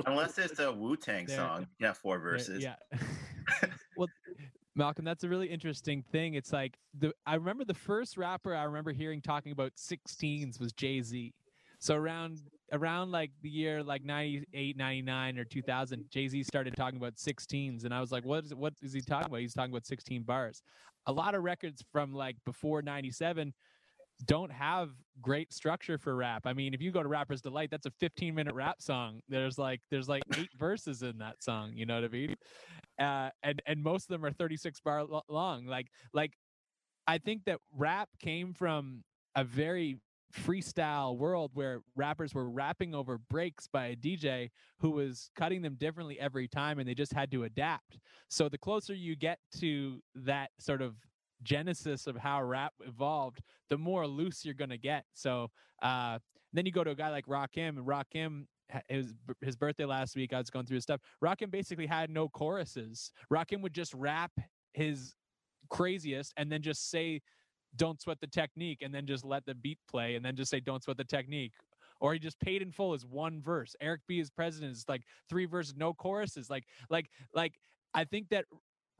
Unless 0.05 0.37
it's 0.37 0.59
a 0.59 0.71
Wu 0.71 0.95
Tang 0.95 1.25
There- 1.25 1.37
song, 1.37 1.67
yeah, 1.79 1.93
four 1.93 2.19
verses. 2.19 2.63
Yeah. 2.63 2.75
well, 3.97 4.07
Malcolm, 4.75 5.03
that's 5.03 5.23
a 5.23 5.29
really 5.29 5.47
interesting 5.47 6.03
thing. 6.11 6.35
It's 6.35 6.53
like 6.53 6.77
the 6.97 7.11
I 7.25 7.35
remember 7.35 7.65
the 7.65 7.73
first 7.73 8.17
rapper 8.17 8.55
I 8.55 8.63
remember 8.63 8.91
hearing 8.91 9.21
talking 9.21 9.51
about 9.51 9.73
16s 9.75 10.59
was 10.59 10.73
Jay 10.73 11.01
Z. 11.01 11.33
So 11.79 11.95
around 11.95 12.39
around 12.71 13.11
like 13.11 13.31
the 13.41 13.49
year 13.49 13.83
like 13.83 14.03
98, 14.03 14.77
99 14.77 15.39
or 15.39 15.45
2000, 15.45 16.05
Jay-Z 16.09 16.43
started 16.43 16.75
talking 16.75 16.97
about 16.97 17.15
16s 17.15 17.85
and 17.85 17.93
I 17.93 17.99
was 17.99 18.11
like, 18.11 18.25
what 18.25 18.45
is 18.45 18.55
what 18.55 18.73
is 18.81 18.93
he 18.93 19.01
talking 19.01 19.27
about? 19.27 19.39
He's 19.39 19.53
talking 19.53 19.71
about 19.71 19.85
16 19.85 20.23
bars. 20.23 20.61
A 21.05 21.11
lot 21.11 21.35
of 21.35 21.43
records 21.43 21.83
from 21.91 22.13
like 22.13 22.35
before 22.45 22.81
97 22.81 23.53
don't 24.25 24.51
have 24.51 24.89
great 25.21 25.53
structure 25.53 25.97
for 25.97 26.15
rap. 26.15 26.45
I 26.45 26.53
mean, 26.53 26.73
if 26.73 26.81
you 26.81 26.91
go 26.91 27.01
to 27.01 27.07
Rapper's 27.07 27.41
Delight, 27.41 27.69
that's 27.71 27.85
a 27.85 27.91
15 27.99 28.35
minute 28.35 28.53
rap 28.53 28.81
song. 28.81 29.21
There's 29.29 29.57
like 29.57 29.81
there's 29.89 30.09
like 30.09 30.23
eight 30.37 30.49
verses 30.57 31.03
in 31.03 31.17
that 31.19 31.41
song. 31.41 31.71
You 31.73 31.85
know 31.85 31.95
what 31.95 32.03
I 32.03 32.07
mean? 32.09 32.35
Uh, 32.99 33.29
and 33.43 33.61
and 33.65 33.81
most 33.81 34.03
of 34.03 34.09
them 34.09 34.25
are 34.25 34.31
36 34.31 34.81
bar 34.81 35.05
long. 35.29 35.65
Like 35.65 35.87
like 36.13 36.33
I 37.07 37.17
think 37.17 37.45
that 37.45 37.59
rap 37.75 38.09
came 38.21 38.53
from 38.53 39.03
a 39.35 39.43
very 39.43 39.97
freestyle 40.33 41.17
world 41.17 41.51
where 41.53 41.81
rappers 41.95 42.33
were 42.33 42.49
rapping 42.49 42.93
over 42.93 43.17
breaks 43.17 43.67
by 43.67 43.87
a 43.87 43.95
DJ 43.95 44.49
who 44.79 44.91
was 44.91 45.31
cutting 45.35 45.61
them 45.61 45.75
differently 45.75 46.19
every 46.19 46.47
time 46.47 46.79
and 46.79 46.87
they 46.87 46.93
just 46.93 47.13
had 47.13 47.31
to 47.31 47.43
adapt. 47.43 47.99
So 48.29 48.47
the 48.47 48.57
closer 48.57 48.93
you 48.93 49.15
get 49.15 49.39
to 49.59 50.01
that 50.15 50.51
sort 50.59 50.81
of 50.81 50.95
genesis 51.41 52.07
of 52.07 52.15
how 52.15 52.43
rap 52.43 52.73
evolved, 52.85 53.41
the 53.69 53.77
more 53.77 54.05
loose 54.07 54.45
you're 54.45 54.53
going 54.53 54.69
to 54.69 54.77
get. 54.77 55.05
So 55.13 55.49
uh, 55.81 56.19
then 56.53 56.65
you 56.65 56.71
go 56.71 56.83
to 56.83 56.91
a 56.91 56.95
guy 56.95 57.09
like 57.09 57.25
Rakim, 57.25 57.69
and 57.69 57.87
Rakim, 57.87 58.45
b- 58.71 59.33
his 59.41 59.55
birthday 59.55 59.85
last 59.85 60.15
week. 60.15 60.33
I 60.33 60.37
was 60.37 60.49
going 60.49 60.65
through 60.65 60.75
his 60.75 60.83
stuff. 60.83 61.01
Rakim 61.23 61.51
basically 61.51 61.87
had 61.87 62.09
no 62.09 62.29
choruses. 62.29 63.11
Rakim 63.31 63.61
would 63.61 63.73
just 63.73 63.93
rap 63.93 64.31
his 64.73 65.15
craziest 65.69 66.33
and 66.37 66.51
then 66.51 66.61
just 66.61 66.89
say, 66.89 67.21
"Don't 67.75 68.01
sweat 68.01 68.19
the 68.21 68.27
technique," 68.27 68.81
and 68.81 68.93
then 68.93 69.05
just 69.05 69.25
let 69.25 69.45
the 69.45 69.55
beat 69.55 69.79
play, 69.89 70.15
and 70.15 70.23
then 70.25 70.35
just 70.35 70.51
say, 70.51 70.59
"Don't 70.59 70.83
sweat 70.83 70.97
the 70.97 71.03
technique." 71.03 71.53
Or 72.01 72.13
he 72.13 72.19
just 72.19 72.39
paid 72.39 72.61
in 72.61 72.71
full 72.71 72.93
is 72.93 73.05
one 73.05 73.41
verse. 73.41 73.75
Eric 73.81 74.01
B 74.07 74.19
is 74.19 74.29
president 74.29 74.71
is 74.71 74.85
like 74.87 75.03
three 75.29 75.45
verses, 75.45 75.75
no 75.75 75.93
choruses. 75.93 76.49
Like, 76.49 76.65
like, 76.89 77.09
like. 77.33 77.53
I 77.95 78.03
think 78.03 78.29
that 78.29 78.45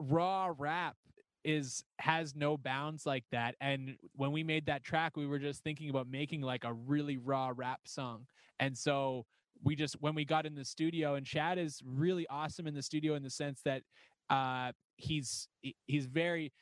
raw 0.00 0.52
rap 0.58 0.96
is 1.44 1.84
has 1.98 2.34
no 2.34 2.56
bounds 2.56 3.06
like 3.06 3.24
that 3.32 3.54
and 3.60 3.96
when 4.16 4.30
we 4.30 4.42
made 4.42 4.66
that 4.66 4.82
track 4.82 5.16
we 5.16 5.26
were 5.26 5.38
just 5.38 5.62
thinking 5.62 5.88
about 5.88 6.06
making 6.06 6.42
like 6.42 6.64
a 6.64 6.72
really 6.72 7.16
raw 7.16 7.50
rap 7.54 7.80
song 7.86 8.26
and 8.58 8.76
so 8.76 9.24
we 9.62 9.74
just 9.74 9.94
when 10.00 10.14
we 10.14 10.24
got 10.24 10.44
in 10.44 10.54
the 10.54 10.64
studio 10.64 11.14
and 11.14 11.26
Shad 11.26 11.56
is 11.58 11.80
really 11.84 12.26
awesome 12.28 12.66
in 12.66 12.74
the 12.74 12.82
studio 12.82 13.14
in 13.14 13.22
the 13.22 13.30
sense 13.30 13.62
that 13.64 13.82
uh 14.28 14.72
he's 14.96 15.48
he's 15.86 16.06
very 16.06 16.52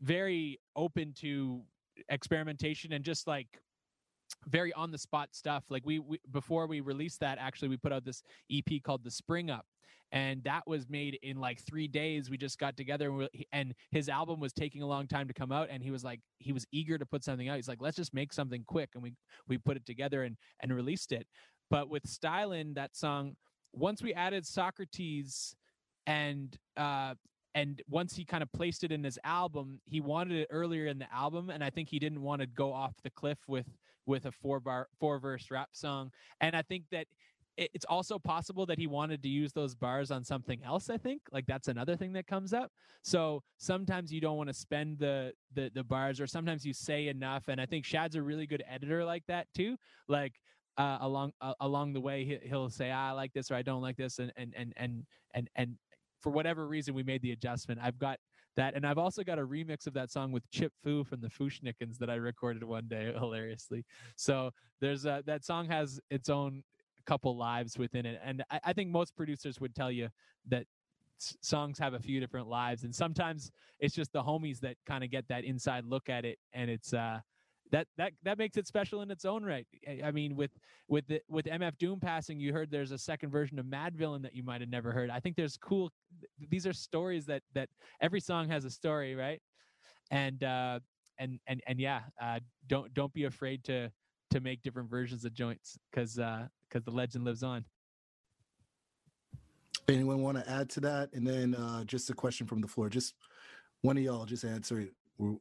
very 0.00 0.60
open 0.76 1.12
to 1.20 1.62
experimentation 2.08 2.92
and 2.92 3.04
just 3.04 3.26
like 3.26 3.48
very 4.46 4.72
on 4.74 4.90
the 4.90 4.98
spot 4.98 5.30
stuff. 5.32 5.64
Like 5.70 5.84
we, 5.84 5.98
we 5.98 6.20
before 6.30 6.66
we 6.66 6.80
released 6.80 7.20
that 7.20 7.38
actually 7.38 7.68
we 7.68 7.76
put 7.76 7.92
out 7.92 8.04
this 8.04 8.22
ep 8.50 8.82
called 8.84 9.04
the 9.04 9.10
spring 9.10 9.50
up 9.50 9.66
and 10.12 10.42
that 10.44 10.66
was 10.66 10.88
made 10.88 11.18
in 11.22 11.38
like 11.38 11.60
three 11.60 11.86
days. 11.86 12.30
We 12.30 12.38
just 12.38 12.58
got 12.58 12.76
together 12.76 13.08
and, 13.08 13.18
we, 13.18 13.46
and 13.52 13.74
his 13.90 14.08
album 14.08 14.40
was 14.40 14.52
taking 14.52 14.82
a 14.82 14.86
long 14.86 15.06
time 15.06 15.28
to 15.28 15.34
come 15.34 15.52
out 15.52 15.68
and 15.70 15.82
he 15.82 15.90
was 15.90 16.02
like 16.02 16.20
he 16.38 16.52
was 16.52 16.66
eager 16.72 16.98
to 16.98 17.06
put 17.06 17.24
something 17.24 17.48
out. 17.48 17.56
He's 17.56 17.68
like 17.68 17.82
let's 17.82 17.96
just 17.96 18.14
make 18.14 18.32
something 18.32 18.64
quick 18.66 18.90
and 18.94 19.02
we 19.02 19.14
we 19.46 19.58
put 19.58 19.76
it 19.76 19.84
together 19.86 20.22
and 20.22 20.36
and 20.60 20.74
released 20.74 21.12
it. 21.12 21.26
But 21.70 21.90
with 21.90 22.04
stylin 22.04 22.74
that 22.74 22.96
song 22.96 23.36
once 23.72 24.02
we 24.02 24.14
added 24.14 24.46
socrates 24.46 25.54
and 26.06 26.56
uh 26.76 27.14
and 27.58 27.82
once 27.88 28.14
he 28.14 28.24
kind 28.24 28.42
of 28.42 28.52
placed 28.52 28.84
it 28.84 28.92
in 28.92 29.02
his 29.02 29.18
album 29.24 29.80
he 29.86 30.00
wanted 30.00 30.40
it 30.40 30.48
earlier 30.50 30.86
in 30.86 30.98
the 30.98 31.12
album 31.12 31.50
and 31.50 31.62
i 31.62 31.70
think 31.70 31.88
he 31.88 31.98
didn't 31.98 32.22
want 32.22 32.40
to 32.40 32.46
go 32.46 32.72
off 32.72 32.94
the 33.02 33.10
cliff 33.10 33.38
with 33.46 33.66
with 34.08 34.24
a 34.26 34.32
four 34.32 34.58
bar 34.58 34.88
four 34.98 35.20
verse 35.20 35.50
rap 35.50 35.68
song. 35.72 36.10
And 36.40 36.56
i 36.56 36.62
think 36.62 36.84
that 36.90 37.06
it's 37.60 37.84
also 37.86 38.20
possible 38.20 38.64
that 38.66 38.78
he 38.78 38.86
wanted 38.86 39.20
to 39.20 39.28
use 39.28 39.52
those 39.52 39.74
bars 39.74 40.12
on 40.12 40.22
something 40.24 40.62
else 40.64 40.88
i 40.88 40.96
think 40.96 41.20
like 41.32 41.44
that's 41.46 41.68
another 41.68 41.96
thing 41.96 42.12
that 42.14 42.26
comes 42.26 42.52
up. 42.52 42.70
So 43.02 43.42
sometimes 43.58 44.12
you 44.12 44.20
don't 44.20 44.36
want 44.36 44.48
to 44.48 44.54
spend 44.54 44.98
the, 44.98 45.32
the 45.54 45.70
the 45.74 45.84
bars 45.84 46.20
or 46.20 46.26
sometimes 46.26 46.64
you 46.64 46.72
say 46.72 47.08
enough 47.08 47.44
and 47.48 47.60
i 47.60 47.66
think 47.66 47.84
shad's 47.84 48.16
a 48.16 48.22
really 48.22 48.46
good 48.46 48.64
editor 48.68 49.04
like 49.04 49.24
that 49.28 49.46
too. 49.54 49.76
Like 50.08 50.34
uh, 50.78 50.98
along 51.00 51.32
uh, 51.40 51.54
along 51.60 51.92
the 51.92 52.00
way 52.00 52.24
he, 52.24 52.38
he'll 52.48 52.70
say 52.70 52.90
ah, 52.92 53.08
i 53.08 53.12
like 53.12 53.32
this 53.32 53.50
or 53.50 53.56
i 53.56 53.62
don't 53.62 53.82
like 53.82 53.96
this 53.96 54.20
and 54.20 54.32
and 54.36 54.54
and 54.56 54.72
and 54.76 55.04
and, 55.34 55.50
and 55.56 55.76
for 56.20 56.30
whatever 56.30 56.66
reason 56.66 56.94
we 56.94 57.02
made 57.02 57.22
the 57.22 57.32
adjustment. 57.32 57.80
I've 57.82 57.98
got 57.98 58.18
that 58.58 58.74
and 58.74 58.84
i've 58.84 58.98
also 58.98 59.22
got 59.22 59.38
a 59.38 59.46
remix 59.46 59.86
of 59.86 59.94
that 59.94 60.10
song 60.10 60.32
with 60.32 60.42
chip 60.50 60.72
fu 60.82 61.04
from 61.04 61.20
the 61.20 61.30
Fu-Schnickens 61.30 61.96
that 61.98 62.10
i 62.10 62.14
recorded 62.14 62.64
one 62.64 62.88
day 62.88 63.12
hilariously. 63.18 63.84
So 64.16 64.50
there's 64.80 65.06
a, 65.06 65.22
that 65.26 65.44
song 65.44 65.66
has 65.68 66.00
its 66.10 66.28
own 66.28 66.62
couple 67.06 67.38
lives 67.38 67.78
within 67.78 68.04
it 68.04 68.20
and 68.22 68.42
I, 68.50 68.60
I 68.64 68.72
think 68.74 68.90
most 68.90 69.16
producers 69.16 69.60
would 69.60 69.74
tell 69.74 69.90
you 69.90 70.08
that 70.48 70.64
songs 71.18 71.78
have 71.78 71.94
a 71.94 71.98
few 71.98 72.20
different 72.20 72.48
lives 72.48 72.84
and 72.84 72.94
sometimes 72.94 73.50
it's 73.78 73.94
just 73.94 74.12
the 74.12 74.22
homies 74.22 74.60
that 74.60 74.76
kind 74.86 75.02
of 75.02 75.10
get 75.10 75.26
that 75.28 75.44
inside 75.44 75.84
look 75.84 76.08
at 76.08 76.24
it 76.24 76.38
and 76.52 76.68
it's 76.68 76.92
uh 76.92 77.18
that 77.70 77.86
that 77.96 78.12
that 78.22 78.38
makes 78.38 78.56
it 78.56 78.66
special 78.66 79.02
in 79.02 79.10
its 79.10 79.24
own 79.24 79.44
right 79.44 79.66
I- 79.86 80.00
i 80.04 80.10
mean 80.10 80.34
with 80.36 80.50
with 80.88 81.06
the, 81.06 81.20
with 81.28 81.46
mf 81.46 81.76
doom 81.78 82.00
passing 82.00 82.38
you 82.40 82.52
heard 82.52 82.70
there's 82.70 82.92
a 82.92 82.98
second 82.98 83.30
version 83.30 83.58
of 83.58 83.66
Madvillain 83.66 84.22
that 84.22 84.34
you 84.34 84.42
might 84.42 84.60
have 84.60 84.70
never 84.70 84.92
heard 84.92 85.10
i 85.10 85.20
think 85.20 85.36
there's 85.36 85.56
cool 85.56 85.90
these 86.50 86.66
are 86.66 86.72
stories 86.72 87.26
that 87.26 87.42
that 87.54 87.68
every 88.00 88.20
song 88.20 88.48
has 88.48 88.64
a 88.64 88.70
story 88.70 89.14
right 89.14 89.40
and 90.10 90.42
uh 90.44 90.78
and 91.18 91.38
and 91.46 91.62
and 91.66 91.78
yeah 91.80 92.00
uh 92.22 92.38
don't 92.68 92.92
don't 92.94 93.12
be 93.12 93.24
afraid 93.24 93.62
to 93.64 93.90
to 94.30 94.40
make 94.40 94.62
different 94.62 94.88
versions 94.90 95.24
of 95.24 95.32
joints 95.34 95.78
because 95.90 96.18
uh 96.18 96.46
because 96.68 96.84
the 96.84 96.90
legend 96.90 97.24
lives 97.24 97.42
on 97.42 97.64
Anyone 99.88 100.20
want 100.20 100.36
to 100.36 100.46
add 100.50 100.68
to 100.70 100.80
that? 100.80 101.08
And 101.14 101.26
then 101.26 101.54
uh, 101.54 101.82
just 101.84 102.10
a 102.10 102.12
question 102.14 102.46
from 102.46 102.60
the 102.60 102.68
floor. 102.68 102.90
Just 102.90 103.14
one 103.80 103.96
of 103.96 104.02
y'all 104.02 104.26
just 104.26 104.44
answer 104.44 104.80
it, 104.80 104.92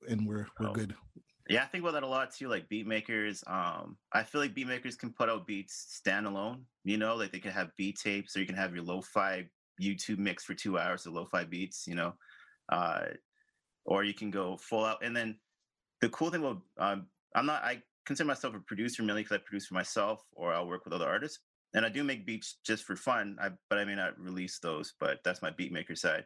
and 0.08 0.26
we're 0.26 0.48
we're 0.58 0.70
Oh. 0.70 0.72
good. 0.72 0.96
Yeah, 1.50 1.64
I 1.64 1.68
think 1.68 1.84
about 1.84 1.94
that 1.94 2.04
a 2.04 2.08
lot 2.08 2.34
too. 2.34 2.50
Like 2.50 2.68
beat 2.68 2.88
makers, 2.88 3.44
um, 3.48 3.98
I 4.12 4.24
feel 4.24 4.42
like 4.42 4.54
beat 4.54 4.68
makers 4.68 4.96
can 4.96 5.14
put 5.14 5.30
out 5.30 5.48
beats 5.48 6.02
standalone. 6.06 6.64
You 6.84 6.98
know, 6.98 7.16
like 7.16 7.32
they 7.32 7.40
can 7.40 7.52
have 7.52 7.76
beat 7.78 7.98
tapes, 8.00 8.36
or 8.36 8.42
you 8.42 8.46
can 8.46 8.56
have 8.56 8.76
your 8.76 8.84
lo-fi 8.84 9.46
YouTube 9.82 10.18
mix 10.18 10.44
for 10.44 10.54
two 10.54 10.78
hours 10.78 11.06
of 11.06 11.14
lo-fi 11.14 11.46
beats. 11.46 11.88
You 11.88 11.96
know, 11.96 12.14
uh, 12.70 13.06
or 13.86 14.04
you 14.04 14.14
can 14.14 14.32
go 14.32 14.58
full 14.58 14.86
out. 14.86 15.04
And 15.04 15.16
then 15.16 15.40
the 16.02 16.10
cool 16.10 16.32
thing 16.32 16.42
about 16.44 16.62
um, 16.78 17.08
I'm 17.36 17.46
not 17.46 17.64
I 17.64 17.84
consider 18.06 18.28
myself 18.28 18.56
a 18.56 18.60
producer 18.60 19.04
mainly 19.04 19.24
because 19.24 19.36
I 19.38 19.42
produce 19.46 19.68
for 19.68 19.76
myself, 19.76 20.24
or 20.34 20.54
I'll 20.54 20.68
work 20.68 20.86
with 20.86 20.94
other 20.94 21.08
artists, 21.08 21.40
and 21.76 21.86
I 21.86 21.90
do 21.90 22.04
make 22.04 22.26
beats 22.26 22.60
just 22.66 22.84
for 22.86 22.96
fun. 22.96 23.38
I, 23.42 23.52
but 23.70 23.80
I 23.80 23.86
may 23.86 23.96
not 23.96 24.20
release 24.20 24.60
those. 24.60 24.94
But 25.00 25.20
that's 25.24 25.42
my 25.42 25.52
beat 25.52 25.72
maker 25.72 25.96
side. 25.96 26.26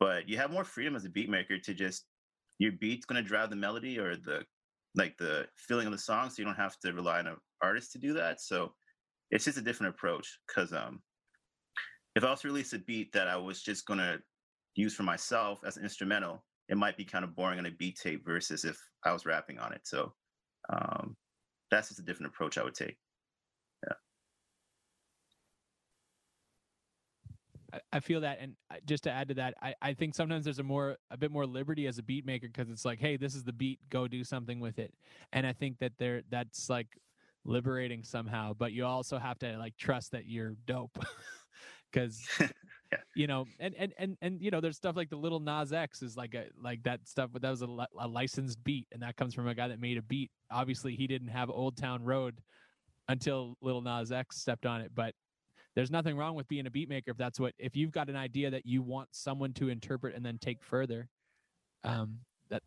But 0.00 0.28
you 0.28 0.38
have 0.38 0.50
more 0.50 0.64
freedom 0.64 0.96
as 0.96 1.04
a 1.04 1.10
beat 1.10 1.30
maker 1.30 1.58
to 1.58 1.74
just 1.74 2.06
your 2.58 2.72
beat's 2.72 3.06
going 3.06 3.22
to 3.22 3.28
drive 3.28 3.50
the 3.50 3.56
melody 3.56 3.98
or 3.98 4.16
the 4.16 4.42
like 4.94 5.16
the 5.18 5.46
feeling 5.56 5.86
of 5.86 5.92
the 5.92 5.98
song 5.98 6.30
so 6.30 6.36
you 6.38 6.44
don't 6.44 6.54
have 6.54 6.78
to 6.78 6.92
rely 6.92 7.18
on 7.18 7.26
an 7.26 7.36
artist 7.62 7.92
to 7.92 7.98
do 7.98 8.14
that. 8.14 8.40
So 8.40 8.72
it's 9.30 9.44
just 9.44 9.58
a 9.58 9.62
different 9.62 9.94
approach 9.94 10.38
because 10.46 10.72
um 10.72 11.00
if 12.14 12.24
i 12.24 12.30
was 12.30 12.40
to 12.40 12.48
release 12.48 12.72
a 12.72 12.78
beat 12.78 13.12
that 13.12 13.28
i 13.28 13.36
was 13.36 13.62
just 13.62 13.86
going 13.86 13.98
to 13.98 14.18
use 14.74 14.94
for 14.94 15.02
myself 15.02 15.60
as 15.66 15.76
an 15.76 15.82
instrumental 15.82 16.44
it 16.68 16.76
might 16.76 16.96
be 16.96 17.04
kind 17.04 17.24
of 17.24 17.34
boring 17.34 17.58
on 17.58 17.66
a 17.66 17.70
beat 17.70 17.98
tape 18.00 18.24
versus 18.24 18.64
if 18.64 18.78
i 19.04 19.12
was 19.12 19.26
rapping 19.26 19.58
on 19.58 19.72
it. 19.72 19.80
So 19.84 20.12
um 20.72 21.16
that's 21.70 21.88
just 21.88 22.00
a 22.00 22.04
different 22.04 22.32
approach 22.32 22.58
i 22.58 22.64
would 22.64 22.74
take 22.74 22.96
I, 27.72 27.80
I 27.94 28.00
feel 28.00 28.20
that, 28.20 28.38
and 28.40 28.54
uh, 28.70 28.76
just 28.84 29.04
to 29.04 29.10
add 29.10 29.28
to 29.28 29.34
that, 29.34 29.54
I, 29.62 29.74
I 29.82 29.94
think 29.94 30.14
sometimes 30.14 30.44
there's 30.44 30.58
a 30.58 30.64
more 30.64 30.96
a 31.10 31.16
bit 31.16 31.30
more 31.30 31.46
liberty 31.46 31.86
as 31.86 31.98
a 31.98 32.02
beat 32.02 32.24
maker 32.26 32.48
because 32.48 32.70
it's 32.70 32.84
like, 32.84 33.00
hey, 33.00 33.16
this 33.16 33.34
is 33.34 33.44
the 33.44 33.52
beat, 33.52 33.80
go 33.90 34.08
do 34.08 34.24
something 34.24 34.60
with 34.60 34.78
it, 34.78 34.92
and 35.32 35.46
I 35.46 35.52
think 35.52 35.78
that 35.78 35.92
there 35.98 36.22
that's 36.30 36.68
like 36.68 36.88
liberating 37.44 38.02
somehow. 38.02 38.52
But 38.54 38.72
you 38.72 38.84
also 38.84 39.18
have 39.18 39.38
to 39.40 39.56
like 39.58 39.76
trust 39.76 40.12
that 40.12 40.26
you're 40.26 40.56
dope, 40.66 40.98
because 41.92 42.26
you 43.14 43.26
know, 43.26 43.46
and 43.58 43.74
and 43.76 43.92
and 43.98 44.16
and 44.20 44.40
you 44.40 44.50
know, 44.50 44.60
there's 44.60 44.76
stuff 44.76 44.96
like 44.96 45.10
the 45.10 45.16
little 45.16 45.40
Nas 45.40 45.72
X 45.72 46.02
is 46.02 46.16
like 46.16 46.34
a 46.34 46.46
like 46.60 46.82
that 46.84 47.06
stuff, 47.06 47.30
but 47.32 47.42
that 47.42 47.50
was 47.50 47.62
a, 47.62 47.66
li- 47.66 47.86
a 47.98 48.06
licensed 48.06 48.62
beat, 48.64 48.86
and 48.92 49.02
that 49.02 49.16
comes 49.16 49.34
from 49.34 49.48
a 49.48 49.54
guy 49.54 49.68
that 49.68 49.80
made 49.80 49.98
a 49.98 50.02
beat. 50.02 50.30
Obviously, 50.50 50.94
he 50.94 51.06
didn't 51.06 51.28
have 51.28 51.50
Old 51.50 51.76
Town 51.76 52.04
Road 52.04 52.40
until 53.08 53.56
Little 53.60 53.82
Nas 53.82 54.12
X 54.12 54.38
stepped 54.40 54.66
on 54.66 54.80
it, 54.80 54.92
but 54.94 55.14
there's 55.76 55.90
nothing 55.92 56.16
wrong 56.16 56.34
with 56.34 56.48
being 56.48 56.66
a 56.66 56.70
beat 56.70 56.88
maker 56.88 57.12
if 57.12 57.16
that's 57.16 57.38
what 57.38 57.54
if 57.58 57.76
you've 57.76 57.92
got 57.92 58.08
an 58.08 58.16
idea 58.16 58.50
that 58.50 58.66
you 58.66 58.82
want 58.82 59.08
someone 59.12 59.52
to 59.52 59.68
interpret 59.68 60.16
and 60.16 60.26
then 60.26 60.38
take 60.38 60.62
further 60.64 61.08
um 61.84 62.18
that 62.50 62.62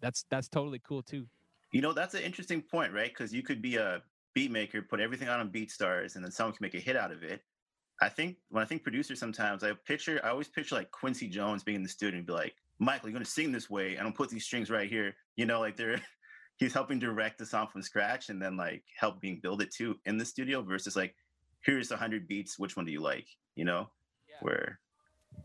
that's 0.00 0.24
that's 0.30 0.48
totally 0.48 0.80
cool 0.86 1.02
too 1.02 1.26
You 1.72 1.80
know, 1.82 1.92
that's 1.92 2.14
an 2.14 2.22
interesting 2.22 2.62
point, 2.62 2.92
right? 2.92 3.10
Because 3.10 3.32
you 3.32 3.42
could 3.42 3.62
be 3.62 3.76
a 3.76 4.02
beat 4.34 4.50
maker, 4.50 4.82
put 4.82 5.00
everything 5.00 5.28
out 5.28 5.40
on 5.40 5.50
BeatStars, 5.50 6.16
and 6.16 6.24
then 6.24 6.32
someone 6.32 6.54
can 6.54 6.64
make 6.64 6.74
a 6.74 6.80
hit 6.80 6.96
out 6.96 7.12
of 7.12 7.22
it. 7.22 7.42
I 8.02 8.08
think 8.08 8.38
when 8.48 8.62
I 8.62 8.66
think 8.66 8.82
producers, 8.82 9.20
sometimes 9.20 9.62
I 9.62 9.72
picture, 9.86 10.20
I 10.24 10.30
always 10.30 10.48
picture 10.48 10.74
like 10.74 10.90
Quincy 10.90 11.28
Jones 11.28 11.62
being 11.62 11.76
in 11.76 11.82
the 11.82 11.88
studio 11.88 12.18
and 12.18 12.26
be 12.26 12.32
like, 12.32 12.54
"Michael, 12.78 13.08
you're 13.08 13.14
going 13.14 13.24
to 13.24 13.30
sing 13.30 13.52
this 13.52 13.70
way, 13.70 13.96
and 13.96 14.06
I'll 14.06 14.12
put 14.14 14.30
these 14.30 14.44
strings 14.44 14.70
right 14.70 14.88
here." 14.88 15.14
You 15.36 15.46
know, 15.46 15.60
like 15.60 15.76
they're 15.76 16.00
he's 16.58 16.74
helping 16.74 16.98
direct 16.98 17.38
the 17.38 17.46
song 17.46 17.68
from 17.72 17.82
scratch 17.82 18.30
and 18.30 18.42
then 18.42 18.56
like 18.56 18.84
helping 18.98 19.40
build 19.40 19.62
it 19.62 19.72
too 19.72 19.96
in 20.06 20.18
the 20.18 20.24
studio 20.24 20.62
versus 20.62 20.96
like 20.96 21.14
here's 21.62 21.90
a 21.90 21.96
hundred 21.96 22.26
beats, 22.28 22.58
which 22.58 22.76
one 22.76 22.86
do 22.86 22.92
you 22.92 23.00
like? 23.00 23.26
You 23.56 23.64
know, 23.64 23.90
Yeah. 24.28 24.36
where 24.40 24.80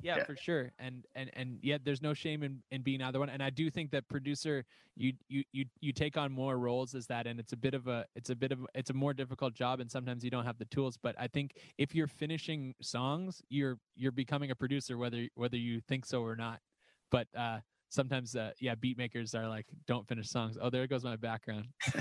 yeah, 0.01 0.17
Yeah. 0.17 0.23
for 0.25 0.35
sure. 0.35 0.71
And 0.79 1.05
and 1.15 1.29
and 1.33 1.59
yet 1.61 1.85
there's 1.85 2.01
no 2.01 2.13
shame 2.13 2.43
in 2.43 2.61
in 2.71 2.81
being 2.81 3.01
either 3.01 3.19
one. 3.19 3.29
And 3.29 3.41
i 3.43 3.49
do 3.49 3.69
think 3.69 3.91
that 3.91 4.07
producer 4.09 4.65
you 4.95 5.13
you 5.27 5.43
you 5.51 5.65
you 5.79 5.91
take 5.93 6.17
on 6.17 6.31
more 6.31 6.57
roles 6.57 6.95
as 6.95 7.05
that 7.07 7.27
and 7.27 7.39
it's 7.39 7.53
a 7.53 7.57
bit 7.57 7.73
of 7.73 7.87
a 7.87 8.05
it's 8.15 8.29
a 8.29 8.35
bit 8.35 8.51
of 8.51 8.65
it's 8.73 8.89
a 8.89 8.93
more 8.93 9.13
difficult 9.13 9.53
job 9.53 9.79
and 9.79 9.89
sometimes 9.91 10.23
you 10.23 10.31
don't 10.31 10.45
have 10.45 10.57
the 10.57 10.65
tools. 10.65 10.97
But 11.01 11.15
i 11.19 11.27
think 11.27 11.55
if 11.77 11.93
you're 11.93 12.07
finishing 12.07 12.73
songs 12.81 13.41
you're 13.49 13.77
you're 13.95 14.11
becoming 14.11 14.51
a 14.51 14.55
producer 14.55 14.97
whether 14.97 15.27
whether 15.35 15.57
you 15.57 15.81
think 15.81 16.05
so 16.05 16.21
or 16.23 16.35
not. 16.35 16.59
But 17.11 17.27
uh 17.35 17.59
sometimes 17.89 18.35
uh 18.35 18.51
yeah 18.59 18.75
beat 18.75 18.97
makers 18.97 19.35
are 19.35 19.47
like 19.47 19.67
don't 19.87 20.07
finish 20.07 20.29
songs. 20.29 20.57
Oh 20.59 20.69
there 20.69 20.87
goes 20.87 21.03
my 21.03 21.15
background 21.15 21.67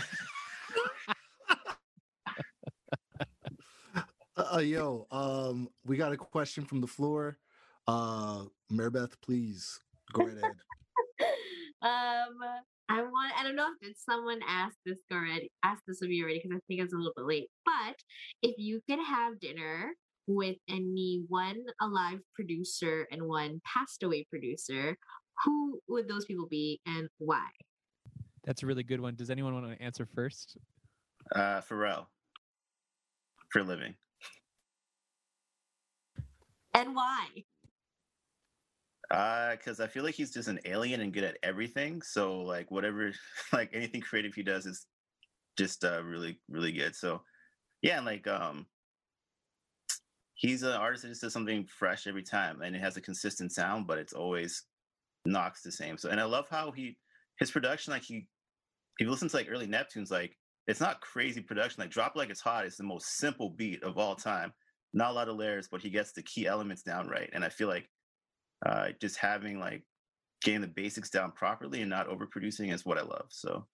Uh, 4.54 4.60
yo, 4.60 5.06
um, 5.10 5.68
we 5.84 5.96
got 5.96 6.12
a 6.12 6.16
question 6.16 6.64
from 6.64 6.80
the 6.80 6.86
floor. 6.86 7.38
Uh, 7.88 8.44
Maribeth, 8.72 9.14
please 9.20 9.80
go 10.12 10.24
right 10.24 10.36
ahead. 10.36 10.52
um, 11.82 12.38
I 12.88 13.02
want. 13.02 13.32
I 13.36 13.42
don't 13.42 13.56
know 13.56 13.66
if 13.66 13.88
it's 13.88 14.04
someone 14.04 14.38
asked 14.46 14.78
this 14.86 14.98
already, 15.12 15.50
asked 15.64 15.82
this 15.88 16.02
of 16.02 16.10
you 16.10 16.22
already, 16.22 16.40
because 16.40 16.56
I 16.56 16.60
think 16.68 16.80
it's 16.80 16.92
a 16.92 16.96
little 16.96 17.12
bit 17.16 17.26
late. 17.26 17.48
But 17.64 17.96
if 18.42 18.54
you 18.56 18.80
could 18.88 19.00
have 19.04 19.40
dinner 19.40 19.92
with 20.28 20.56
any 20.68 21.24
one 21.28 21.64
alive 21.80 22.20
producer 22.34 23.08
and 23.10 23.24
one 23.24 23.60
passed 23.64 24.04
away 24.04 24.24
producer, 24.30 24.96
who 25.44 25.80
would 25.88 26.06
those 26.06 26.26
people 26.26 26.46
be 26.48 26.80
and 26.86 27.08
why? 27.18 27.48
that's 28.44 28.62
a 28.62 28.66
really 28.66 28.82
good 28.82 29.00
one 29.00 29.14
does 29.14 29.30
anyone 29.30 29.54
want 29.54 29.66
to 29.66 29.82
answer 29.82 30.06
first 30.14 30.58
uh 31.34 31.62
Pharrell 31.62 32.04
for 33.54 33.60
a 33.60 33.62
living. 33.62 33.94
And 36.74 36.94
why? 36.94 37.28
Uh, 39.10 39.52
because 39.52 39.80
I 39.80 39.86
feel 39.86 40.02
like 40.02 40.14
he's 40.14 40.32
just 40.32 40.48
an 40.48 40.60
alien 40.64 41.00
and 41.00 41.12
good 41.12 41.24
at 41.24 41.38
everything. 41.42 42.02
So 42.02 42.40
like 42.40 42.70
whatever, 42.70 43.12
like 43.52 43.70
anything 43.72 44.00
creative 44.00 44.34
he 44.34 44.42
does 44.42 44.66
is 44.66 44.86
just 45.56 45.84
uh 45.84 46.02
really 46.02 46.40
really 46.48 46.72
good. 46.72 46.96
So 46.96 47.22
yeah, 47.82 47.98
and 47.98 48.06
like 48.06 48.26
um, 48.26 48.66
he's 50.34 50.62
an 50.62 50.72
artist 50.72 51.02
that 51.02 51.10
just 51.10 51.20
does 51.20 51.32
something 51.32 51.66
fresh 51.66 52.06
every 52.06 52.22
time, 52.22 52.62
and 52.62 52.74
it 52.74 52.80
has 52.80 52.96
a 52.96 53.02
consistent 53.02 53.52
sound, 53.52 53.86
but 53.86 53.98
it's 53.98 54.14
always 54.14 54.64
knocks 55.26 55.62
the 55.62 55.70
same. 55.70 55.98
So 55.98 56.08
and 56.08 56.20
I 56.20 56.24
love 56.24 56.48
how 56.50 56.72
he 56.72 56.96
his 57.38 57.50
production 57.50 57.92
like 57.92 58.02
he 58.02 58.26
if 58.98 59.06
you 59.06 59.10
listen 59.10 59.28
to 59.28 59.36
like 59.36 59.48
early 59.50 59.66
Neptunes 59.66 60.10
like 60.10 60.36
it's 60.66 60.80
not 60.80 61.00
crazy 61.00 61.40
production 61.40 61.82
like 61.82 61.90
Drop 61.90 62.16
Like 62.16 62.30
It's 62.30 62.40
Hot 62.40 62.64
is 62.64 62.76
the 62.76 62.84
most 62.84 63.18
simple 63.18 63.50
beat 63.50 63.82
of 63.82 63.98
all 63.98 64.16
time. 64.16 64.52
Not 64.94 65.10
a 65.10 65.14
lot 65.14 65.28
of 65.28 65.36
layers, 65.36 65.68
but 65.68 65.82
he 65.82 65.90
gets 65.90 66.12
the 66.12 66.22
key 66.22 66.46
elements 66.46 66.82
down 66.82 67.08
right, 67.08 67.28
and 67.32 67.44
I 67.44 67.50
feel 67.50 67.68
like 67.68 67.88
uh, 68.64 68.88
just 69.00 69.18
having 69.18 69.58
like 69.58 69.82
getting 70.42 70.60
the 70.60 70.68
basics 70.68 71.10
down 71.10 71.32
properly 71.32 71.80
and 71.80 71.90
not 71.90 72.08
overproducing 72.08 72.72
is 72.72 72.86
what 72.86 72.98
I 72.98 73.02
love. 73.02 73.26
So 73.30 73.66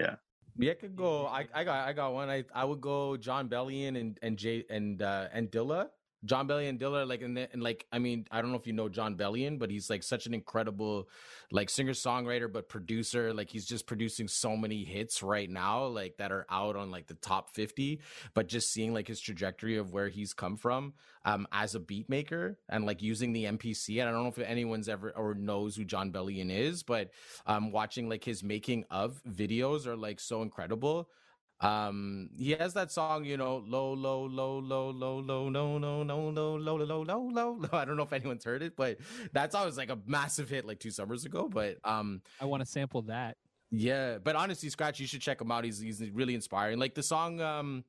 yeah. 0.00 0.16
Yeah, 0.58 0.72
I 0.72 0.74
could 0.74 0.96
go. 0.96 1.26
I, 1.26 1.46
I 1.54 1.64
got 1.64 1.88
I 1.88 1.92
got 1.92 2.12
one. 2.12 2.28
I 2.28 2.44
I 2.54 2.64
would 2.64 2.80
go 2.80 3.16
Jon 3.16 3.48
Bellion 3.48 3.98
and 3.98 4.18
and 4.22 4.36
Jay 4.36 4.64
and 4.68 5.00
uh 5.00 5.28
and 5.32 5.50
Dilla. 5.50 5.88
Jon 6.24 6.48
Bellion 6.48 6.78
Dilla, 6.78 7.06
like 7.06 7.22
and, 7.22 7.36
the, 7.36 7.48
and 7.52 7.62
like 7.62 7.86
I 7.92 7.98
mean 7.98 8.26
I 8.30 8.42
don't 8.42 8.50
know 8.50 8.56
if 8.56 8.66
you 8.66 8.72
know 8.72 8.88
Jon 8.88 9.16
Bellion, 9.16 9.58
but 9.58 9.70
he's 9.70 9.88
like 9.88 10.02
such 10.02 10.26
an 10.26 10.34
incredible 10.34 11.08
like 11.52 11.70
singer 11.70 11.92
songwriter, 11.92 12.52
but 12.52 12.68
producer. 12.68 13.32
Like 13.32 13.50
he's 13.50 13.66
just 13.66 13.86
producing 13.86 14.26
so 14.26 14.56
many 14.56 14.84
hits 14.84 15.22
right 15.22 15.48
now, 15.48 15.86
like 15.86 16.16
that 16.16 16.32
are 16.32 16.46
out 16.50 16.76
on 16.76 16.90
like 16.90 17.06
the 17.06 17.14
top 17.14 17.50
fifty. 17.50 18.00
But 18.34 18.48
just 18.48 18.72
seeing 18.72 18.92
like 18.92 19.06
his 19.06 19.20
trajectory 19.20 19.76
of 19.76 19.92
where 19.92 20.08
he's 20.08 20.34
come 20.34 20.56
from 20.56 20.94
um 21.24 21.46
as 21.52 21.74
a 21.74 21.80
beat 21.80 22.08
maker 22.08 22.58
and 22.68 22.84
like 22.84 23.00
using 23.00 23.32
the 23.32 23.44
MPC. 23.44 24.00
And 24.00 24.08
I 24.08 24.12
don't 24.12 24.24
know 24.24 24.28
if 24.28 24.38
anyone's 24.38 24.88
ever 24.88 25.10
or 25.10 25.34
knows 25.34 25.76
who 25.76 25.84
Jon 25.84 26.10
Bellion 26.10 26.50
is, 26.50 26.82
but 26.82 27.10
um 27.46 27.70
watching 27.70 28.08
like 28.08 28.24
his 28.24 28.42
making 28.42 28.84
of 28.90 29.22
videos 29.24 29.86
are 29.86 29.96
like 29.96 30.18
so 30.18 30.42
incredible 30.42 31.08
um 31.60 32.30
he 32.38 32.52
has 32.52 32.74
that 32.74 32.92
song 32.92 33.24
you 33.24 33.36
know 33.36 33.64
low 33.66 33.92
low 33.92 34.24
low 34.24 34.58
low 34.58 34.90
low 34.90 35.18
low 35.18 35.48
no 35.48 35.78
no 35.78 36.04
no 36.04 36.30
no 36.30 36.54
low 36.56 36.76
low 36.76 37.02
low 37.02 37.22
low 37.22 37.58
low 37.58 37.68
i 37.72 37.84
don't 37.84 37.96
know 37.96 38.04
if 38.04 38.12
anyone's 38.12 38.44
heard 38.44 38.62
it 38.62 38.76
but 38.76 38.96
that 39.32 39.50
song 39.50 39.66
was 39.66 39.76
like 39.76 39.90
a 39.90 39.98
massive 40.06 40.48
hit 40.48 40.64
like 40.64 40.78
two 40.78 40.90
summers 40.90 41.24
ago 41.24 41.48
but 41.52 41.78
um 41.84 42.22
i 42.40 42.44
want 42.44 42.62
to 42.62 42.66
sample 42.66 43.02
that. 43.02 43.36
Yeah 43.70 44.18
but 44.18 44.36
honestly 44.36 44.70
scratch 44.70 45.00
you 45.00 45.06
should 45.06 45.20
check 45.20 45.40
him 45.40 45.50
out. 45.50 45.64
He's 45.64 45.78
he's 45.78 46.02
really 46.12 46.34
inspiring. 46.34 46.78
Like 46.78 46.94
the 46.94 47.02
song 47.02 47.40
um 47.40 47.84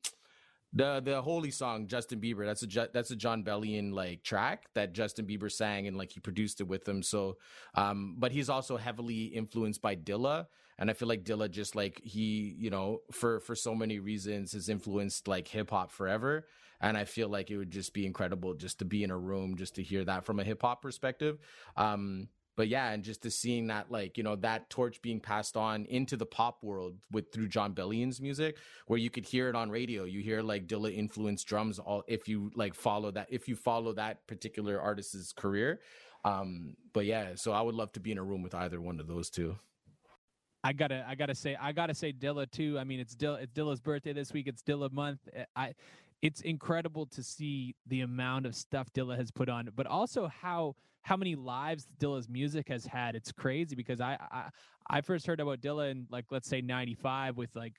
the 0.74 1.02
the 1.04 1.22
holy 1.22 1.52
song 1.52 1.88
Justin 1.88 2.20
Bieber 2.20 2.46
that's 2.46 2.64
a 2.64 2.90
that's 2.92 3.12
a 3.12 3.16
Jon 3.16 3.44
Bellion 3.44 3.94
like 3.94 4.24
track 4.24 4.68
that 4.76 4.94
Justin 4.94 5.26
Bieber 5.26 5.52
sang 5.52 5.88
and 5.88 5.98
like 5.98 6.12
he 6.12 6.20
produced 6.20 6.60
it 6.60 6.68
with 6.68 6.88
him. 6.88 7.02
So 7.02 7.38
um 7.76 8.16
but 8.18 8.32
he's 8.32 8.50
also 8.50 8.78
heavily 8.78 9.26
influenced 9.26 9.82
by 9.82 9.96
Dilla 9.96 10.48
and 10.80 10.90
I 10.90 10.94
feel 10.94 11.08
like 11.08 11.24
Dilla 11.24 11.52
just 11.52 11.76
like 11.76 12.02
he 12.04 12.56
you 12.58 12.72
know 12.72 13.02
for 13.12 13.40
for 13.42 13.56
so 13.56 13.76
many 13.76 14.00
reasons 14.00 14.54
has 14.54 14.70
influenced 14.70 15.28
like 15.28 15.48
hip 15.48 15.70
hop 15.70 15.92
forever 15.92 16.48
and 16.82 16.98
I 16.98 17.06
feel 17.06 17.30
like 17.30 17.52
it 17.52 17.58
would 17.58 17.72
just 17.72 17.94
be 17.94 18.06
incredible 18.08 18.56
just 18.56 18.80
to 18.80 18.86
be 18.86 19.04
in 19.04 19.12
a 19.12 19.18
room 19.18 19.58
just 19.58 19.76
to 19.76 19.84
hear 19.84 20.04
that 20.06 20.26
from 20.26 20.40
a 20.40 20.44
hip 20.44 20.62
hop 20.64 20.82
perspective 20.82 21.38
um 21.78 22.30
but 22.60 22.68
yeah, 22.68 22.92
and 22.92 23.06
just 23.06 23.22
to 23.22 23.32
seeing 23.32 23.68
that, 23.68 23.90
like 23.90 24.18
you 24.18 24.24
know, 24.26 24.36
that 24.36 24.70
torch 24.70 25.02
being 25.02 25.22
passed 25.22 25.56
on 25.56 25.86
into 25.86 26.18
the 26.18 26.26
pop 26.26 26.62
world 26.62 26.98
with 27.10 27.32
through 27.32 27.48
Jon 27.48 27.72
Bellion's 27.72 28.20
music, 28.20 28.58
where 28.86 29.00
you 29.00 29.10
could 29.10 29.26
hear 29.26 29.48
it 29.48 29.56
on 29.56 29.70
radio. 29.70 30.04
You 30.04 30.20
hear 30.20 30.42
like 30.42 30.68
Dilla 30.68 30.94
influenced 30.94 31.48
drums. 31.48 31.80
All 31.80 32.04
if 32.10 32.28
you 32.28 32.52
like 32.56 32.74
follow 32.74 33.12
that, 33.12 33.28
if 33.30 33.48
you 33.48 33.56
follow 33.56 33.94
that 33.94 34.28
particular 34.28 34.78
artist's 34.78 35.32
career. 35.32 35.80
Um, 36.26 36.76
but 36.92 37.06
yeah, 37.06 37.36
so 37.36 37.54
I 37.54 37.62
would 37.62 37.76
love 37.76 37.94
to 37.94 38.02
be 38.02 38.12
in 38.12 38.18
a 38.18 38.24
room 38.26 38.42
with 38.44 38.54
either 38.54 38.82
one 38.82 39.00
of 39.00 39.08
those 39.08 39.30
two. 39.30 39.56
I 40.64 40.74
gotta, 40.74 41.06
I 41.08 41.16
gotta 41.16 41.36
say, 41.36 41.56
I 41.60 41.72
gotta 41.72 41.94
say 41.94 42.12
Dilla 42.12 42.50
too. 42.50 42.78
I 42.78 42.84
mean, 42.84 43.00
it's 43.00 43.16
Dilla, 43.16 43.42
it's 43.42 43.54
Dilla's 43.54 43.80
birthday 43.80 44.14
this 44.14 44.34
week. 44.34 44.48
It's 44.48 44.62
Dilla 44.62 44.92
month. 44.92 45.20
Eh, 45.34 45.46
I, 45.56 45.74
it's 46.22 46.42
incredible 46.42 47.06
to 47.08 47.24
see 47.24 47.76
the 47.88 48.02
amount 48.02 48.46
of 48.46 48.56
stuff 48.56 48.92
Dilla 48.94 49.18
has 49.18 49.32
put 49.32 49.48
on, 49.48 49.70
but 49.76 49.88
also 49.88 50.28
how 50.28 50.76
how 51.04 51.16
many 51.16 51.36
lives 51.36 51.88
Dilla's 52.00 52.28
music 52.28 52.68
has 52.68 52.86
had. 52.86 53.16
It's 53.16 53.32
crazy 53.32 53.76
because 53.76 54.02
I 54.02 54.18
I, 54.32 54.50
I 54.90 55.02
first 55.02 55.26
heard 55.28 55.40
about 55.40 55.62
Dilla 55.62 55.92
in 55.92 56.08
like 56.12 56.26
let's 56.30 56.50
say 56.50 56.62
'95 56.62 57.38
with 57.38 57.56
like 57.56 57.74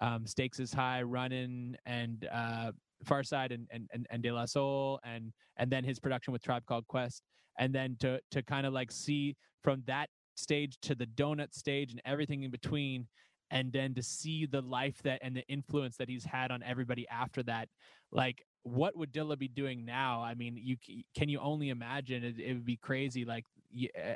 um, 0.00 0.26
Stakes 0.26 0.60
is 0.60 0.72
High, 0.72 1.02
Running, 1.02 1.76
and 1.86 2.28
uh, 2.30 2.72
Pharcyde, 3.06 3.52
and 3.52 3.66
and 3.70 3.88
and, 3.92 4.06
and 4.10 4.22
De 4.22 4.30
La 4.30 4.44
Soul, 4.44 5.00
and 5.02 5.32
and 5.56 5.70
then 5.70 5.82
his 5.82 5.98
production 5.98 6.32
with 6.32 6.42
Tribe 6.42 6.64
Called 6.66 6.86
Quest, 6.88 7.22
and 7.58 7.74
then 7.74 7.96
to 8.00 8.20
to 8.32 8.42
kind 8.42 8.66
of 8.66 8.74
like 8.74 8.92
see 8.92 9.34
from 9.62 9.82
that 9.86 10.10
stage 10.38 10.78
to 10.82 10.94
the 10.94 11.06
donut 11.06 11.54
stage 11.54 11.90
and 11.92 12.00
everything 12.04 12.42
in 12.42 12.50
between 12.50 13.06
and 13.50 13.72
then 13.72 13.94
to 13.94 14.02
see 14.02 14.46
the 14.46 14.60
life 14.60 15.00
that 15.02 15.18
and 15.22 15.34
the 15.34 15.46
influence 15.48 15.96
that 15.96 16.08
he's 16.08 16.24
had 16.24 16.50
on 16.50 16.62
everybody 16.62 17.06
after 17.08 17.42
that 17.42 17.68
like 18.12 18.44
what 18.62 18.96
would 18.96 19.12
Dilla 19.12 19.38
be 19.38 19.48
doing 19.48 19.84
now? 19.84 20.22
I 20.22 20.34
mean 20.34 20.58
you 20.60 20.76
can 21.14 21.28
you 21.28 21.38
only 21.40 21.70
imagine? 21.70 22.24
It, 22.24 22.38
it 22.38 22.52
would 22.52 22.66
be 22.66 22.76
crazy 22.76 23.24
like 23.24 23.44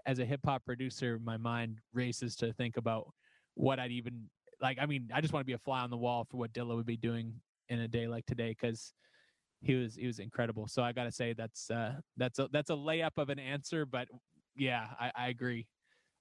as 0.07 0.19
a 0.19 0.25
hip 0.25 0.41
hop 0.45 0.65
producer 0.65 1.19
my 1.23 1.37
mind 1.37 1.79
races 1.93 2.37
to 2.37 2.53
think 2.55 2.79
about 2.79 3.13
what 3.55 3.79
i'd 3.79 3.91
even 3.91 4.31
like 4.63 4.79
i 4.81 4.87
mean 4.87 5.11
i 5.13 5.21
just 5.21 5.35
want 5.35 5.43
to 5.43 5.47
be 5.47 5.53
a 5.53 5.59
fly 5.59 5.81
on 5.81 5.91
the 5.91 5.97
wall 5.97 6.27
for 6.31 6.39
what 6.39 6.53
Dilla 6.55 6.75
would 6.75 6.87
be 6.87 6.97
doing 6.97 7.35
in 7.69 7.81
a 7.81 7.89
day 7.89 8.07
like 8.07 8.25
today 8.25 8.57
because 8.59 8.95
he 9.61 9.75
was 9.75 9.95
he 9.95 10.07
was 10.07 10.19
incredible. 10.19 10.67
So 10.67 10.83
i 10.83 10.93
gotta 10.93 11.13
say 11.13 11.35
that's 11.35 11.71
uh 11.71 11.95
that's 12.17 12.39
a 12.39 12.49
that's 12.53 12.71
a 12.71 12.75
layup 12.75 13.13
of 13.19 13.29
an 13.29 13.39
answer 13.39 13.87
but 13.87 14.09
yeah 14.57 14.89
i, 14.99 15.13
I 15.15 15.29
agree 15.29 15.67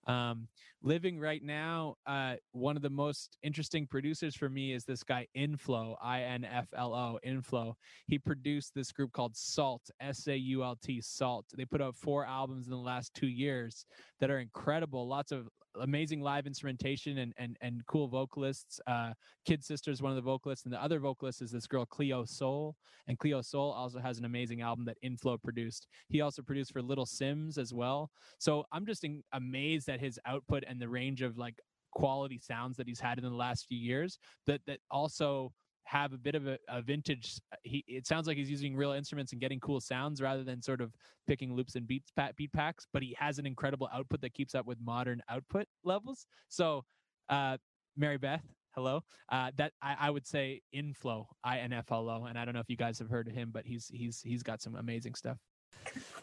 um 0.07 0.47
living 0.81 1.19
right 1.19 1.43
now 1.43 1.95
uh 2.07 2.33
one 2.53 2.75
of 2.75 2.81
the 2.81 2.89
most 2.89 3.37
interesting 3.43 3.85
producers 3.85 4.35
for 4.35 4.49
me 4.49 4.73
is 4.73 4.83
this 4.83 5.03
guy 5.03 5.27
inflo 5.37 5.95
i-n-f-l-o. 6.01 7.19
Inflo 7.25 7.73
he 8.07 8.17
produced 8.17 8.73
this 8.73 8.91
group 8.91 9.11
called 9.13 9.35
sault 9.35 9.89
s-a-u-l-t 9.99 11.01
sault. 11.01 11.45
They 11.55 11.65
put 11.65 11.81
out 11.81 11.95
four 11.95 12.25
albums 12.25 12.65
in 12.65 12.71
the 12.71 12.77
last 12.77 13.13
two 13.13 13.27
years 13.27 13.85
that 14.19 14.31
are 14.31 14.39
incredible 14.39 15.07
lots 15.07 15.31
of 15.31 15.47
amazing 15.79 16.21
live 16.21 16.47
instrumentation 16.47 17.19
and 17.19 17.33
and 17.37 17.57
and 17.61 17.81
cool 17.87 18.07
vocalists. 18.07 18.79
Uh 18.87 19.13
kid 19.45 19.63
sister 19.63 19.91
is 19.91 20.01
one 20.01 20.11
of 20.11 20.15
the 20.15 20.21
vocalists 20.21 20.65
and 20.65 20.73
the 20.73 20.81
other 20.81 20.99
vocalist 20.99 21.41
is 21.41 21.51
this 21.51 21.67
girl 21.67 21.85
cleo 21.85 22.25
sol. 22.25 22.75
And 23.07 23.17
cleo 23.17 23.41
sol 23.41 23.71
also 23.71 23.99
has 23.99 24.19
an 24.19 24.25
amazing 24.25 24.61
album 24.61 24.85
that 24.85 24.97
inflo 25.03 25.41
produced. 25.41 25.87
He 26.09 26.21
also 26.21 26.41
produced 26.41 26.73
for 26.73 26.81
little 26.81 27.05
simz 27.05 27.57
as 27.57 27.73
well. 27.73 28.09
So 28.37 28.65
I'm 28.71 28.85
just 28.85 29.03
in, 29.03 29.23
amazed 29.33 29.89
at 29.89 29.99
his 29.99 30.19
output 30.25 30.63
and 30.67 30.79
the 30.79 30.89
range 30.89 31.21
of 31.21 31.37
like 31.37 31.55
quality 31.91 32.39
sounds 32.39 32.77
that 32.77 32.87
he's 32.87 32.99
had 32.99 33.17
in 33.17 33.23
the 33.23 33.29
last 33.29 33.65
few 33.67 33.77
years 33.77 34.17
that 34.47 34.61
that 34.65 34.79
also 34.89 35.51
have 35.83 36.13
a 36.13 36.17
bit 36.17 36.35
of 36.35 36.47
a, 36.47 36.57
a 36.69 36.81
vintage 36.81 37.39
he 37.63 37.83
it 37.87 38.07
sounds 38.07 38.27
like 38.27 38.37
he's 38.37 38.49
using 38.49 38.75
real 38.75 38.91
instruments 38.91 39.31
and 39.33 39.41
getting 39.41 39.59
cool 39.59 39.81
sounds 39.81 40.21
rather 40.21 40.43
than 40.43 40.61
sort 40.61 40.79
of 40.79 40.93
picking 41.27 41.53
loops 41.53 41.75
and 41.75 41.85
beats 41.87 42.11
beat 42.37 42.53
packs 42.53 42.87
but 42.93 43.01
he 43.01 43.15
has 43.19 43.39
an 43.39 43.45
incredible 43.45 43.89
output 43.93 44.21
that 44.21 44.33
keeps 44.33 44.55
up 44.55 44.65
with 44.65 44.77
modern 44.83 45.21
output 45.29 45.65
levels 45.83 46.25
so 46.49 46.85
uh 47.29 47.57
Mary 47.97 48.17
Beth, 48.17 48.43
hello. 48.75 49.03
Uh, 49.29 49.51
that 49.57 49.73
I, 49.81 49.95
I 49.99 50.09
would 50.09 50.25
say 50.25 50.61
Inflo, 50.75 51.25
I 51.43 51.59
N 51.59 51.73
F 51.73 51.91
L 51.91 52.09
O, 52.09 52.25
and 52.25 52.37
I 52.37 52.45
don't 52.45 52.53
know 52.53 52.59
if 52.59 52.69
you 52.69 52.77
guys 52.77 52.99
have 52.99 53.09
heard 53.09 53.27
of 53.27 53.33
him, 53.33 53.49
but 53.51 53.65
he's 53.65 53.87
he's 53.93 54.21
he's 54.21 54.43
got 54.43 54.61
some 54.61 54.75
amazing 54.75 55.15
stuff. 55.15 55.37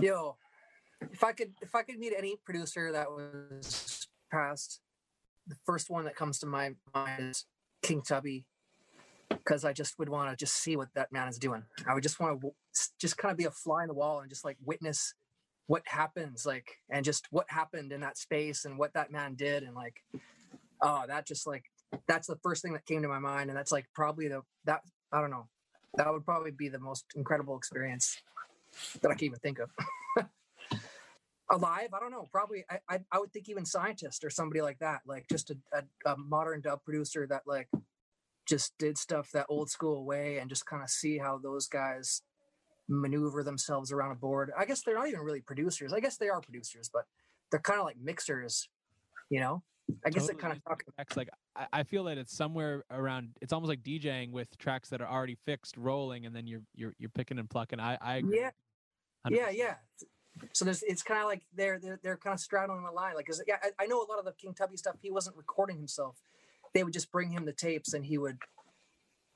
Yo, 0.01 0.37
if 1.13 1.23
I 1.23 1.33
could 1.33 1.53
if 1.61 1.75
I 1.75 1.83
could 1.83 1.99
meet 1.99 2.15
any 2.17 2.37
producer 2.45 2.93
that 2.93 3.11
was 3.11 4.07
past, 4.31 4.81
the 5.47 5.57
first 5.67 5.91
one 5.91 6.05
that 6.05 6.17
comes 6.17 6.39
to 6.41 6.47
my 6.47 6.73
mind 6.95 7.31
is 7.31 7.45
King 7.83 8.03
Tubby, 8.03 8.47
because 9.31 9.65
I 9.65 9.73
just 9.73 9.99
would 9.99 10.09
want 10.09 10.31
to 10.31 10.37
just 10.37 10.57
see 10.57 10.77
what 10.77 10.89
that 10.95 11.13
man 11.13 11.29
is 11.29 11.39
doing. 11.39 11.63
I 11.87 11.95
would 11.95 12.03
just 12.03 12.21
want 12.21 12.41
to 12.41 12.53
just 12.99 13.17
kind 13.19 13.33
of 13.33 13.39
be 13.39 13.45
a 13.45 13.51
fly 13.51 13.83
in 13.83 13.89
the 13.89 13.95
wall 13.95 14.21
and 14.21 14.29
just 14.31 14.45
like 14.45 14.57
witness 14.65 15.15
what 15.67 15.83
happens, 15.87 16.47
like 16.47 16.79
and 16.91 17.05
just 17.05 17.27
what 17.31 17.47
happened 17.49 17.93
in 17.93 18.01
that 18.01 18.17
space 18.19 18.65
and 18.65 18.79
what 18.79 18.95
that 18.95 19.13
man 19.13 19.35
did, 19.35 19.63
and 19.63 19.75
like, 19.75 20.03
oh, 20.81 21.05
that 21.07 21.27
just 21.27 21.47
like 21.47 21.65
that's 22.07 22.27
the 22.27 22.39
first 22.43 22.63
thing 22.63 22.73
that 22.73 22.87
came 22.87 23.03
to 23.03 23.09
my 23.09 23.19
mind, 23.19 23.51
and 23.51 23.59
that's 23.59 23.73
like 23.73 23.87
probably 23.95 24.29
the 24.29 24.43
that 24.65 24.81
I 25.13 25.21
don't 25.21 25.31
know, 25.31 25.49
that 25.95 26.13
would 26.13 26.25
probably 26.25 26.51
be 26.51 26.69
the 26.69 26.79
most 26.79 27.05
incredible 27.17 27.57
experience 27.57 28.21
that 29.03 29.11
I 29.11 29.15
can 29.15 29.27
even 29.27 29.39
think 29.39 29.59
of. 29.59 29.71
Alive, 31.51 31.89
I 31.95 32.01
don't 32.01 32.11
know. 32.11 32.29
Probably, 32.31 32.65
I, 32.71 32.79
I, 32.91 33.01
I 33.11 33.19
would 33.19 33.33
think 33.33 33.49
even 33.49 33.65
scientist 33.65 34.23
or 34.23 34.29
somebody 34.29 34.61
like 34.61 34.79
that, 34.81 35.01
like 35.07 35.27
just 35.31 35.51
a, 35.51 35.57
a, 35.73 36.13
a 36.13 36.17
modern 36.19 36.61
dub 36.61 36.85
producer 36.85 37.27
that 37.27 37.43
like 37.47 37.69
just 38.49 38.77
did 38.79 38.97
stuff 38.97 39.31
that 39.33 39.47
old 39.49 39.71
school 39.71 40.05
way 40.05 40.39
and 40.39 40.49
just 40.49 40.65
kind 40.67 40.83
of 40.83 40.89
see 40.89 41.19
how 41.19 41.39
those 41.39 41.67
guys 41.67 42.23
maneuver 42.89 43.43
themselves 43.43 43.93
around 43.93 44.13
a 44.13 44.15
board. 44.15 44.51
I 44.57 44.65
guess 44.65 44.83
they're 44.83 44.97
not 44.97 45.09
even 45.09 45.21
really 45.21 45.43
producers. 45.43 45.93
I 45.93 46.01
guess 46.01 46.17
they 46.17 46.29
are 46.29 46.41
producers, 46.41 46.91
but 46.93 47.05
they're 47.51 47.61
kind 47.61 47.79
of 47.79 47.85
like 47.85 47.99
mixers, 48.03 48.69
you 49.31 49.41
know. 49.41 49.63
I 50.05 50.11
guess 50.11 50.29
it 50.29 50.39
kind 50.39 50.53
of 50.53 50.63
talk 50.65 50.83
tracks 50.97 51.17
like 51.17 51.31
I, 51.73 51.83
feel 51.83 52.05
that 52.05 52.19
it's 52.19 52.37
somewhere 52.37 52.85
around. 52.91 53.31
It's 53.41 53.55
almost 53.55 53.71
like 53.71 53.83
DJing 53.83 54.33
with 54.33 54.57
tracks 54.59 54.91
that 54.91 55.01
are 55.01 55.09
already 55.09 55.37
fixed, 55.47 55.79
rolling, 55.79 56.27
and 56.27 56.37
then 56.37 56.47
you're 56.47 56.61
you're 56.75 56.95
you're 56.99 57.09
picking 57.09 57.39
and 57.39 57.49
plucking. 57.49 57.81
I 57.81 57.97
I 58.01 58.17
agree 58.17 58.39
Yeah. 58.39 58.51
100%. 59.27 59.37
Yeah, 59.37 59.51
yeah. 59.51 59.75
So 60.53 60.65
there's, 60.67 60.83
it's 60.83 61.03
kind 61.03 61.21
of 61.21 61.27
like 61.27 61.43
they're 61.57 61.79
they're, 61.79 61.99
they're 62.03 62.17
kind 62.19 62.35
of 62.35 62.41
straddling 62.41 62.85
the 62.85 62.91
line. 62.91 63.15
Like, 63.15 63.29
yeah, 63.47 63.57
I, 63.63 63.85
I 63.85 63.87
know 63.87 63.99
a 64.03 64.09
lot 64.09 64.19
of 64.19 64.27
the 64.27 64.33
King 64.33 64.53
Tubby 64.53 64.77
stuff. 64.77 64.97
He 65.01 65.11
wasn't 65.11 65.37
recording 65.37 65.79
himself. 65.79 66.17
They 66.75 66.85
would 66.85 66.93
just 66.93 67.11
bring 67.11 67.31
him 67.31 67.45
the 67.45 67.53
tapes, 67.53 67.95
and 67.95 68.05
he 68.05 68.19
would, 68.19 68.39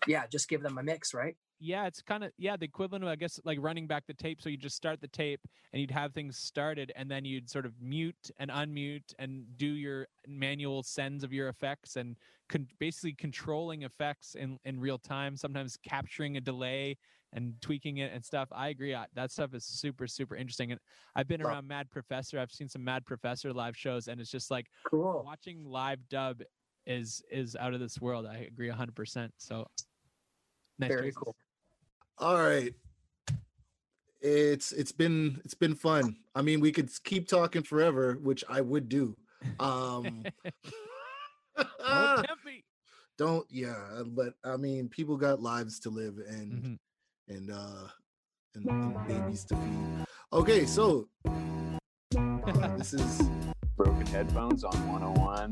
yeah, 0.07 0.26
just 0.26 0.49
give 0.49 0.62
them 0.62 0.78
a 0.78 0.83
mix, 0.83 1.14
right? 1.14 1.37
yeah, 1.64 1.87
it's 1.87 2.03
kind 2.03 2.24
of 2.24 2.33
yeah 2.39 2.57
the 2.57 2.64
equivalent 2.64 3.05
of 3.05 3.11
I 3.11 3.14
guess 3.14 3.39
like 3.45 3.59
running 3.61 3.87
back 3.87 4.05
the 4.09 4.14
tape. 4.14 4.43
So 4.43 4.49
you 4.49 4.57
just 4.57 4.74
start 4.74 5.01
the 5.01 5.07
tape 5.07 5.41
and 5.72 5.80
you'd 5.80 5.93
have 5.93 6.12
things 6.12 6.37
started, 6.37 6.93
and 6.97 7.09
then 7.09 7.24
you'd 7.24 7.49
sort 7.49 7.66
of 7.66 7.72
mute 7.80 8.33
and 8.39 8.51
unmute 8.51 9.14
and 9.20 9.45
do 9.57 9.66
your 9.66 10.09
manual 10.26 10.83
sends 10.83 11.22
of 11.22 11.33
your 11.33 11.49
effects 11.49 11.95
and 11.95 12.16
con- 12.49 12.66
basically 12.80 13.12
controlling 13.14 13.83
effects 13.83 14.35
in 14.35 14.59
in 14.64 14.80
real 14.80 14.99
time. 14.99 15.37
Sometimes 15.37 15.76
capturing 15.89 16.37
a 16.37 16.41
delay 16.41 16.97
and 17.33 17.55
tweaking 17.62 17.99
it 17.99 18.12
and 18.12 18.24
stuff. 18.24 18.49
I 18.51 18.70
agree. 18.70 18.93
I, 18.93 19.07
that 19.14 19.30
stuff 19.30 19.55
is 19.55 19.64
super 19.64 20.09
super 20.09 20.35
interesting. 20.35 20.72
And 20.72 20.80
I've 21.14 21.28
been 21.28 21.43
around 21.43 21.68
Mad 21.68 21.89
Professor. 21.93 22.41
I've 22.41 22.51
seen 22.51 22.68
some 22.68 22.83
Mad 22.83 23.07
Professor 23.07 23.53
live 23.53 23.76
shows, 23.76 24.09
and 24.09 24.20
it's 24.20 24.33
just 24.33 24.51
like 24.51 24.66
Cool. 24.91 25.22
watching 25.24 25.64
live 25.64 26.01
dub 26.09 26.43
is 26.87 27.22
is 27.30 27.57
out 27.57 27.74
of 27.74 27.80
this 27.80 28.01
world. 28.01 28.26
I 28.26 28.39
agree 28.39 28.68
hundred 28.68 28.95
percent. 28.95 29.33
So 29.39 29.66
nice 30.78 30.89
Very 30.91 31.03
choices. 31.11 31.16
cool. 31.16 31.37
All 32.18 32.37
right. 32.39 32.74
It's 34.20 34.72
it's 34.72 34.93
been 34.93 35.41
it's 35.45 35.55
been 35.55 35.74
fun. 35.74 36.16
I 36.35 36.43
mean, 36.43 36.61
we 36.61 36.70
could 36.72 36.91
keep 37.05 37.26
talking 37.28 37.62
forever, 37.62 38.18
which 38.22 38.45
I 38.49 38.61
would 38.61 38.89
do. 38.89 39.16
Um 39.59 40.24
Tempe. 41.87 42.64
don't 43.18 43.47
yeah, 43.51 44.03
but 44.07 44.35
I 44.45 44.57
mean, 44.57 44.89
people 44.89 45.16
got 45.16 45.43
lives 45.43 45.80
to 45.80 45.91
live 45.91 46.18
and 46.28 46.53
Mhm. 46.53 46.78
and 47.28 47.51
uh 47.51 47.89
and, 48.55 48.66
and 48.68 49.07
babies 49.09 49.45
to 49.47 49.57
feed. 49.57 50.05
Okay, 50.33 50.66
so 50.66 51.09
uh, 51.26 52.76
this 52.76 52.95
is 52.95 53.20
Broken 53.83 54.07
Headphones 54.07 54.62
on 54.62 54.74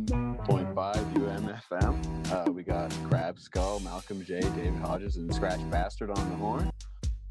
101.5 0.08 1.14
UMFM. 1.14 2.32
Uh, 2.32 2.52
we 2.52 2.62
got 2.62 2.94
Crab 3.08 3.40
Skull, 3.40 3.80
Malcolm 3.80 4.24
J, 4.24 4.38
David 4.40 4.76
Hodges, 4.76 5.16
and 5.16 5.34
Scratch 5.34 5.58
Bastid 5.62 6.16
on 6.16 6.30
the 6.30 6.36
horn. 6.36 6.70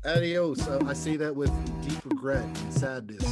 adios. 0.04 0.68
Uh, 0.68 0.84
I 0.86 0.92
say 0.92 1.16
that 1.16 1.34
with 1.34 1.52
deep 1.88 2.04
regret 2.04 2.44
and 2.44 2.74
sadness. 2.74 3.24